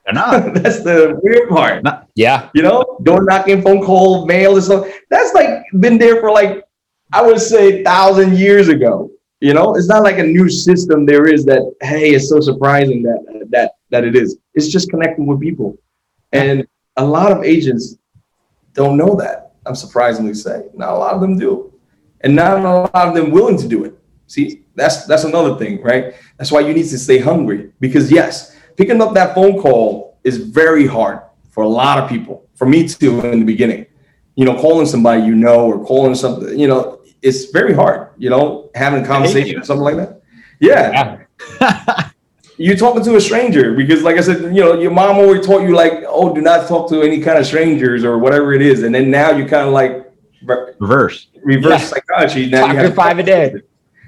They're 0.05 0.13
not. 0.13 0.53
That's 0.61 0.81
the 0.83 1.19
weird 1.23 1.49
part. 1.49 1.83
Yeah. 2.13 2.49
You 2.53 2.61
know, 2.61 2.99
door 3.01 3.23
knocking, 3.23 3.63
phone 3.63 3.81
call, 3.83 4.27
mail, 4.27 4.55
and 4.57 4.63
stuff. 4.63 4.85
That's 5.09 5.33
like 5.33 5.49
been 5.79 5.97
there 5.97 6.19
for 6.21 6.29
like 6.31 6.66
I 7.11 7.21
would 7.21 7.39
say 7.39 7.83
thousand 7.83 8.37
years 8.37 8.67
ago. 8.67 9.11
You 9.39 9.53
know, 9.53 9.75
it's 9.75 9.87
not 9.87 10.01
like 10.01 10.17
a 10.17 10.23
new 10.23 10.49
system 10.49 11.05
there 11.05 11.27
is 11.27 11.45
that 11.45 11.61
hey, 11.81 12.15
it's 12.15 12.29
so 12.29 12.39
surprising 12.39 13.03
that 13.03 13.47
that 13.51 13.73
that 13.91 14.03
it 14.03 14.15
is. 14.15 14.37
It's 14.55 14.67
just 14.67 14.89
connecting 14.89 15.27
with 15.27 15.39
people, 15.39 15.77
and 16.31 16.67
a 16.97 17.05
lot 17.05 17.31
of 17.31 17.43
agents 17.43 17.97
don't 18.73 18.97
know 18.97 19.15
that. 19.15 19.53
I'm 19.65 19.75
surprisingly 19.75 20.33
say 20.33 20.63
not 20.73 20.93
a 20.93 20.97
lot 20.97 21.13
of 21.13 21.21
them 21.21 21.37
do, 21.37 21.71
and 22.21 22.35
not 22.35 22.59
a 22.59 22.63
lot 22.63 23.07
of 23.07 23.13
them 23.13 23.29
willing 23.29 23.57
to 23.59 23.67
do 23.67 23.85
it. 23.85 23.93
See, 24.25 24.65
that's 24.75 25.05
that's 25.05 25.23
another 25.23 25.55
thing, 25.57 25.81
right? 25.83 26.15
That's 26.37 26.51
why 26.51 26.61
you 26.61 26.73
need 26.73 26.89
to 26.89 26.97
stay 26.97 27.19
hungry 27.19 27.71
because 27.79 28.11
yes, 28.11 28.55
picking 28.75 29.01
up 29.01 29.13
that 29.13 29.35
phone 29.35 29.59
call 29.59 30.19
is 30.23 30.37
very 30.37 30.87
hard 30.87 31.21
for 31.51 31.63
a 31.63 31.67
lot 31.67 31.99
of 31.99 32.09
people. 32.09 32.49
For 32.55 32.65
me 32.65 32.87
too, 32.87 33.21
in 33.21 33.39
the 33.39 33.45
beginning, 33.45 33.85
you 34.35 34.45
know, 34.45 34.55
calling 34.55 34.85
somebody 34.85 35.23
you 35.23 35.35
know 35.35 35.65
or 35.65 35.83
calling 35.85 36.15
something, 36.15 36.57
you 36.57 36.67
know, 36.67 36.96
it's 37.21 37.45
very 37.51 37.73
hard. 37.73 38.09
You 38.17 38.29
know, 38.29 38.69
having 38.75 39.03
a 39.03 39.07
conversation 39.07 39.59
or 39.59 39.63
something 39.63 39.83
like 39.83 39.95
that. 39.97 40.21
Yeah, 40.59 41.19
Yeah. 41.61 42.09
you're 42.57 42.75
talking 42.75 43.03
to 43.03 43.15
a 43.15 43.21
stranger 43.21 43.73
because, 43.75 44.01
like 44.03 44.17
I 44.17 44.21
said, 44.21 44.41
you 44.55 44.61
know, 44.63 44.79
your 44.79 44.89
mom 44.91 45.17
always 45.17 45.45
taught 45.45 45.61
you 45.61 45.75
like, 45.75 46.03
oh, 46.07 46.33
do 46.33 46.41
not 46.41 46.67
talk 46.67 46.89
to 46.89 47.01
any 47.03 47.21
kind 47.21 47.37
of 47.37 47.45
strangers 47.45 48.03
or 48.03 48.17
whatever 48.17 48.53
it 48.53 48.61
is, 48.61 48.83
and 48.83 48.93
then 48.93 49.11
now 49.11 49.31
you 49.31 49.45
kind 49.45 49.67
of 49.67 49.73
like 49.73 50.11
re- 50.43 50.73
Reverse. 50.79 51.27
reverse 51.43 51.81
Yeah. 51.81 51.87
psychology. 51.87 52.49
Now 52.49 52.61
Talk 52.61 52.69
you 52.69 52.75
to 52.77 52.83
have 52.85 52.95
five 52.95 53.19
a 53.19 53.23
day. 53.23 53.53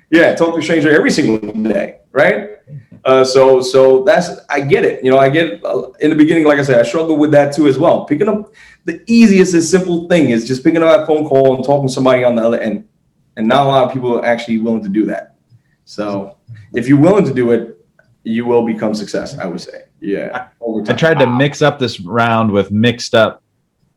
yeah, 0.10 0.34
talk 0.36 0.54
to 0.56 0.60
a 0.60 0.64
stranger 0.64 0.90
every 0.92 1.12
single 1.12 1.52
day, 1.64 1.98
right? 2.12 2.50
Uh, 3.06 3.24
so, 3.24 3.62
so 3.62 4.04
that's 4.04 4.30
I 4.50 4.60
get 4.62 4.84
it. 4.84 5.04
You 5.04 5.12
know, 5.12 5.20
I 5.20 5.30
get 5.30 5.64
uh, 5.64 5.92
in 6.02 6.10
the 6.10 6.16
beginning, 6.16 6.46
like 6.46 6.60
I 6.60 6.64
said, 6.64 6.80
I 6.80 6.84
struggled 6.88 7.20
with 7.20 7.32
that 7.32 7.56
too 7.56 7.68
as 7.68 7.78
well. 7.78 8.06
Picking 8.06 8.28
up 8.28 8.52
the 8.86 9.02
easiest 9.08 9.54
and 9.54 9.64
simple 9.64 10.08
thing 10.10 10.32
is 10.32 10.48
just 10.48 10.64
picking 10.64 10.82
up 10.84 10.90
that 10.98 11.08
phone 11.08 11.28
call 11.28 11.56
and 11.56 11.64
talking 11.64 11.88
to 11.88 11.94
somebody 11.94 12.24
on 12.24 12.36
the 12.36 12.42
other 12.44 12.60
end, 12.60 12.88
and 13.40 13.48
not 13.48 13.66
a 13.66 13.70
lot 13.70 13.86
of 13.86 13.94
people 13.94 14.20
are 14.20 14.26
actually 14.26 14.58
willing 14.58 14.84
to 14.84 14.90
do 14.90 15.06
that. 15.06 15.36
So, 15.86 16.36
if 16.74 16.90
you're 16.90 17.00
willing 17.00 17.24
to 17.24 17.34
do 17.34 17.52
it, 17.52 17.78
you 18.24 18.46
will 18.46 18.66
become 18.66 18.94
success. 18.94 19.38
I 19.38 19.46
would 19.46 19.62
say, 19.62 19.86
yeah. 20.02 20.50
Over 20.60 20.92
I 20.92 20.94
tried 20.94 21.20
to 21.20 21.26
mix 21.26 21.62
up 21.62 21.80
this 21.80 22.02
round 22.02 22.52
with 22.52 22.70
mixed 22.70 23.16
up 23.16 23.42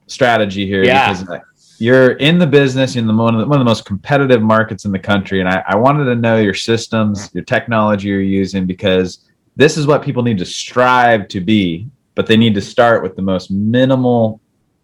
strategy 0.07 0.65
here 0.65 0.85
Yeah. 0.85 1.13
because 1.13 1.41
you're 1.79 2.13
in 2.13 2.39
the 2.39 2.47
business 2.47 2.95
in 2.95 3.09
the 3.09 3.13
one 3.13 3.35
of 3.35 3.41
the, 3.41 3.47
one 3.47 3.59
of 3.59 3.65
the 3.65 3.69
most 3.69 3.85
competitive 3.85 4.43
markets 4.43 4.85
in 4.85 4.93
the 4.93 4.99
country, 4.99 5.41
and 5.41 5.49
I, 5.49 5.65
I 5.67 5.75
wanted 5.75 6.05
to 6.05 6.15
know 6.15 6.37
your 6.37 6.55
systems, 6.55 7.29
your 7.35 7.43
technology 7.45 8.09
you're 8.09 8.21
using 8.21 8.65
because 8.65 9.29
this 9.57 9.77
is 9.77 9.89
what 9.89 10.03
people 10.03 10.23
need 10.23 10.39
to 10.39 10.47
strive 10.47 11.27
to 11.29 11.41
be, 11.41 11.89
but 12.15 12.29
they 12.29 12.37
need 12.37 12.55
to 12.55 12.61
start 12.61 13.03
with 13.03 13.17
the 13.17 13.23
most 13.23 13.51
minimal 13.51 14.41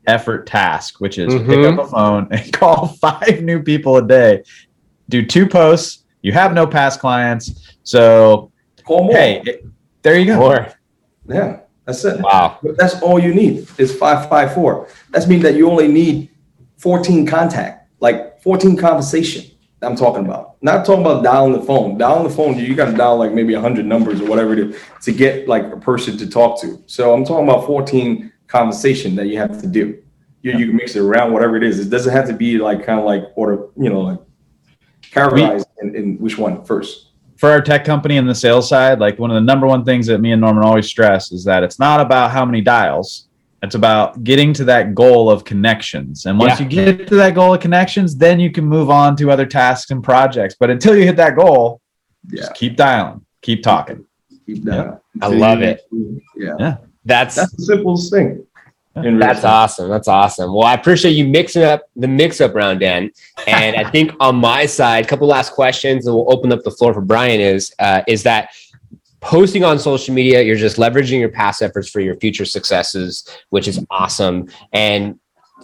effort 0.09 0.47
task, 0.47 1.01
which 1.01 1.19
is 1.19 1.33
pick 1.35 1.45
Mhm. 1.61 1.79
up 1.79 1.87
a 1.87 1.89
phone 1.89 2.27
and 2.31 2.53
call 2.61 2.89
five 3.01 3.43
new 3.43 3.63
people 3.63 3.97
a 3.99 4.07
day, 4.07 4.43
do 5.09 5.25
two 5.25 5.47
posts. 5.47 6.05
You 6.23 6.33
have 6.33 6.53
no 6.55 6.67
past 6.67 6.99
clients, 7.01 7.77
so 7.85 8.51
call 8.85 9.05
more. 9.05 9.17
hey, 9.17 9.43
it- 9.47 9.65
there 10.03 10.19
you 10.19 10.27
go. 10.27 10.43
Or 10.43 10.69
Yeah, 11.29 11.59
that's 11.85 12.05
it. 12.05 12.21
wow. 12.21 12.57
That's 12.79 13.01
all 13.03 13.19
you 13.19 13.35
need 13.35 13.67
is 13.79 13.95
554. 13.95 14.89
That 15.13 15.29
means 15.29 15.43
that 15.43 15.55
you 15.55 15.71
only 15.71 15.89
need 15.89 16.31
14 16.79 17.27
contact, 17.27 17.91
like 18.01 18.41
14 18.43 18.77
conversation. 18.77 19.45
I'm 19.83 19.95
talking 19.95 20.25
about. 20.25 20.57
Not 20.61 20.85
talking 20.85 21.03
about 21.03 21.23
dialing 21.23 21.53
the 21.53 21.61
phone. 21.65 21.99
Dialing 21.99 22.25
the 22.25 22.31
phone, 22.35 22.59
you 22.59 22.75
got 22.75 22.87
to 22.87 22.97
dial 22.97 23.17
like 23.17 23.33
maybe 23.33 23.55
100 23.55 23.87
numbers 23.87 24.21
or 24.21 24.27
whatever 24.27 24.53
it 24.55 24.59
is 24.59 24.77
to 25.05 25.13
get 25.13 25.47
like 25.47 25.65
a 25.73 25.77
person 25.77 26.17
to 26.19 26.29
talk 26.29 26.61
to. 26.63 26.83
So 26.87 27.15
I'm 27.15 27.25
talking 27.25 27.45
about 27.49 27.65
14 27.67 28.33
conversation 28.49 29.15
that 29.17 29.27
you 29.29 29.39
have 29.39 29.61
to 29.61 29.67
do. 29.67 30.03
You, 30.43 30.53
you 30.59 30.67
can 30.69 30.77
mix 30.77 30.97
it 30.97 31.01
around, 31.01 31.33
whatever 31.33 31.57
it 31.57 31.63
is. 31.63 31.79
It 31.81 31.91
doesn't 31.91 32.13
have 32.13 32.27
to 32.29 32.33
be 32.35 32.59
like 32.59 32.85
kind 32.85 32.99
of 32.99 33.05
like 33.05 33.25
order, 33.37 33.67
you 33.77 33.91
know, 33.91 34.01
like 34.01 34.19
categorize 35.03 35.65
in, 35.83 35.95
in 35.95 36.17
which 36.19 36.39
one 36.39 36.65
first. 36.65 37.09
for 37.37 37.51
our 37.51 37.61
tech 37.61 37.85
company 37.85 38.17
and 38.17 38.29
the 38.29 38.35
sales 38.35 38.69
side, 38.69 38.99
like 39.01 39.19
one 39.19 39.31
of 39.31 39.35
the 39.35 39.41
number 39.41 39.67
one 39.67 39.85
things 39.85 40.07
that 40.07 40.19
me 40.19 40.33
and 40.33 40.41
Norman 40.41 40.63
always 40.65 40.87
stress 40.87 41.33
is 41.33 41.45
that 41.45 41.63
it's 41.63 41.79
not 41.79 42.01
about 42.01 42.31
how 42.31 42.45
many 42.45 42.61
dials, 42.61 43.29
It's 43.63 43.75
about 43.75 44.23
getting 44.23 44.53
to 44.55 44.65
that 44.67 44.95
goal 44.95 45.29
of 45.29 45.45
connections. 45.45 46.27
And 46.27 46.39
once 46.39 46.61
Yeah. 46.61 46.65
you 46.67 46.71
get 46.71 47.09
to 47.09 47.17
that 47.17 47.35
goal 47.35 47.55
of 47.55 47.61
connections, 47.61 48.17
then 48.17 48.39
you 48.39 48.51
can 48.53 48.65
move 48.65 48.89
on 48.89 49.17
to 49.17 49.31
other 49.33 49.47
tasks 49.47 49.91
and 49.91 50.03
projects. 50.03 50.55
But 50.59 50.71
until 50.71 50.95
you 50.97 51.05
hit 51.05 51.17
that 51.17 51.35
goal, 51.37 51.81
Yeah. 52.31 52.43
just 52.43 52.55
keep 52.55 52.77
dialing, 52.77 53.25
keep 53.43 53.63
talking. 53.65 54.05
Keep 54.47 54.63
that. 54.65 55.01
I 55.21 55.27
love 55.27 55.61
it. 55.63 55.81
Yeah. 56.37 56.77
That's 57.09 57.37
That's 57.37 57.53
the 57.53 57.63
simplest 57.63 58.13
thing. 58.13 58.47
in 58.97 59.19
That's 59.19 59.43
awesome. 59.43 59.89
That's 59.89 60.09
awesome. 60.09 60.53
Well, 60.53 60.67
I 60.67 60.75
appreciate 60.75 61.13
you 61.13 61.27
mixing 61.27 61.63
up 61.63 61.85
the 61.97 62.07
mix 62.07 62.41
up 62.41 62.55
round, 62.55 62.81
Dan. 62.81 63.11
And 63.47 63.77
I 63.77 63.91
think 63.91 64.13
on 64.21 64.37
my 64.37 64.67
side, 64.67 65.07
a 65.07 65.09
couple 65.09 65.27
last 65.27 65.53
questions, 65.53 66.07
and 66.07 66.15
we'll 66.15 66.31
open 66.33 66.53
up 66.53 66.63
the 66.65 66.71
floor 66.71 66.93
for 66.93 67.01
Brian. 67.01 67.41
Is 67.41 67.75
uh, 67.79 68.03
is 68.07 68.23
that 68.25 68.51
posting 69.21 69.65
on 69.65 69.79
social 69.79 70.15
media? 70.15 70.43
You're 70.43 70.57
just 70.57 70.77
leveraging 70.77 71.19
your 71.19 71.31
past 71.31 71.63
efforts 71.63 71.89
for 71.89 72.01
your 72.01 72.17
future 72.17 72.45
successes, 72.45 73.27
which 73.49 73.69
is 73.69 73.83
awesome. 73.91 74.49
And 74.73 75.19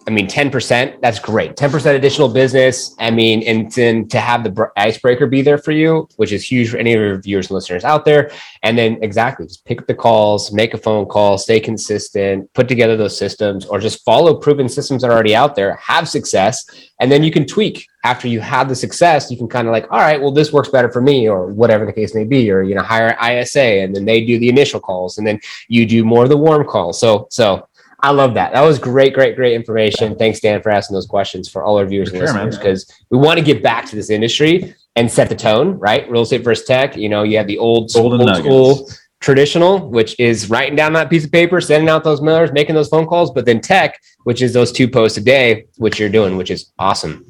I 0.07 0.11
mean, 0.11 0.27
ten 0.27 0.51
percent. 0.51 1.01
That's 1.01 1.19
great. 1.19 1.57
Ten 1.57 1.71
percent 1.71 1.97
additional 1.97 2.29
business. 2.29 2.95
I 2.99 3.11
mean, 3.11 3.43
and 3.45 3.73
then 3.73 4.07
to 4.09 4.21
have 4.21 4.45
the 4.45 4.71
icebreaker 4.77 5.27
be 5.27 5.41
there 5.41 5.57
for 5.57 5.73
you, 5.73 6.09
which 6.17 6.31
is 6.31 6.45
huge 6.45 6.71
for 6.71 6.77
any 6.77 6.93
of 6.93 7.01
your 7.01 7.19
viewers 7.19 7.47
and 7.47 7.55
listeners 7.55 7.85
out 7.85 8.05
there. 8.05 8.31
And 8.63 8.77
then 8.77 8.99
exactly, 9.03 9.47
just 9.47 9.65
pick 9.65 9.81
up 9.81 9.87
the 9.87 9.95
calls, 9.95 10.53
make 10.53 10.75
a 10.75 10.79
phone 10.79 11.07
call, 11.07 11.39
stay 11.39 11.59
consistent, 11.59 12.53
put 12.53 12.69
together 12.69 12.99
those 12.99 13.17
systems, 13.17 13.65
or 13.65 13.79
just 13.79 14.05
follow 14.05 14.35
proven 14.35 14.69
systems 14.69 15.01
that 15.01 15.09
are 15.09 15.15
already 15.15 15.35
out 15.35 15.55
there, 15.57 15.77
have 15.77 16.07
success, 16.07 16.67
and 17.01 17.11
then 17.11 17.23
you 17.23 17.31
can 17.31 17.47
tweak 17.47 17.87
after 18.05 18.29
you 18.29 18.41
have 18.41 18.69
the 18.69 18.77
success. 18.77 19.31
You 19.31 19.39
can 19.39 19.49
kind 19.49 19.67
of 19.67 19.73
like, 19.73 19.91
all 19.91 20.01
right, 20.01 20.21
well, 20.21 20.33
this 20.33 20.53
works 20.53 20.69
better 20.69 20.93
for 20.93 21.01
me, 21.01 21.31
or 21.31 21.47
whatever 21.47 21.87
the 21.87 21.93
case 21.95 22.15
may 22.15 22.25
be, 22.25 22.51
or 22.51 22.63
you 22.63 22.75
know, 22.75 22.83
hire 22.83 23.17
ISA, 23.25 23.83
and 23.83 23.97
then 23.97 24.05
they 24.05 24.23
do 24.23 24.39
the 24.39 24.51
initial 24.51 24.81
calls, 24.81 25.17
and 25.17 25.27
then 25.27 25.41
you 25.69 25.87
do 25.87 26.05
more 26.05 26.25
of 26.25 26.29
the 26.29 26.37
warm 26.37 26.67
calls. 26.67 27.01
So, 27.01 27.27
so. 27.31 27.67
I 28.05 28.11
love 28.11 28.35
that. 28.35 28.53
That 28.53 28.61
was 28.61 28.79
great, 28.79 29.15
great, 29.15 29.35
great 29.35 29.55
information. 29.55 30.15
Thanks, 30.15 30.39
Dan, 30.39 30.61
for 30.61 30.69
asking 30.71 30.95
those 30.95 31.07
questions 31.07 31.49
for 31.49 31.65
all 31.65 31.79
our 31.79 31.87
viewers 31.87 32.11
For 32.11 32.17
and 32.17 32.29
sure, 32.29 32.35
listeners 32.35 32.59
because 32.59 32.93
we 33.11 33.17
want 33.17 33.39
to 33.39 33.45
get 33.45 33.63
back 33.63 33.87
to 33.87 33.97
this 33.97 34.11
industry 34.11 34.75
and 34.95 35.11
set 35.11 35.31
the 35.31 35.35
tone, 35.35 35.79
right? 35.79 36.09
Real 36.11 36.21
estate 36.21 36.43
versus 36.45 36.67
tech. 36.67 36.99
You 36.99 37.09
know, 37.09 37.23
you 37.23 37.39
have 37.39 37.47
the 37.47 37.57
old, 37.57 37.91
Golden 37.95 38.21
old 38.21 38.29
nuggets. 38.29 38.45
school 38.45 38.89
traditional, 39.21 39.89
which 39.89 40.21
is 40.21 40.51
writing 40.51 40.77
down 40.77 40.93
that 40.93 41.09
piece 41.09 41.25
of 41.25 41.33
paper, 41.33 41.63
sending 41.63 41.89
out 41.89 42.05
those 42.05 42.21
mailers, 42.21 42.53
making 42.53 42.75
those 42.75 42.89
phone 42.91 43.07
calls, 43.07 43.31
but 43.31 43.47
then 43.47 43.59
tech, 43.59 43.99
which 44.25 44.43
is 44.43 44.53
those 44.53 44.71
two 44.71 44.87
posts 44.87 45.17
a 45.17 45.23
day, 45.23 45.65
which 45.79 45.99
you're 45.99 46.11
doing, 46.11 46.37
which 46.37 46.51
is 46.51 46.73
awesome. 46.79 47.25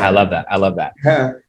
I 0.00 0.10
love 0.10 0.30
that. 0.30 0.46
I 0.50 0.56
love 0.56 0.74
that. 0.76 0.94
Yeah. 1.04 1.34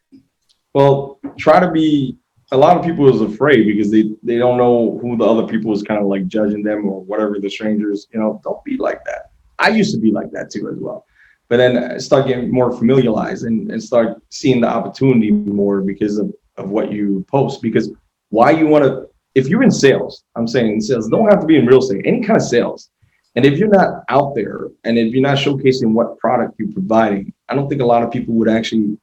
Well, 0.75 1.19
try 1.39 1.59
to 1.59 1.71
be. 1.71 2.18
A 2.51 2.57
lot 2.57 2.77
of 2.77 2.83
people 2.83 3.07
is 3.13 3.21
afraid 3.21 3.65
because 3.65 3.91
they 3.91 4.11
they 4.23 4.37
don't 4.37 4.57
know 4.57 4.97
who 5.01 5.15
the 5.17 5.25
other 5.25 5.45
people 5.45 5.71
is 5.71 5.83
kind 5.83 6.01
of 6.01 6.07
like 6.07 6.27
judging 6.27 6.63
them 6.63 6.87
or 6.89 7.01
whatever 7.03 7.39
the 7.39 7.49
strangers. 7.49 8.07
You 8.11 8.19
know, 8.19 8.41
don't 8.43 8.63
be 8.63 8.77
like 8.77 9.03
that. 9.05 9.31
I 9.59 9.69
used 9.69 9.93
to 9.93 9.99
be 9.99 10.11
like 10.11 10.31
that 10.31 10.49
too 10.49 10.69
as 10.69 10.77
well, 10.79 11.05
but 11.47 11.57
then 11.57 11.77
I 11.77 11.97
start 11.97 12.27
getting 12.27 12.51
more 12.51 12.71
familiarized 12.71 13.45
and, 13.45 13.71
and 13.71 13.81
start 13.81 14.21
seeing 14.29 14.61
the 14.61 14.67
opportunity 14.67 15.31
more 15.31 15.81
because 15.81 16.17
of 16.17 16.33
of 16.57 16.69
what 16.69 16.91
you 16.91 17.25
post. 17.29 17.61
Because 17.61 17.91
why 18.29 18.51
you 18.51 18.67
want 18.67 18.85
to? 18.85 19.07
If 19.35 19.47
you're 19.47 19.63
in 19.63 19.71
sales, 19.71 20.23
I'm 20.35 20.47
saying 20.47 20.71
in 20.73 20.81
sales, 20.81 21.07
don't 21.07 21.29
have 21.29 21.41
to 21.41 21.45
be 21.45 21.57
in 21.57 21.67
real 21.67 21.79
estate, 21.79 22.05
any 22.05 22.21
kind 22.21 22.37
of 22.37 22.43
sales. 22.43 22.89
And 23.35 23.45
if 23.45 23.57
you're 23.59 23.69
not 23.69 24.03
out 24.09 24.33
there 24.35 24.69
and 24.83 24.97
if 24.97 25.13
you're 25.13 25.21
not 25.21 25.37
showcasing 25.37 25.93
what 25.93 26.17
product 26.17 26.55
you're 26.57 26.71
providing, 26.71 27.31
I 27.47 27.55
don't 27.55 27.69
think 27.69 27.81
a 27.81 27.85
lot 27.85 28.03
of 28.03 28.11
people 28.11 28.33
would 28.35 28.49
actually 28.49 28.97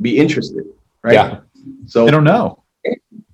be 0.00 0.18
interested, 0.18 0.64
right? 1.02 1.14
Yeah. 1.14 1.40
So 1.86 2.04
They 2.04 2.10
don't 2.10 2.24
know. 2.24 2.62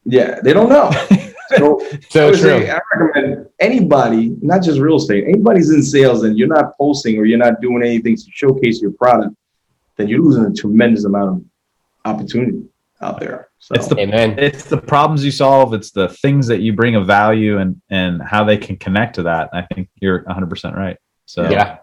yeah, 0.05 0.41
they 0.43 0.53
don't 0.53 0.69
know. 0.69 0.91
So, 1.59 1.81
I 1.85 1.99
So 2.11 2.27
would 2.31 2.39
true. 2.39 2.61
say 2.65 2.71
I 2.71 2.79
recommend 2.95 3.49
anybody, 3.59 4.37
not 4.41 4.63
just 4.63 4.79
real 4.79 4.99
estate, 4.99 5.25
anybody's 5.27 5.71
in 5.71 5.83
sales 5.83 6.23
and 6.23 6.39
you're 6.39 6.47
not 6.47 6.79
posting 6.79 7.19
or 7.19 7.25
you're 7.25 7.39
not 7.39 7.61
doing 7.61 7.83
anything 7.83 8.15
to 8.15 8.23
showcase 8.33 8.81
your 8.81 8.93
product, 8.93 9.35
then 9.97 10.07
you're 10.07 10.21
losing 10.23 10.45
a 10.45 10.53
tremendous 10.55 11.07
amount 11.07 11.29
of 11.31 11.45
opportunity 12.05 12.63
out 13.03 13.19
there. 13.19 13.49
So 13.59 13.75
It's 13.75 13.89
the 13.89 13.99
Amen. 13.99 14.39
it's 14.39 14.63
the 14.63 14.77
problems 14.79 15.25
you 15.25 15.33
solve. 15.33 15.75
It's 15.75 15.91
the 15.91 16.09
things 16.09 16.47
that 16.47 16.61
you 16.61 16.73
bring 16.73 16.95
of 16.95 17.05
value 17.09 17.59
and 17.59 17.83
and 17.91 18.23
how 18.23 18.45
they 18.45 18.57
can 18.57 18.77
connect 18.77 19.17
to 19.17 19.25
that. 19.25 19.51
I 19.53 19.63
think 19.75 19.89
you're 20.01 20.23
100 20.23 20.49
percent 20.49 20.77
right. 20.77 20.99
So 21.27 21.51
Yeah. 21.51 21.79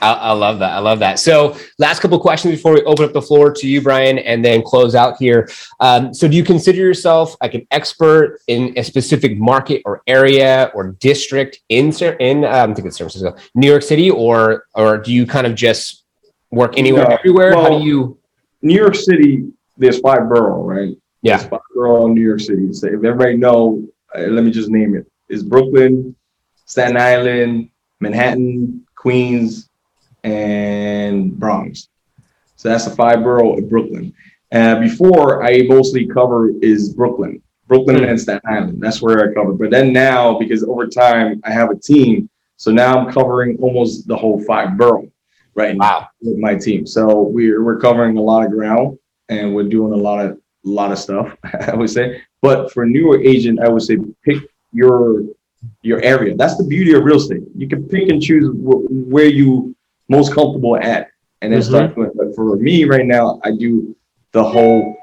I, 0.00 0.12
I 0.12 0.32
love 0.32 0.58
that. 0.60 0.72
I 0.72 0.78
love 0.78 0.98
that. 1.00 1.18
So, 1.18 1.56
last 1.78 2.00
couple 2.00 2.16
of 2.16 2.22
questions 2.22 2.54
before 2.54 2.74
we 2.74 2.82
open 2.82 3.04
up 3.04 3.12
the 3.12 3.22
floor 3.22 3.52
to 3.52 3.68
you, 3.68 3.80
Brian, 3.80 4.18
and 4.18 4.44
then 4.44 4.62
close 4.62 4.94
out 4.94 5.16
here. 5.18 5.48
Um, 5.80 6.14
so, 6.14 6.26
do 6.26 6.36
you 6.36 6.44
consider 6.44 6.78
yourself 6.78 7.36
like 7.42 7.54
an 7.54 7.66
expert 7.70 8.40
in 8.46 8.72
a 8.76 8.82
specific 8.84 9.38
market 9.38 9.82
or 9.84 10.02
area 10.06 10.70
or 10.74 10.92
district 10.92 11.60
in 11.68 11.92
in 12.20 12.44
um, 12.44 12.70
I 12.70 12.74
think 12.74 12.86
it's 12.86 12.98
San 12.98 13.08
Francisco, 13.08 13.36
New 13.54 13.68
York 13.68 13.82
City, 13.82 14.10
or 14.10 14.66
or 14.74 14.98
do 14.98 15.12
you 15.12 15.26
kind 15.26 15.46
of 15.46 15.54
just 15.54 16.04
work 16.50 16.78
anywhere, 16.78 17.08
No. 17.08 17.16
everywhere? 17.16 17.54
How 17.54 17.78
do 17.78 17.84
you? 17.84 18.18
New 18.62 18.74
York 18.74 18.94
City, 18.94 19.48
there's 19.78 20.00
five 20.00 20.28
borough, 20.28 20.62
right? 20.62 20.96
Yeah. 21.22 21.38
There's 21.38 21.48
five 21.48 21.60
borough 21.74 22.06
in 22.06 22.14
New 22.14 22.22
York 22.22 22.40
City. 22.40 22.72
So 22.72 22.88
if 22.88 22.94
everybody 22.94 23.36
know, 23.36 23.82
uh, 24.14 24.22
let 24.22 24.44
me 24.44 24.50
just 24.50 24.68
name. 24.68 25.02
It's 25.28 25.42
Brooklyn, 25.42 26.14
Staten 26.66 26.96
Island, 26.96 27.70
Manhattan, 28.00 28.86
Queens, 28.96 29.69
and 30.24 31.38
Bronx. 31.38 31.88
So 32.56 32.68
that's 32.68 32.84
the 32.84 32.90
five 32.94 33.22
borough 33.22 33.56
of 33.58 33.68
Brooklyn. 33.68 34.12
Uh, 34.52 34.80
before 34.80 35.44
I 35.44 35.62
mostly 35.68 36.06
cover 36.06 36.50
is 36.60 36.92
Brooklyn, 36.94 37.40
Brooklyn 37.68 38.02
and 38.04 38.20
Staten 38.20 38.42
Island. 38.48 38.82
That's 38.82 39.00
where 39.00 39.30
I 39.30 39.32
cover. 39.34 39.52
But 39.52 39.70
then 39.70 39.92
now, 39.92 40.38
because 40.38 40.64
over 40.64 40.86
time 40.88 41.40
I 41.44 41.50
have 41.52 41.70
a 41.70 41.76
team, 41.76 42.28
so 42.56 42.70
now 42.70 42.98
I'm 42.98 43.12
covering 43.12 43.56
almost 43.60 44.06
the 44.08 44.16
whole 44.16 44.42
five 44.44 44.76
borough 44.76 45.10
right 45.54 45.76
now 45.76 46.00
Wow. 46.00 46.08
with 46.20 46.38
my 46.38 46.54
team. 46.56 46.86
So 46.86 47.22
we're 47.22 47.64
we're 47.64 47.78
covering 47.78 48.16
a 48.18 48.20
lot 48.22 48.44
of 48.44 48.50
ground 48.52 48.98
and 49.28 49.54
we're 49.54 49.68
doing 49.68 49.92
a 49.92 49.96
lot 49.96 50.24
of 50.24 50.32
a 50.32 50.68
lot 50.68 50.92
of 50.92 50.98
stuff. 50.98 51.34
I 51.60 51.74
would 51.74 51.88
say, 51.90 52.20
but 52.42 52.72
for 52.72 52.82
a 52.82 52.88
newer 52.88 53.18
agent, 53.20 53.60
I 53.60 53.68
would 53.68 53.82
say 53.82 53.96
pick 54.24 54.38
your 54.72 55.22
your 55.82 56.02
area. 56.02 56.36
That's 56.36 56.56
the 56.58 56.64
beauty 56.64 56.92
of 56.94 57.04
real 57.04 57.16
estate. 57.16 57.42
You 57.56 57.68
can 57.68 57.84
pick 57.88 58.08
and 58.08 58.20
choose 58.20 58.48
wh- 58.48 58.90
where 59.08 59.26
you 59.26 59.74
most 60.10 60.34
comfortable 60.34 60.76
at, 60.76 61.10
and 61.40 61.52
then 61.52 61.62
start 61.62 61.94
doing. 61.94 62.10
But 62.14 62.34
for 62.34 62.56
me 62.56 62.84
right 62.84 63.06
now, 63.06 63.40
I 63.44 63.52
do 63.52 63.96
the 64.32 64.44
whole. 64.44 64.96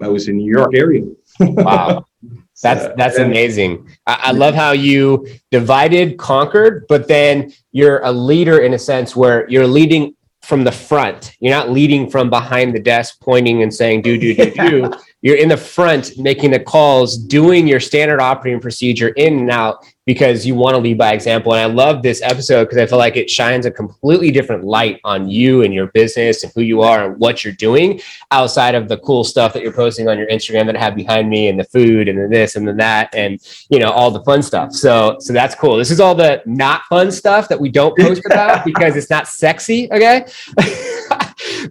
I 0.00 0.08
was 0.08 0.28
in 0.28 0.36
New 0.36 0.52
York 0.52 0.72
area. 0.74 1.04
Wow. 1.40 2.04
That's 2.62 2.94
that's 2.96 3.18
amazing. 3.18 3.84
I, 4.06 4.20
I 4.26 4.30
love 4.30 4.54
how 4.54 4.70
you 4.70 5.26
divided, 5.50 6.18
conquered, 6.18 6.86
but 6.88 7.08
then 7.08 7.52
you're 7.72 7.98
a 8.04 8.12
leader 8.12 8.60
in 8.60 8.74
a 8.74 8.78
sense 8.78 9.16
where 9.16 9.50
you're 9.50 9.66
leading 9.66 10.14
from 10.40 10.62
the 10.62 10.70
front. 10.70 11.36
You're 11.40 11.54
not 11.54 11.70
leading 11.70 12.08
from 12.08 12.30
behind 12.30 12.72
the 12.72 12.78
desk, 12.78 13.18
pointing 13.20 13.62
and 13.62 13.74
saying 13.74 14.02
do 14.02 14.16
do 14.16 14.34
do 14.36 14.50
do. 14.52 14.92
You're 15.24 15.38
in 15.38 15.48
the 15.48 15.56
front 15.56 16.18
making 16.18 16.50
the 16.50 16.60
calls, 16.60 17.16
doing 17.16 17.66
your 17.66 17.80
standard 17.80 18.20
operating 18.20 18.60
procedure 18.60 19.08
in 19.08 19.38
and 19.38 19.50
out 19.50 19.82
because 20.04 20.44
you 20.44 20.54
want 20.54 20.74
to 20.74 20.78
lead 20.78 20.98
by 20.98 21.14
example. 21.14 21.54
And 21.54 21.62
I 21.62 21.74
love 21.74 22.02
this 22.02 22.20
episode 22.20 22.64
because 22.64 22.76
I 22.76 22.84
feel 22.84 22.98
like 22.98 23.16
it 23.16 23.30
shines 23.30 23.64
a 23.64 23.70
completely 23.70 24.30
different 24.30 24.64
light 24.64 25.00
on 25.02 25.26
you 25.26 25.62
and 25.62 25.72
your 25.72 25.86
business 25.86 26.44
and 26.44 26.52
who 26.54 26.60
you 26.60 26.82
are 26.82 27.06
and 27.06 27.18
what 27.18 27.42
you're 27.42 27.54
doing 27.54 28.02
outside 28.32 28.74
of 28.74 28.88
the 28.88 28.98
cool 28.98 29.24
stuff 29.24 29.54
that 29.54 29.62
you're 29.62 29.72
posting 29.72 30.08
on 30.08 30.18
your 30.18 30.26
Instagram 30.26 30.66
that 30.66 30.76
I 30.76 30.80
have 30.80 30.94
behind 30.94 31.30
me 31.30 31.48
and 31.48 31.58
the 31.58 31.64
food 31.64 32.06
and 32.06 32.18
the 32.18 32.28
this 32.28 32.54
and 32.54 32.68
the 32.68 32.74
that 32.74 33.14
and 33.14 33.40
you 33.70 33.78
know 33.78 33.90
all 33.90 34.10
the 34.10 34.22
fun 34.24 34.42
stuff. 34.42 34.72
So 34.72 35.16
so 35.20 35.32
that's 35.32 35.54
cool. 35.54 35.78
This 35.78 35.90
is 35.90 36.00
all 36.00 36.14
the 36.14 36.42
not 36.44 36.82
fun 36.90 37.10
stuff 37.10 37.48
that 37.48 37.58
we 37.58 37.70
don't 37.70 37.96
post 37.96 38.26
about 38.26 38.62
because 38.66 38.94
it's 38.94 39.08
not 39.08 39.26
sexy, 39.26 39.90
okay? 39.90 40.26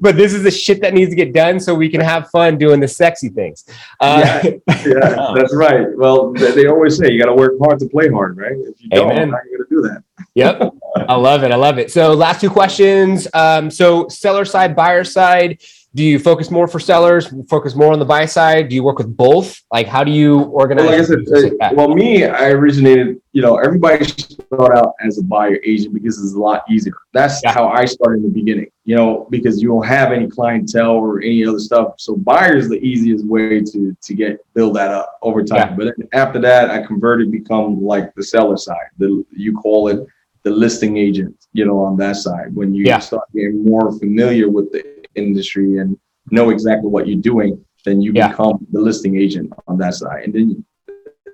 but 0.01 0.15
this 0.15 0.33
is 0.33 0.43
the 0.43 0.51
shit 0.51 0.81
that 0.81 0.93
needs 0.93 1.09
to 1.09 1.15
get 1.15 1.33
done 1.33 1.59
so 1.59 1.73
we 1.73 1.89
can 1.89 2.01
have 2.01 2.29
fun 2.29 2.57
doing 2.57 2.79
the 2.79 2.87
sexy 2.87 3.29
things. 3.29 3.65
Uh, 3.99 4.41
Yeah, 4.85 5.33
that's 5.35 5.55
right. 5.55 5.87
Well, 5.95 6.33
they, 6.33 6.67
always 6.67 6.97
say 6.97 7.11
you 7.11 7.19
got 7.21 7.29
to 7.29 7.35
work 7.35 7.53
hard 7.61 7.79
to 7.79 7.87
play 7.87 8.09
hard, 8.09 8.37
right? 8.37 8.53
If 8.53 8.81
you 8.81 8.89
don't, 8.89 9.09
how 9.09 9.37
are 9.37 9.45
you 9.49 9.57
going 9.57 9.69
to 9.69 9.75
do 9.75 9.81
that? 9.83 10.03
yep. 10.35 10.73
I 10.95 11.15
love 11.15 11.43
it. 11.43 11.51
I 11.51 11.55
love 11.55 11.79
it. 11.79 11.91
So 11.91 12.13
last 12.13 12.41
two 12.41 12.49
questions. 12.49 13.27
Um, 13.33 13.69
so 13.69 14.07
seller 14.09 14.45
side, 14.45 14.75
buyer 14.75 15.03
side. 15.03 15.61
Do 15.95 16.03
you 16.03 16.17
focus 16.17 16.49
more 16.49 16.67
for 16.67 16.79
sellers? 16.79 17.31
Focus 17.47 17.75
more 17.75 17.93
on 17.93 17.99
the 17.99 18.05
buy 18.05 18.25
side? 18.25 18.67
Do 18.69 18.75
you 18.75 18.83
work 18.83 18.97
with 18.97 19.15
both? 19.15 19.61
Like, 19.71 19.85
how 19.85 20.03
do 20.03 20.09
you 20.11 20.39
organize? 20.45 20.87
Well, 20.87 21.19
like 21.19 21.27
said, 21.27 21.53
like 21.59 21.71
uh, 21.71 21.75
well, 21.75 21.89
me, 21.89 22.25
I 22.25 22.49
originated. 22.49 23.21
You 23.31 23.43
know, 23.43 23.57
everybody 23.57 24.03
start 24.05 24.75
out 24.75 24.93
as 25.05 25.19
a 25.19 25.23
buyer 25.23 25.59
agent 25.63 25.93
because 25.93 26.17
it's 26.23 26.33
a 26.33 26.39
lot 26.39 26.63
easier. 26.69 26.95
That's 27.13 27.41
Yeah. 27.43 27.53
how 27.53 27.67
I 27.67 27.85
started 27.85 28.17
in 28.17 28.23
the 28.23 28.29
beginning. 28.29 28.67
You 28.85 28.95
know, 28.95 29.27
because 29.29 29.61
you 29.61 29.67
don't 29.69 29.85
have 29.85 30.11
any 30.11 30.27
clientele 30.27 30.91
or 30.91 31.19
any 31.21 31.45
other 31.45 31.59
stuff. 31.59 31.93
So 31.99 32.15
buyer 32.15 32.57
is 32.57 32.69
the 32.69 32.79
easiest 32.83 33.25
way 33.27 33.61
to 33.61 33.95
to 34.01 34.13
get 34.15 34.39
build 34.55 34.75
that 34.75 34.89
up 34.89 35.19
over 35.21 35.43
time. 35.43 35.69
Yeah. 35.69 35.75
But 35.75 35.93
then 35.97 36.07
after 36.13 36.39
that, 36.39 36.71
I 36.71 36.81
converted, 36.81 37.31
become 37.31 37.83
like 37.83 38.15
the 38.15 38.23
seller 38.23 38.57
side. 38.57 38.89
The 38.97 39.23
you 39.31 39.53
call 39.53 39.89
it 39.89 40.05
the 40.41 40.49
listing 40.49 40.97
agent. 40.97 41.35
You 41.53 41.65
know, 41.65 41.79
on 41.79 41.97
that 41.97 42.15
side 42.15 42.55
when 42.55 42.73
you 42.73 42.83
Yeah. 42.85 42.97
start 42.97 43.25
getting 43.31 43.63
more 43.63 43.91
familiar 43.99 44.49
with 44.49 44.71
the 44.71 44.83
industry 45.15 45.77
and 45.77 45.97
know 46.31 46.49
exactly 46.49 46.89
what 46.89 47.07
you're 47.07 47.21
doing, 47.21 47.63
then 47.85 48.01
you 48.01 48.11
Yeah. 48.13 48.29
become 48.29 48.65
the 48.71 48.79
listing 48.79 49.15
agent 49.17 49.51
on 49.67 49.77
that 49.77 49.95
side. 49.95 50.23
And 50.25 50.33
then 50.33 50.65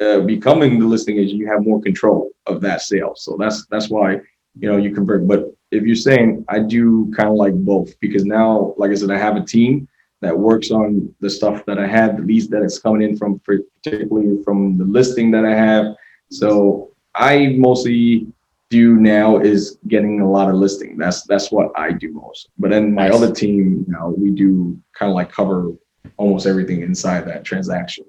uh, 0.02 0.22
becoming 0.22 0.80
the 0.80 0.86
listing 0.86 1.18
agent, 1.18 1.40
you 1.40 1.48
have 1.48 1.64
more 1.64 1.82
control 1.82 2.32
of 2.46 2.62
that 2.62 2.82
sale. 2.82 3.14
So 3.16 3.38
that's 3.40 3.66
that's 3.68 3.90
why 3.90 4.22
you 4.60 4.72
know 4.72 4.78
you 4.78 4.94
convert. 4.94 5.28
But 5.28 5.54
if 5.72 5.84
you're 5.84 5.96
saying 5.96 6.46
I 6.48 6.60
do 6.60 7.12
kind 7.16 7.30
of 7.30 7.36
like 7.36 7.54
both 7.54 8.00
because 8.00 8.26
now, 8.26 8.74
like 8.78 8.92
I 8.92 8.96
said, 8.96 9.12
I 9.12 9.18
have 9.18 9.36
a 9.36 9.44
team 9.44 9.88
that 10.22 10.38
works 10.38 10.72
on 10.72 11.14
the 11.22 11.30
stuff 11.30 11.66
that 11.66 11.78
I 11.80 11.88
have, 11.88 12.18
the 12.18 12.24
leads 12.24 12.48
that 12.50 12.64
is 12.64 12.80
coming 12.80 13.02
in 13.02 13.18
from 13.18 13.40
particularly 13.40 14.44
from 14.44 14.78
the 14.78 14.84
listing 14.84 15.32
that 15.32 15.46
I 15.46 15.56
have. 15.56 15.96
So 16.30 16.92
I 17.16 17.56
mostly 17.58 18.28
do 18.70 18.96
now 18.96 19.40
is 19.40 19.78
getting 19.88 20.22
a 20.22 20.30
lot 20.30 20.50
of 20.50 20.56
listing. 20.56 20.98
That's 20.98 21.24
that's 21.24 21.52
what 21.52 21.72
I 21.76 21.92
do 21.92 22.14
most. 22.14 22.50
But 22.58 22.70
then 22.70 22.94
my 22.94 23.08
nice. 23.08 23.16
other 23.16 23.34
team, 23.34 23.86
you 23.88 23.94
know, 23.94 24.14
we 24.18 24.32
do 24.32 24.80
kind 24.94 25.10
of 25.10 25.16
like 25.16 25.32
cover 25.32 25.72
almost 26.18 26.46
everything 26.46 26.82
inside 26.82 27.26
that 27.28 27.44
transaction. 27.44 28.06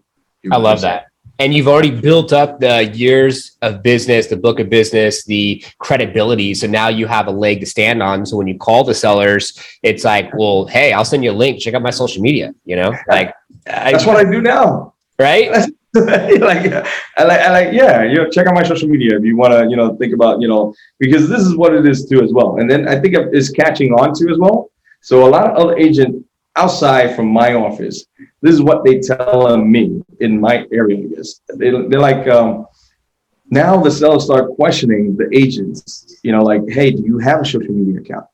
I 0.51 0.57
love 0.57 0.81
that. 0.83 1.07
And 1.39 1.55
you've 1.55 1.69
already 1.69 1.91
built 1.91 2.35
up 2.35 2.61
the 2.61 2.85
years 2.85 3.57
of 3.63 3.83
business, 3.83 4.27
the 4.27 4.37
book 4.37 4.61
of 4.61 4.69
business, 4.69 5.25
the 5.25 5.65
credibility. 5.79 6.53
So 6.53 6.67
now 6.67 6.89
you 6.89 7.07
have 7.07 7.29
a 7.29 7.31
leg 7.31 7.61
to 7.61 7.67
stand 7.67 8.03
on. 8.03 8.27
So 8.27 8.37
when 8.37 8.47
you 8.47 8.59
call 8.59 8.85
the 8.85 8.95
sellers, 8.95 9.59
it's 9.83 10.05
like, 10.05 10.31
well, 10.35 10.67
hey, 10.67 10.93
I'll 10.93 11.05
send 11.05 11.25
you 11.25 11.31
a 11.31 11.33
link. 11.33 11.59
Check 11.61 11.73
out 11.73 11.81
my 11.81 11.91
social 11.91 12.21
media. 12.21 12.55
You 12.67 12.77
know, 12.77 12.95
like 13.09 13.33
that's 13.65 14.05
I, 14.05 14.07
what 14.07 14.17
I 14.17 14.31
do 14.31 14.43
now. 14.43 14.93
Right? 15.19 15.67
like, 15.95 16.73
I 17.17 17.25
like, 17.25 17.41
I 17.41 17.51
like, 17.51 17.73
yeah, 17.73 18.05
you 18.05 18.15
know, 18.15 18.29
check 18.31 18.47
out 18.47 18.55
my 18.55 18.63
social 18.63 18.89
media 18.89 19.17
if 19.17 19.25
you 19.25 19.37
want 19.37 19.53
to, 19.53 19.69
you 19.69 19.77
know, 19.77 19.97
think 19.97 20.15
about, 20.15 20.41
you 20.41 20.47
know, 20.47 20.73
because 21.01 21.29
this 21.29 21.41
is 21.41 21.57
what 21.57 21.75
it 21.75 21.85
is 21.85 22.09
too 22.09 22.23
as 22.23 22.33
well. 22.33 22.59
And 22.59 22.71
then 22.71 22.89
I 22.89 23.01
think 23.01 23.17
it's 23.17 23.51
catching 23.51 23.93
on 23.95 24.15
to 24.15 24.31
as 24.31 24.39
well. 24.39 24.71
So 25.01 25.27
a 25.27 25.29
lot 25.29 25.51
of 25.51 25.57
other 25.57 25.77
agents 25.77 26.25
outside 26.55 27.17
from 27.17 27.27
my 27.27 27.55
office, 27.55 28.07
this 28.41 28.55
is 28.55 28.63
what 28.63 28.85
they 28.85 29.01
tell 29.01 29.57
me 29.57 30.01
in 30.21 30.41
my 30.41 30.65
area, 30.73 30.99
I 30.99 31.15
guess. 31.17 31.41
They, 31.57 31.71
they're 31.71 32.01
like, 32.01 32.29
um, 32.29 32.67
now 33.51 33.81
the 33.81 33.91
sellers 33.91 34.27
start 34.27 34.55
questioning 34.55 35.17
the 35.17 35.29
agents, 35.37 36.21
you 36.23 36.31
know, 36.31 36.43
like, 36.43 36.63
hey, 36.69 36.93
do 36.93 37.03
you 37.03 37.19
have 37.19 37.41
a 37.41 37.45
social 37.45 37.73
media 37.73 38.01
account? 38.01 38.27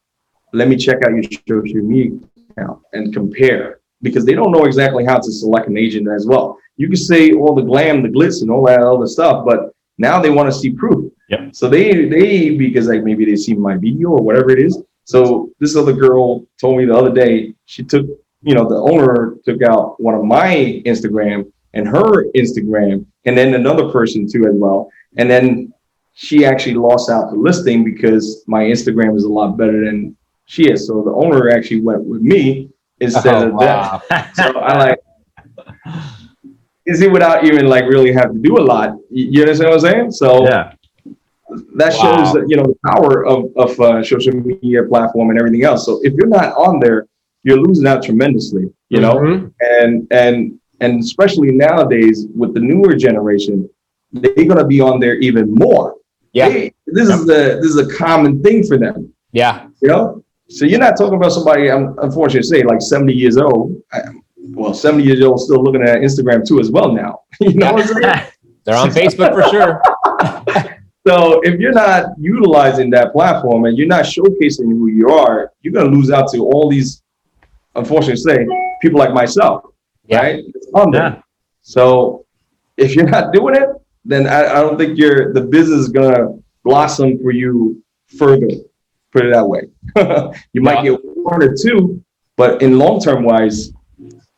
Let 0.53 0.69
me 0.69 0.77
check 0.77 0.99
out 1.07 1.13
your 1.13 1.23
social 1.49 1.81
media 1.81 2.19
account 2.51 2.83
and 2.93 3.15
compare 3.15 3.81
because 4.03 4.25
they 4.25 4.35
don't 4.35 4.53
know 4.53 4.65
exactly 4.65 5.05
how 5.05 5.19
to 5.19 5.33
select 5.33 5.69
an 5.69 5.79
agent 5.79 6.09
as 6.09 6.27
well 6.27 6.59
you 6.77 6.89
can 6.89 6.97
say 6.97 7.33
all 7.33 7.55
the 7.55 7.63
glam, 7.63 8.03
the 8.03 8.09
glitz, 8.09 8.43
and 8.43 8.51
all 8.51 8.65
that 8.67 8.81
other 8.81 9.07
stuff, 9.07 9.45
but 9.45 9.75
now 9.99 10.21
they 10.21 10.31
want 10.31 10.53
to 10.53 10.59
see 10.59 10.71
proof. 10.71 11.11
Yep. 11.29 11.55
So 11.55 11.69
they 11.69 12.07
they 12.07 12.51
because 12.51 12.87
like 12.87 13.03
maybe 13.03 13.25
they 13.25 13.37
see 13.37 13.55
my 13.55 13.77
video 13.77 14.11
or 14.11 14.23
whatever 14.23 14.51
it 14.51 14.61
is. 14.61 14.81
So 15.05 15.51
this 15.59 15.77
other 15.77 15.93
girl 15.93 16.45
told 16.61 16.77
me 16.77 16.85
the 16.85 16.95
other 16.95 17.13
day 17.13 17.55
she 17.65 17.83
took 17.83 18.07
you 18.43 18.55
know 18.55 18.69
the 18.69 18.77
owner 18.77 19.37
took 19.45 19.63
out 19.63 20.01
one 20.01 20.15
of 20.15 20.25
my 20.25 20.83
Instagram 20.87 21.51
and 21.75 21.89
her 21.89 22.31
Instagram 22.33 23.05
and 23.25 23.37
then 23.37 23.55
another 23.55 23.91
person 23.91 24.31
too 24.31 24.47
as 24.47 24.55
well, 24.55 24.91
and 25.17 25.29
then 25.29 25.73
she 26.13 26.47
actually 26.47 26.75
lost 26.75 27.11
out 27.11 27.31
the 27.31 27.37
listing 27.37 27.85
because 27.85 28.45
my 28.47 28.63
Instagram 28.63 29.17
is 29.17 29.25
a 29.25 29.29
lot 29.29 29.57
better 29.57 29.85
than 29.85 30.17
she 30.47 30.71
is. 30.71 30.87
So 30.87 31.03
the 31.03 31.13
owner 31.13 31.51
actually 31.51 31.81
went 31.81 32.05
with 32.05 32.21
me 32.21 32.71
instead 33.01 33.35
oh, 33.35 33.49
of 33.49 33.55
wow. 33.55 34.03
that. 34.09 34.37
So 34.37 34.59
I 34.59 34.79
like 34.79 34.99
is 36.87 37.01
it 37.03 37.11
without 37.11 37.45
even 37.45 37.67
like 37.67 37.85
really 37.85 38.13
have 38.13 38.33
to 38.33 38.39
do 38.39 38.59
a 38.59 38.63
lot. 38.63 38.97
You 39.11 39.43
understand 39.43 39.71
what 39.71 39.75
I'm 39.75 39.81
saying? 39.81 40.11
So 40.13 40.45
yeah. 40.45 40.73
that 41.75 41.93
wow. 41.95 42.25
shows 42.25 42.35
that 42.35 42.47
you 42.49 42.57
know 42.57 42.63
the 42.63 42.77
power 42.87 43.27
of 43.27 43.51
of 43.57 43.79
uh, 43.81 44.03
social 44.03 44.33
media 44.33 44.85
platform 44.85 45.31
and 45.31 45.39
everything 45.39 45.65
else. 45.65 45.85
So 45.85 46.01
if 46.03 46.15
you're 46.15 46.29
not 46.29 46.55
on 46.57 46.79
there, 46.81 47.07
you're 47.43 47.61
losing 47.61 47.87
out 47.87 48.05
tremendously. 48.05 48.73
You 48.89 49.01
know, 49.01 49.17
mm-hmm. 49.17 49.47
and 49.61 50.07
and 50.13 50.59
and 50.81 51.01
especially 51.01 51.51
nowadays 51.51 52.27
with 52.35 52.55
the 52.55 52.61
newer 52.61 52.95
generation, 52.95 53.69
they're 54.13 54.45
gonna 54.45 54.67
be 54.67 54.81
on 54.81 55.01
there 55.01 55.17
even 55.17 55.53
more. 55.53 55.97
Yeah, 56.33 56.49
they, 56.49 56.75
this 56.87 57.09
is 57.09 57.27
the 57.27 57.59
this 57.61 57.75
is 57.75 57.79
a 57.79 57.93
common 57.97 58.43
thing 58.43 58.65
for 58.65 58.79
them. 58.79 59.13
Yeah, 59.33 59.67
you 59.83 59.89
know. 59.89 60.23
So 60.49 60.65
you're 60.65 60.81
not 60.81 60.97
talking 60.97 61.17
about 61.17 61.33
somebody. 61.33 61.71
I'm 61.71 61.99
unfortunately 61.99 62.43
say 62.43 62.63
like 62.63 62.81
70 62.81 63.13
years 63.13 63.37
old. 63.37 63.83
I, 63.93 64.01
well, 64.37 64.73
70 64.73 65.05
years 65.05 65.23
old 65.23 65.41
still 65.41 65.63
looking 65.63 65.83
at 65.83 65.99
Instagram 65.99 66.47
too 66.47 66.61
as 66.61 66.71
well 66.71 66.93
now. 66.93 67.21
you 67.41 67.55
know 67.55 67.73
what 67.73 67.87
I'm 67.87 68.03
saying? 68.03 68.27
They're 68.65 68.77
on 68.77 68.91
Facebook 68.91 69.33
for 69.33 69.49
sure. 69.51 69.81
so 71.07 71.41
if 71.43 71.61
you're 71.61 71.73
not 71.73 72.11
utilizing 72.19 72.91
that 72.91 73.13
platform 73.13 73.65
and 73.65 73.79
you're 73.79 73.87
not 73.87 74.05
showcasing 74.05 74.69
who 74.71 74.89
you 74.89 75.09
are, 75.09 75.53
you're 75.63 75.73
gonna 75.73 75.91
lose 75.91 76.11
out 76.11 76.31
to 76.33 76.39
all 76.39 76.69
these, 76.69 77.03
unfortunately 77.77 78.17
say, 78.17 78.47
people 78.83 78.99
like 78.99 79.13
myself. 79.13 79.65
Yeah. 80.07 80.21
Right? 80.21 80.45
Yeah. 80.93 81.21
So 81.63 82.25
if 82.77 82.97
you're 82.97 83.09
not 83.09 83.33
doing 83.33 83.55
it, 83.55 83.69
then 84.05 84.27
I, 84.27 84.47
I 84.47 84.61
don't 84.63 84.79
think 84.79 84.99
you're 84.99 85.33
the 85.33 85.43
business 85.43 85.81
is 85.81 85.89
gonna 85.89 86.39
blossom 86.65 87.19
for 87.19 87.31
you 87.31 87.83
further. 88.19 88.49
Put 89.17 89.25
it 89.25 89.33
that 89.33 89.49
way. 89.49 89.63
you 90.53 90.61
might 90.61 90.85
yeah. 90.85 90.91
get 90.91 91.01
one 91.03 91.43
or 91.43 91.55
two, 91.57 92.05
but 92.37 92.61
in 92.61 92.79
long 92.79 93.01
term 93.01 93.25
wise, 93.25 93.73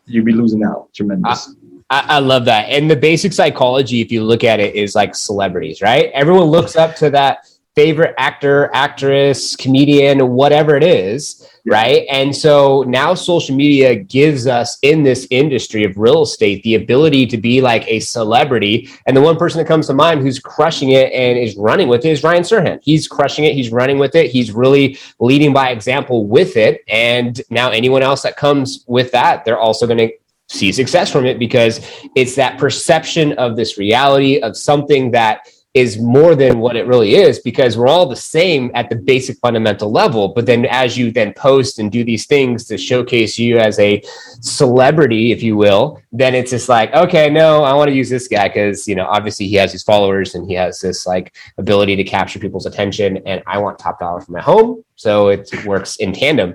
you'd 0.07 0.25
be 0.25 0.33
losing 0.33 0.63
out 0.63 0.89
tremendous. 0.95 1.53
I, 1.91 2.05
I, 2.07 2.19
love 2.21 2.45
that. 2.45 2.69
And 2.69 2.89
the 2.89 2.95
basic 2.95 3.33
psychology, 3.33 4.01
if 4.01 4.13
you 4.13 4.23
look 4.23 4.45
at 4.45 4.61
it, 4.61 4.77
is 4.77 4.95
like 4.95 5.17
celebrities, 5.17 5.83
right? 5.83 6.13
Everyone 6.13 6.45
looks 6.45 6.77
up 6.77 6.95
to 6.97 7.11
that 7.11 7.49
favorite 7.79 8.13
actor, 8.19 8.71
actress, 8.75 9.55
comedian, 9.55 10.31
whatever 10.31 10.75
it 10.75 10.83
is, 10.83 11.49
yeah. 11.65 11.75
right? 11.75 12.07
And 12.11 12.35
so 12.35 12.83
now 12.89 13.15
social 13.15 13.55
media 13.55 13.95
gives 13.95 14.49
us 14.49 14.79
in 14.83 15.05
this 15.05 15.29
industry 15.31 15.85
of 15.85 15.97
real 15.97 16.23
estate 16.23 16.65
the 16.65 16.75
ability 16.75 17.25
to 17.29 17.37
be 17.37 17.61
like 17.61 17.87
a 17.87 18.01
celebrity. 18.01 18.91
And 19.07 19.17
the 19.17 19.21
one 19.21 19.37
person 19.37 19.59
that 19.59 19.69
comes 19.69 19.87
to 19.87 19.95
mind 19.95 20.23
who's 20.23 20.41
crushing 20.41 20.91
it 20.91 21.13
and 21.13 21.39
is 21.39 21.57
running 21.57 21.87
with 21.87 22.05
it 22.05 22.11
is 22.11 22.25
Ryan 22.25 22.43
Serhant. 22.43 22.81
He's 22.83 23.07
crushing 23.07 23.45
it. 23.45 23.55
He's 23.55 23.71
running 23.71 24.01
with 24.01 24.17
it. 24.17 24.33
He's 24.33 24.51
really 24.51 24.99
leading 25.21 25.53
by 25.53 25.71
example 25.71 26.27
with 26.27 26.57
it. 26.57 26.83
And 26.89 27.41
now 27.49 27.71
anyone 27.71 28.03
else 28.03 28.23
that 28.23 28.37
comes 28.37 28.85
with 28.89 29.13
that, 29.13 29.45
they're 29.45 29.57
also 29.57 29.87
going 29.87 29.99
to 29.99 30.11
see 30.49 30.73
success 30.73 31.13
from 31.13 31.27
it 31.27 31.39
because 31.39 31.79
it's 32.17 32.35
that 32.35 32.59
perception 32.59 33.35
of 33.35 33.55
this 33.55 33.79
reality 33.79 34.41
of 34.41 34.57
something 34.57 35.13
that 35.13 35.47
is 35.75 35.99
more 35.99 36.35
than 36.35 36.59
what 36.59 36.77
it 36.77 36.87
really 36.87 37.15
is 37.15 37.39
because 37.41 37.77
we're 37.77 37.87
all 37.87 38.07
the 38.07 38.17
same 38.17 38.71
at 38.75 38.89
the 38.89 38.97
basic 38.97 39.37
fundamental 39.39 39.91
level. 39.91 40.29
But 40.29 40.47
then 40.47 40.67
as 40.67 40.97
you 40.97 41.13
then 41.13 41.33
post 41.35 41.79
and 41.79 41.93
do 41.93 42.05
these 42.05 42.27
things 42.27 42.65
to 42.67 42.79
showcase 42.79 43.39
you 43.39 43.59
as 43.59 43.79
a 43.79 44.03
celebrity 44.41 45.33
if 45.33 45.43
you 45.43 45.57
will 45.57 46.01
then 46.13 46.35
it's 46.35 46.51
just 46.51 46.69
like 46.69 46.93
okay 46.95 47.29
no 47.29 47.65
i 47.65 47.73
want 47.73 47.89
to 47.89 47.95
use 47.95 48.09
this 48.09 48.29
guy 48.29 48.49
because 48.49 48.87
you 48.87 48.95
know 48.95 49.07
obviously 49.07 49.47
he 49.47 49.55
has 49.57 49.73
his 49.73 49.83
followers 49.83 50.35
and 50.35 50.49
he 50.49 50.55
has 50.55 50.81
this 50.81 51.07
like 51.07 51.35
ability 51.59 51.97
to 51.97 52.05
capture 52.05 52.39
people's 52.39 52.67
attention 52.67 53.19
and 53.27 53.43
i 53.47 53.59
want 53.59 53.79
top 53.79 53.99
dollar 53.99 54.21
for 54.21 54.33
my 54.33 54.41
home. 54.41 54.83
So 54.97 55.29
it 55.29 55.49
works 55.65 55.97
in 55.97 56.13
tandem. 56.13 56.55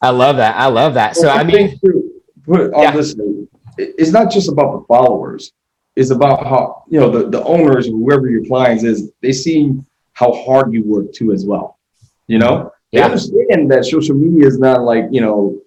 I 0.00 0.10
love 0.10 0.36
that. 0.36 0.56
I 0.56 0.66
love 0.66 0.94
that. 0.94 1.16
So 1.16 1.28
i 1.28 1.42
mean 1.42 1.78
yeah. 2.48 2.92
it's 3.78 4.10
not 4.10 4.30
just 4.30 4.48
about 4.48 4.80
the 4.80 4.84
followers 4.86 5.52
is 5.96 6.10
about 6.10 6.46
how 6.46 6.84
you 6.88 6.98
know 6.98 7.10
the, 7.10 7.28
the 7.28 7.42
owners 7.44 7.86
whoever 7.86 8.30
your 8.30 8.44
clients 8.46 8.84
is 8.84 9.10
they 9.20 9.32
see 9.32 9.74
how 10.14 10.32
hard 10.32 10.72
you 10.72 10.82
work 10.84 11.12
too 11.12 11.32
as 11.32 11.44
well 11.44 11.78
you 12.26 12.38
know? 12.38 12.72
Yeah. 12.92 13.06
understand 13.06 13.70
that 13.70 13.84
social 13.86 14.14
media 14.14 14.46
is 14.46 14.58
not 14.58 14.82
like 14.82 15.06
you 15.10 15.22
know 15.22 15.58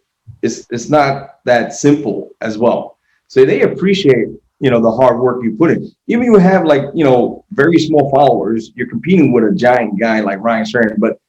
it's 0.43 0.67
it's 0.69 0.89
not 0.89 1.39
that 1.45 1.73
simple 1.73 2.29
as 2.41 2.57
well. 2.57 2.97
So 3.27 3.45
they 3.45 3.61
appreciate 3.61 4.27
you 4.59 4.69
know 4.69 4.79
the 4.79 4.91
hard 4.91 5.19
work 5.19 5.43
you 5.43 5.55
put 5.55 5.71
in. 5.71 5.89
Even 6.07 6.25
you 6.25 6.37
have 6.37 6.65
like 6.65 6.83
you 6.93 7.03
know 7.03 7.43
very 7.51 7.79
small 7.79 8.11
followers 8.11 8.71
you're 8.75 8.89
competing 8.89 9.31
with 9.31 9.43
a 9.43 9.55
giant 9.55 9.99
guy 9.99 10.19
like 10.19 10.39
ryan 10.39 10.65
Serhant, 10.65 10.99
but 10.99 11.19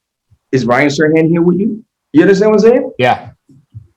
is 0.51 0.65
ryan 0.65 0.89
Serhant 0.89 1.29
here 1.29 1.41
with 1.41 1.59
you? 1.59 1.83
You 2.13 2.21
understand 2.21 2.51
what 2.51 2.63
i'm 2.63 2.69
saying? 2.69 2.91
Yeah. 2.99 3.31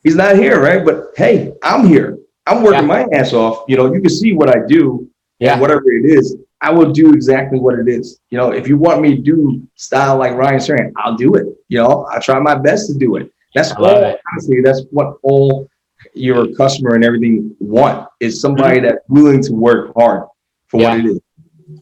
He's 0.02 0.16
not 0.16 0.36
here 0.36 0.58
right? 0.60 0.82
But 0.82 1.12
hey 1.16 1.52
i'm 1.62 1.86
here 1.86 2.18
I'm 2.50 2.62
working 2.62 2.80
yeah. 2.80 3.06
my 3.06 3.06
ass 3.12 3.32
off. 3.32 3.64
You 3.68 3.76
know, 3.76 3.92
you 3.94 4.00
can 4.00 4.10
see 4.10 4.32
what 4.32 4.54
I 4.54 4.66
do. 4.66 5.08
Yeah. 5.38 5.58
whatever 5.58 5.84
it 5.86 6.04
is, 6.04 6.36
I 6.60 6.70
will 6.70 6.92
do 6.92 7.14
exactly 7.14 7.58
what 7.58 7.78
it 7.78 7.88
is. 7.88 8.20
You 8.28 8.36
know, 8.36 8.50
if 8.50 8.68
you 8.68 8.76
want 8.76 9.00
me 9.00 9.16
to 9.16 9.22
do 9.22 9.66
style 9.76 10.18
like 10.18 10.34
Ryan 10.34 10.58
Serhant, 10.58 10.92
I'll 10.98 11.16
do 11.16 11.34
it. 11.36 11.46
You 11.68 11.78
know, 11.78 12.06
I 12.12 12.18
try 12.18 12.38
my 12.38 12.56
best 12.56 12.88
to 12.88 12.98
do 12.98 13.16
it. 13.16 13.32
That's 13.54 13.72
all. 13.72 13.86
It. 13.86 14.20
Honestly, 14.32 14.60
that's 14.62 14.82
what 14.90 15.14
all 15.22 15.66
your 16.12 16.52
customer 16.54 16.94
and 16.94 17.04
everything 17.04 17.56
want 17.58 18.08
is 18.20 18.40
somebody 18.40 18.76
mm-hmm. 18.76 18.86
that's 18.86 18.98
willing 19.08 19.42
to 19.44 19.52
work 19.52 19.94
hard 19.96 20.24
for 20.68 20.80
yeah. 20.80 20.90
what 20.90 21.00
it 21.00 21.06
is. 21.06 21.20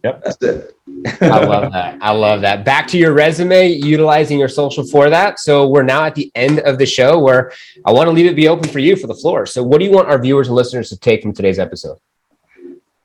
Yep, 0.05 0.23
that's 0.25 0.43
it. 0.43 0.77
I 1.21 1.45
love 1.45 1.73
that. 1.73 1.99
I 2.01 2.11
love 2.11 2.41
that. 2.43 2.65
Back 2.65 2.87
to 2.89 2.99
your 2.99 3.13
resume, 3.13 3.69
utilizing 3.69 4.39
your 4.39 4.49
social 4.49 4.85
for 4.85 5.11
that. 5.11 5.39
So 5.39 5.69
we're 5.69 5.83
now 5.83 6.05
at 6.05 6.15
the 6.15 6.31
end 6.35 6.61
of 6.61 6.79
the 6.79 6.87
show 6.87 7.19
where 7.19 7.53
I 7.85 7.93
want 7.93 8.09
to 8.09 8.13
leave 8.13 8.27
it 8.27 8.37
be 8.37 8.49
open 8.49 8.69
for 8.69 8.79
you 8.79 8.97
for 8.97 9.07
the 9.07 9.15
floor. 9.15 9.47
So 9.47 9.63
what 9.63 9.79
do 9.79 9.85
you 9.85 9.91
want 9.91 10.09
our 10.09 10.19
viewers 10.21 10.49
and 10.49 10.57
listeners 10.57 10.89
to 10.91 10.97
take 10.97 11.23
from 11.23 11.33
today's 11.33 11.59
episode? 11.59 11.99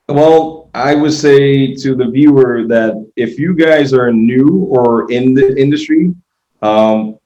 Well, 0.08 0.70
I 0.74 0.94
would 0.94 1.12
say 1.12 1.74
to 1.76 1.94
the 1.94 2.06
viewer 2.10 2.66
that 2.68 3.10
if 3.16 3.38
you 3.38 3.54
guys 3.54 3.94
are 3.94 4.12
new 4.12 4.66
or 4.70 5.10
in 5.10 5.32
the 5.34 5.56
industry, 5.56 6.14
um, 6.60 7.18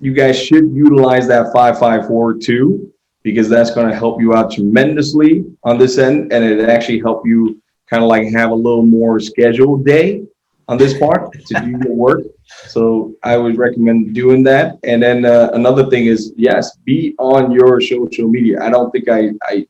you 0.00 0.12
guys 0.12 0.38
should 0.40 0.70
utilize 0.72 1.26
that 1.28 1.52
5542 1.52 2.92
because 3.22 3.48
that's 3.48 3.70
going 3.70 3.88
to 3.88 3.94
help 3.94 4.20
you 4.20 4.34
out 4.34 4.52
tremendously 4.52 5.44
on 5.62 5.78
this 5.78 5.98
end 5.98 6.32
and 6.32 6.44
it 6.44 6.68
actually 6.68 6.98
help 7.00 7.26
you 7.26 7.60
kind 7.90 8.02
of 8.02 8.08
like 8.08 8.32
have 8.32 8.50
a 8.50 8.54
little 8.54 8.84
more 8.84 9.18
scheduled 9.20 9.84
day 9.84 10.22
on 10.68 10.78
this 10.78 10.96
part 10.96 11.32
to 11.32 11.54
do 11.60 11.70
your 11.70 11.94
work. 11.94 12.22
So 12.68 13.14
I 13.24 13.36
would 13.36 13.58
recommend 13.58 14.14
doing 14.14 14.44
that. 14.44 14.78
And 14.84 15.02
then 15.02 15.24
uh, 15.24 15.50
another 15.54 15.90
thing 15.90 16.06
is, 16.06 16.32
yes, 16.36 16.76
be 16.84 17.14
on 17.18 17.50
your 17.50 17.80
social 17.80 18.28
media. 18.28 18.62
I 18.62 18.70
don't 18.70 18.90
think 18.90 19.08
I, 19.08 19.30
I 19.42 19.66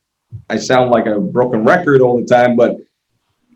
I 0.49 0.57
sound 0.57 0.91
like 0.91 1.07
a 1.07 1.19
broken 1.19 1.65
record 1.65 1.99
all 2.01 2.17
the 2.21 2.25
time, 2.25 2.55
but 2.55 2.77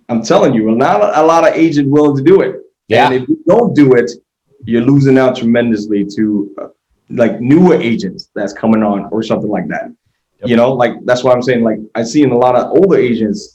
I'm 0.09 0.23
telling 0.23 0.53
you, 0.53 0.65
well 0.65 0.75
not 0.75 1.17
a 1.17 1.23
lot 1.23 1.47
of 1.47 1.53
agents 1.55 1.89
willing 1.89 2.17
to 2.17 2.23
do 2.23 2.41
it. 2.41 2.61
Yeah. 2.87 3.05
And 3.05 3.15
if 3.15 3.29
you 3.29 3.41
don't 3.47 3.73
do 3.73 3.93
it, 3.93 4.11
you're 4.65 4.81
losing 4.81 5.17
out 5.17 5.37
tremendously 5.37 6.05
to 6.15 6.55
uh, 6.61 6.67
like 7.09 7.39
newer 7.39 7.75
agents 7.75 8.29
that's 8.35 8.53
coming 8.53 8.83
on 8.83 9.05
or 9.11 9.21
something 9.23 9.49
like 9.49 9.67
that. 9.67 9.93
Yep. 10.39 10.49
You 10.49 10.55
know, 10.57 10.73
like 10.73 10.93
that's 11.05 11.23
why 11.23 11.31
I'm 11.33 11.41
saying 11.41 11.63
like 11.63 11.79
I 11.93 12.03
see 12.03 12.23
in 12.23 12.31
a 12.31 12.37
lot 12.37 12.55
of 12.55 12.71
older 12.71 12.97
agents, 12.97 13.54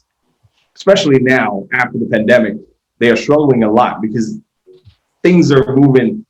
especially 0.81 1.19
now 1.21 1.69
after 1.75 1.99
the 1.99 2.07
pandemic, 2.07 2.57
they 2.99 3.11
are 3.11 3.17
struggling 3.17 3.65
a 3.65 3.71
lot 3.71 4.01
because 4.01 4.39
things 5.23 5.53
are 5.53 5.77
moving 5.77 6.25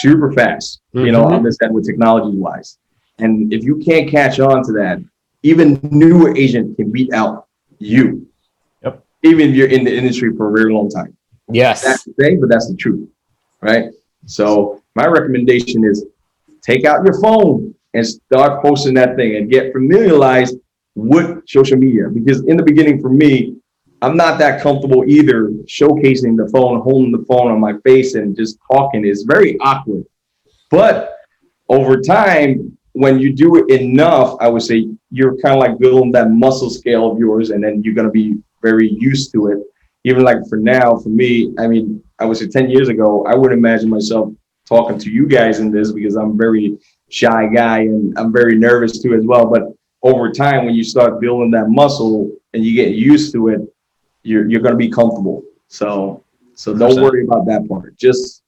super 0.00 0.32
fast, 0.32 0.80
mm-hmm. 0.94 1.06
you 1.06 1.12
know, 1.12 1.24
on 1.24 1.42
this 1.42 1.58
end 1.62 1.74
with 1.74 1.84
technology 1.84 2.36
wise. 2.36 2.78
And 3.18 3.52
if 3.52 3.64
you 3.64 3.78
can't 3.78 4.08
catch 4.08 4.38
on 4.38 4.62
to 4.64 4.72
that, 4.74 5.02
even 5.42 5.80
newer 5.82 6.36
agent 6.36 6.76
can 6.76 6.92
beat 6.92 7.12
out 7.12 7.48
you. 7.78 8.28
Yep. 8.84 9.04
Even 9.24 9.50
if 9.50 9.56
you're 9.56 9.68
in 9.68 9.82
the 9.82 9.96
industry 9.96 10.30
for 10.36 10.48
a 10.48 10.52
very 10.52 10.72
long 10.72 10.88
time. 10.88 11.16
Yes. 11.50 11.82
That's 11.82 12.04
the 12.04 12.12
thing, 12.12 12.40
but 12.40 12.48
that's 12.48 12.68
the 12.68 12.76
truth. 12.76 13.08
Right. 13.60 13.86
So 14.26 14.80
my 14.94 15.06
recommendation 15.06 15.84
is 15.84 16.06
take 16.62 16.84
out 16.84 17.04
your 17.04 17.20
phone 17.20 17.74
and 17.94 18.06
start 18.06 18.62
posting 18.62 18.94
that 18.94 19.16
thing 19.16 19.36
and 19.36 19.50
get 19.50 19.72
familiarized 19.72 20.56
with 20.94 21.42
social 21.48 21.76
media. 21.76 22.08
Because 22.08 22.44
in 22.44 22.56
the 22.56 22.62
beginning, 22.62 23.00
for 23.00 23.10
me, 23.10 23.56
I'm 24.00 24.16
not 24.16 24.38
that 24.38 24.62
comfortable 24.62 25.04
either 25.08 25.48
showcasing 25.66 26.36
the 26.36 26.48
phone, 26.52 26.80
holding 26.82 27.10
the 27.10 27.24
phone 27.26 27.50
on 27.50 27.60
my 27.60 27.74
face 27.84 28.14
and 28.14 28.36
just 28.36 28.58
talking 28.70 29.04
is 29.04 29.24
very 29.24 29.58
awkward. 29.58 30.04
But 30.70 31.16
over 31.68 32.00
time, 32.00 32.78
when 32.92 33.18
you 33.18 33.32
do 33.32 33.56
it 33.56 33.70
enough, 33.80 34.36
I 34.40 34.48
would 34.48 34.62
say 34.62 34.88
you're 35.10 35.36
kind 35.38 35.54
of 35.54 35.60
like 35.60 35.78
building 35.78 36.12
that 36.12 36.30
muscle 36.30 36.70
scale 36.70 37.10
of 37.10 37.18
yours, 37.18 37.50
and 37.50 37.62
then 37.62 37.82
you're 37.82 37.94
gonna 37.94 38.10
be 38.10 38.36
very 38.62 38.88
used 38.88 39.32
to 39.32 39.48
it. 39.48 39.58
Even 40.04 40.22
like 40.22 40.38
for 40.48 40.58
now, 40.58 40.96
for 40.96 41.08
me, 41.08 41.54
I 41.58 41.66
mean, 41.66 42.02
I 42.18 42.24
would 42.24 42.36
say 42.36 42.48
10 42.48 42.70
years 42.70 42.88
ago, 42.88 43.24
I 43.26 43.34
would 43.34 43.52
imagine 43.52 43.88
myself 43.88 44.32
talking 44.66 44.98
to 44.98 45.10
you 45.10 45.26
guys 45.26 45.60
in 45.60 45.70
this 45.70 45.92
because 45.92 46.16
I'm 46.16 46.36
very 46.36 46.78
shy 47.10 47.46
guy 47.46 47.80
and 47.80 48.16
I'm 48.18 48.32
very 48.32 48.56
nervous 48.56 49.02
too 49.02 49.14
as 49.14 49.24
well. 49.24 49.46
But 49.46 49.62
over 50.02 50.30
time, 50.30 50.66
when 50.66 50.74
you 50.74 50.84
start 50.84 51.20
building 51.20 51.50
that 51.52 51.68
muscle 51.68 52.30
and 52.52 52.64
you 52.64 52.74
get 52.74 52.94
used 52.94 53.32
to 53.32 53.48
it, 53.48 53.60
you're 54.22 54.48
you're 54.48 54.60
gonna 54.60 54.76
be 54.76 54.88
comfortable. 54.88 55.42
So 55.68 56.24
so 56.54 56.74
don't 56.74 56.92
100%. 56.92 57.02
worry 57.02 57.24
about 57.24 57.46
that 57.46 57.68
part. 57.68 57.96
Just 57.96 58.42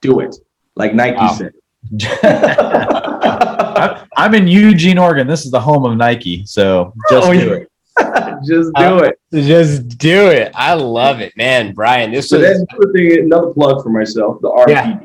do 0.00 0.20
it, 0.20 0.36
like 0.76 0.94
Nike 0.94 1.16
wow. 1.16 1.32
said. 1.32 1.52
I'm 4.16 4.34
in 4.34 4.48
Eugene, 4.48 4.98
Oregon. 4.98 5.26
This 5.26 5.44
is 5.44 5.50
the 5.50 5.60
home 5.60 5.84
of 5.84 5.96
Nike. 5.96 6.46
So 6.46 6.94
just 7.10 7.28
oh, 7.28 7.32
do 7.32 7.52
it. 7.52 7.70
just 8.46 8.72
do 8.74 8.82
uh, 8.82 9.10
it. 9.10 9.20
Just 9.32 9.98
do 9.98 10.28
it. 10.28 10.52
I 10.54 10.74
love 10.74 11.20
it, 11.20 11.36
man. 11.36 11.74
Brian, 11.74 12.12
this 12.12 12.30
so 12.30 12.38
is 12.38 12.60
another, 12.60 12.92
thing, 12.92 13.24
another 13.24 13.52
plug 13.52 13.82
for 13.82 13.90
myself. 13.90 14.40
The 14.40 14.48
RP. 14.48 14.68
Yeah. 14.68 15.00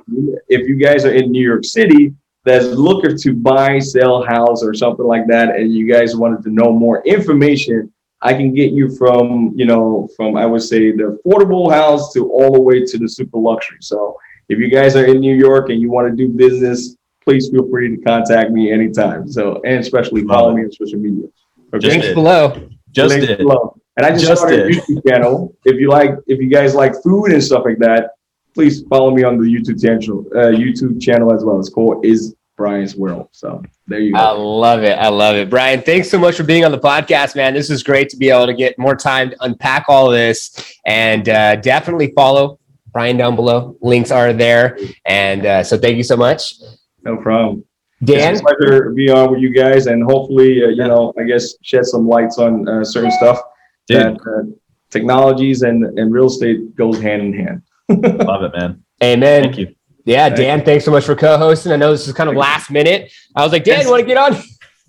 If 0.48 0.68
you 0.68 0.78
guys 0.78 1.06
are 1.06 1.12
in 1.12 1.32
New 1.32 1.46
York 1.46 1.66
City, 1.66 2.14
that's 2.46 2.66
looking 2.66 3.18
to 3.18 3.34
buy, 3.34 3.80
sell 3.80 4.24
house 4.24 4.64
or 4.64 4.74
something 4.74 5.06
like 5.06 5.28
that, 5.28 5.56
and 5.56 5.74
you 5.74 5.92
guys 5.92 6.16
wanted 6.16 6.44
to 6.44 6.50
know 6.50 6.72
more 6.72 7.04
information, 7.06 7.92
I 8.22 8.34
can 8.34 8.54
get 8.54 8.72
you 8.72 8.96
from 8.98 9.54
you 9.56 9.66
know 9.66 10.10
from 10.16 10.36
I 10.36 10.46
would 10.46 10.62
say 10.62 10.92
the 10.92 11.18
affordable 11.26 11.72
house 11.72 12.14
to 12.14 12.30
all 12.32 12.52
the 12.54 12.62
way 12.62 12.84
to 12.86 12.98
the 12.98 13.08
super 13.08 13.38
luxury. 13.38 13.78
So 13.82 14.18
if 14.50 14.60
you 14.60 14.70
guys 14.70 14.96
are 14.96 15.06
in 15.06 15.20
New 15.20 15.36
York 15.36 15.70
and 15.70 15.82
you 15.82 15.90
want 15.90 16.10
to 16.10 16.16
do 16.16 16.32
business, 16.34 16.98
please 17.24 17.50
feel 17.50 17.70
free 17.70 17.96
to 17.96 18.02
contact 18.04 18.52
me 18.52 18.72
anytime. 18.72 19.32
So 19.32 19.62
and 19.66 19.80
especially 19.80 20.26
follow 20.26 20.56
me 20.56 20.64
on 20.64 20.72
social 20.72 21.00
media. 21.00 21.28
Okay? 21.74 21.88
Links 21.88 22.14
below. 22.14 22.70
Just 22.92 23.10
Links 23.10 23.28
did. 23.28 23.38
Below. 23.38 23.80
And 23.98 24.06
I 24.06 24.12
just, 24.12 24.26
just 24.26 24.42
started 24.42 24.72
did. 24.72 24.78
a 24.78 24.82
YouTube 24.82 25.08
channel. 25.08 25.56
If 25.66 25.80
you 25.80 25.90
like, 25.90 26.12
if 26.28 26.40
you 26.40 26.50
guys 26.50 26.74
like 26.74 26.94
food 27.04 27.32
and 27.32 27.44
stuff 27.44 27.64
like 27.66 27.78
that, 27.80 28.12
please 28.54 28.84
follow 28.84 29.12
me 29.12 29.24
on 29.24 29.38
the 29.38 29.46
YouTube 29.46 29.82
channel. 29.82 30.26
Uh, 30.34 30.52
YouTube 30.52 31.02
channel 31.02 31.34
as 31.34 31.44
well. 31.44 31.60
It's 31.60 31.70
called 31.70 32.06
Is 32.06 32.36
Brian's 32.60 32.94
World. 32.94 33.30
So 33.32 33.64
there 33.88 34.00
you 34.00 34.12
go. 34.12 34.20
I 34.20 34.32
love 34.32 34.84
it. 34.84 35.00
I 35.00 35.08
love 35.08 35.38
it. 35.38 35.50
Brian, 35.50 35.82
thanks 35.82 36.12
so 36.12 36.20
much 36.20 36.36
for 36.36 36.44
being 36.44 36.66
on 36.66 36.72
the 36.72 36.78
podcast, 36.78 37.38
man. 37.38 37.54
This 37.54 37.70
is 37.70 37.84
great 37.84 38.10
to 38.10 38.18
be 38.18 38.30
able 38.30 38.48
to 38.48 38.54
get 38.54 38.78
more 38.78 38.98
time 38.98 39.30
to 39.30 39.38
unpack 39.40 39.86
all 39.88 40.08
of 40.08 40.12
this 40.12 40.78
and 40.86 41.30
uh, 41.30 41.56
definitely 41.56 42.12
follow 42.14 42.60
Brian 42.92 43.16
down 43.16 43.38
below. 43.38 43.78
Links 43.80 44.12
are 44.12 44.34
there. 44.34 44.78
And 45.06 45.46
uh, 45.46 45.64
so 45.64 45.78
thank 45.78 45.96
you 45.96 46.04
so 46.04 46.18
much. 46.18 46.56
No 47.04 47.16
problem. 47.16 47.64
Dan, 48.04 48.34
it's 48.34 48.42
a 48.42 48.44
pleasure 48.44 48.90
to 48.90 48.94
be 48.94 49.10
on 49.10 49.32
with 49.32 49.42
you 49.42 49.54
guys, 49.54 49.88
and 49.88 50.04
hopefully, 50.04 50.64
uh, 50.64 50.68
you 50.68 50.88
know, 50.88 51.14
I 51.20 51.24
guess 51.24 51.56
shed 51.64 51.86
some 51.86 52.08
lights 52.08 52.38
on 52.38 52.68
uh, 52.68 52.84
certain 52.84 53.12
stuff 53.12 53.42
Dude. 53.88 53.98
that 53.98 54.14
uh, 54.14 54.50
technologies 54.90 55.64
and 55.64 55.84
and 56.00 56.14
real 56.14 56.28
estate 56.28 56.76
goes 56.76 57.02
hand 57.02 57.22
in 57.22 57.34
hand. 57.34 57.62
Love 58.26 58.44
it, 58.44 58.54
man. 58.58 58.84
Amen. 59.04 59.44
Thank 59.44 59.58
you. 59.58 59.76
Yeah, 60.06 60.30
Dan, 60.30 60.64
thanks 60.64 60.86
so 60.86 60.92
much 60.92 61.06
for 61.06 61.16
co-hosting. 61.16 61.72
I 61.72 61.76
know 61.76 61.92
this 61.92 62.08
is 62.08 62.14
kind 62.14 62.30
of 62.30 62.36
last 62.36 62.72
minute. 62.72 63.12
I 63.36 63.44
was 63.44 63.52
like, 63.52 63.64
Dan, 63.64 63.84
you 63.84 63.92
want 63.92 64.02
to 64.02 64.08
get 64.08 64.18
on? 64.18 64.42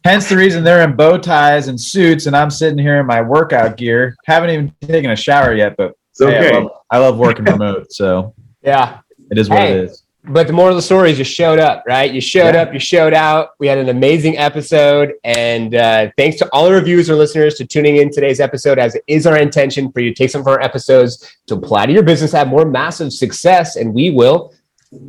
Hence 0.05 0.29
the 0.29 0.37
reason 0.37 0.65
they're 0.65 0.83
in 0.83 0.97
bow 0.97 1.19
ties 1.19 1.69
and 1.69 1.79
suits, 1.79 2.27
and 2.27 2.35
I'm 2.35 2.51
sitting 2.51 2.79
here 2.79 3.01
in 3.01 3.07
my 3.07 3.21
workout 3.21 3.77
gear. 3.77 4.17
Haven't 4.25 4.51
even 4.51 4.75
taken 4.81 5.11
a 5.11 5.17
shower 5.17 5.55
yet, 5.55 5.77
but 5.77 5.95
it's 6.11 6.21
okay. 6.23 6.39
Hey, 6.39 6.49
I, 6.49 6.59
love, 6.59 6.71
I, 6.91 6.99
love, 6.99 7.19
working 7.19 7.45
remote, 7.45 7.93
so 7.93 8.35
yeah, 8.63 9.01
it 9.31 9.37
is 9.37 9.51
what 9.51 9.59
hey, 9.59 9.73
it 9.73 9.85
is. 9.85 10.03
But 10.25 10.47
the 10.47 10.53
moral 10.53 10.71
of 10.71 10.77
the 10.77 10.83
story 10.83 11.11
is 11.11 11.19
you 11.19 11.25
showed 11.25 11.59
up, 11.59 11.83
right? 11.87 12.13
You 12.13 12.21
showed 12.21 12.55
yeah. 12.55 12.63
up, 12.63 12.75
you 12.75 12.79
showed 12.79 13.15
out. 13.15 13.51
We 13.59 13.67
had 13.67 13.79
an 13.79 13.89
amazing 13.89 14.37
episode. 14.37 15.15
And 15.25 15.75
uh, 15.75 16.11
thanks 16.19 16.37
to 16.39 16.49
all 16.53 16.67
our 16.67 16.81
viewers 16.83 17.09
or 17.09 17.15
listeners 17.15 17.55
to 17.55 17.67
tuning 17.67 17.97
in 17.97 18.11
today's 18.11 18.39
episode, 18.39 18.79
as 18.79 18.95
it 18.95 19.03
is 19.07 19.27
our 19.27 19.39
intention 19.39 19.91
for 19.91 20.01
you 20.01 20.11
to 20.11 20.15
take 20.15 20.31
some 20.31 20.43
of 20.43 20.47
our 20.47 20.61
episodes 20.61 21.39
to 21.47 21.55
apply 21.55 21.87
to 21.87 21.93
your 21.93 22.03
business, 22.03 22.33
have 22.33 22.49
more 22.49 22.67
massive 22.67 23.15
success, 23.15 23.77
and 23.77 23.95
we 23.95 24.11
will 24.11 24.53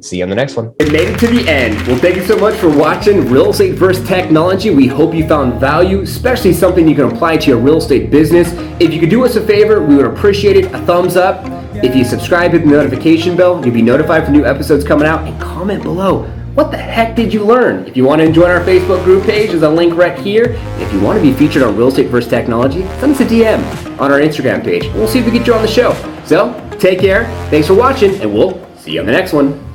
See 0.02 0.18
you 0.18 0.24
on 0.24 0.30
the 0.30 0.36
next 0.36 0.58
one. 0.58 0.76
It 0.80 0.92
made 0.92 1.08
it 1.08 1.20
to 1.22 1.26
the 1.26 1.50
end. 1.50 1.76
Well, 1.88 1.98
thank 1.98 2.16
you 2.16 2.24
so 2.24 2.38
much 2.38 2.54
for 2.54 2.70
watching 2.70 3.28
Real 3.32 3.50
Estate 3.50 3.74
vs. 3.74 4.08
Technology. 4.08 4.70
We 4.70 4.86
hope 4.86 5.12
you 5.12 5.28
found 5.28 5.60
value, 5.60 6.02
especially 6.02 6.54
something 6.54 6.88
you 6.88 6.94
can 6.94 7.12
apply 7.12 7.38
to 7.38 7.48
your 7.48 7.58
real 7.58 7.78
estate 7.78 8.12
business. 8.12 8.52
If 8.80 8.94
you 8.94 9.00
could 9.00 9.10
do 9.10 9.26
us 9.26 9.38
a 9.38 9.42
favor, 9.42 9.84
we 9.84 9.96
would 9.96 10.06
appreciate 10.06 10.56
it. 10.56 10.66
A 10.66 10.86
thumbs 10.86 11.18
up. 11.18 11.44
If 11.84 11.96
you 11.96 12.06
subscribe, 12.06 12.52
hit 12.52 12.60
the 12.60 12.68
notification 12.68 13.36
bell. 13.36 13.60
You'll 13.66 13.74
be 13.74 13.82
notified 13.82 14.24
for 14.24 14.30
new 14.30 14.46
episodes 14.46 14.86
coming 14.86 15.08
out. 15.08 15.28
And 15.28 15.42
comment 15.42 15.82
below. 15.82 16.26
What 16.54 16.70
the 16.70 16.78
heck 16.78 17.16
did 17.16 17.34
you 17.34 17.44
learn? 17.44 17.88
If 17.88 17.98
you 17.98 18.04
want 18.04 18.22
to 18.22 18.32
join 18.32 18.52
our 18.52 18.60
Facebook 18.60 19.04
group 19.04 19.24
page, 19.24 19.50
there's 19.50 19.64
a 19.64 19.70
link 19.70 19.96
right 19.96 20.20
here. 20.20 20.56
If 20.78 20.94
you 20.94 21.00
want 21.00 21.18
to 21.18 21.24
be 21.24 21.34
featured 21.34 21.64
on 21.64 21.76
Real 21.76 21.88
Estate 21.88 22.10
vs. 22.10 22.30
Technology, 22.30 22.82
send 23.00 23.14
us 23.14 23.22
a 23.22 23.26
DM 23.26 24.00
on 24.00 24.12
our 24.12 24.20
Instagram 24.20 24.64
page. 24.64 24.84
We'll 24.94 25.08
see 25.08 25.18
if 25.18 25.26
we 25.26 25.32
get 25.32 25.48
you 25.48 25.56
on 25.56 25.64
the 25.64 25.68
show. 25.68 25.94
So, 26.24 26.54
take 26.78 27.00
care. 27.00 27.26
Thanks 27.50 27.66
for 27.66 27.74
watching, 27.74 28.14
and 28.22 28.32
we'll 28.32 28.64
see 28.78 28.92
you 28.92 29.00
on 29.00 29.08
the 29.08 29.12
next 29.12 29.34
one. 29.34 29.71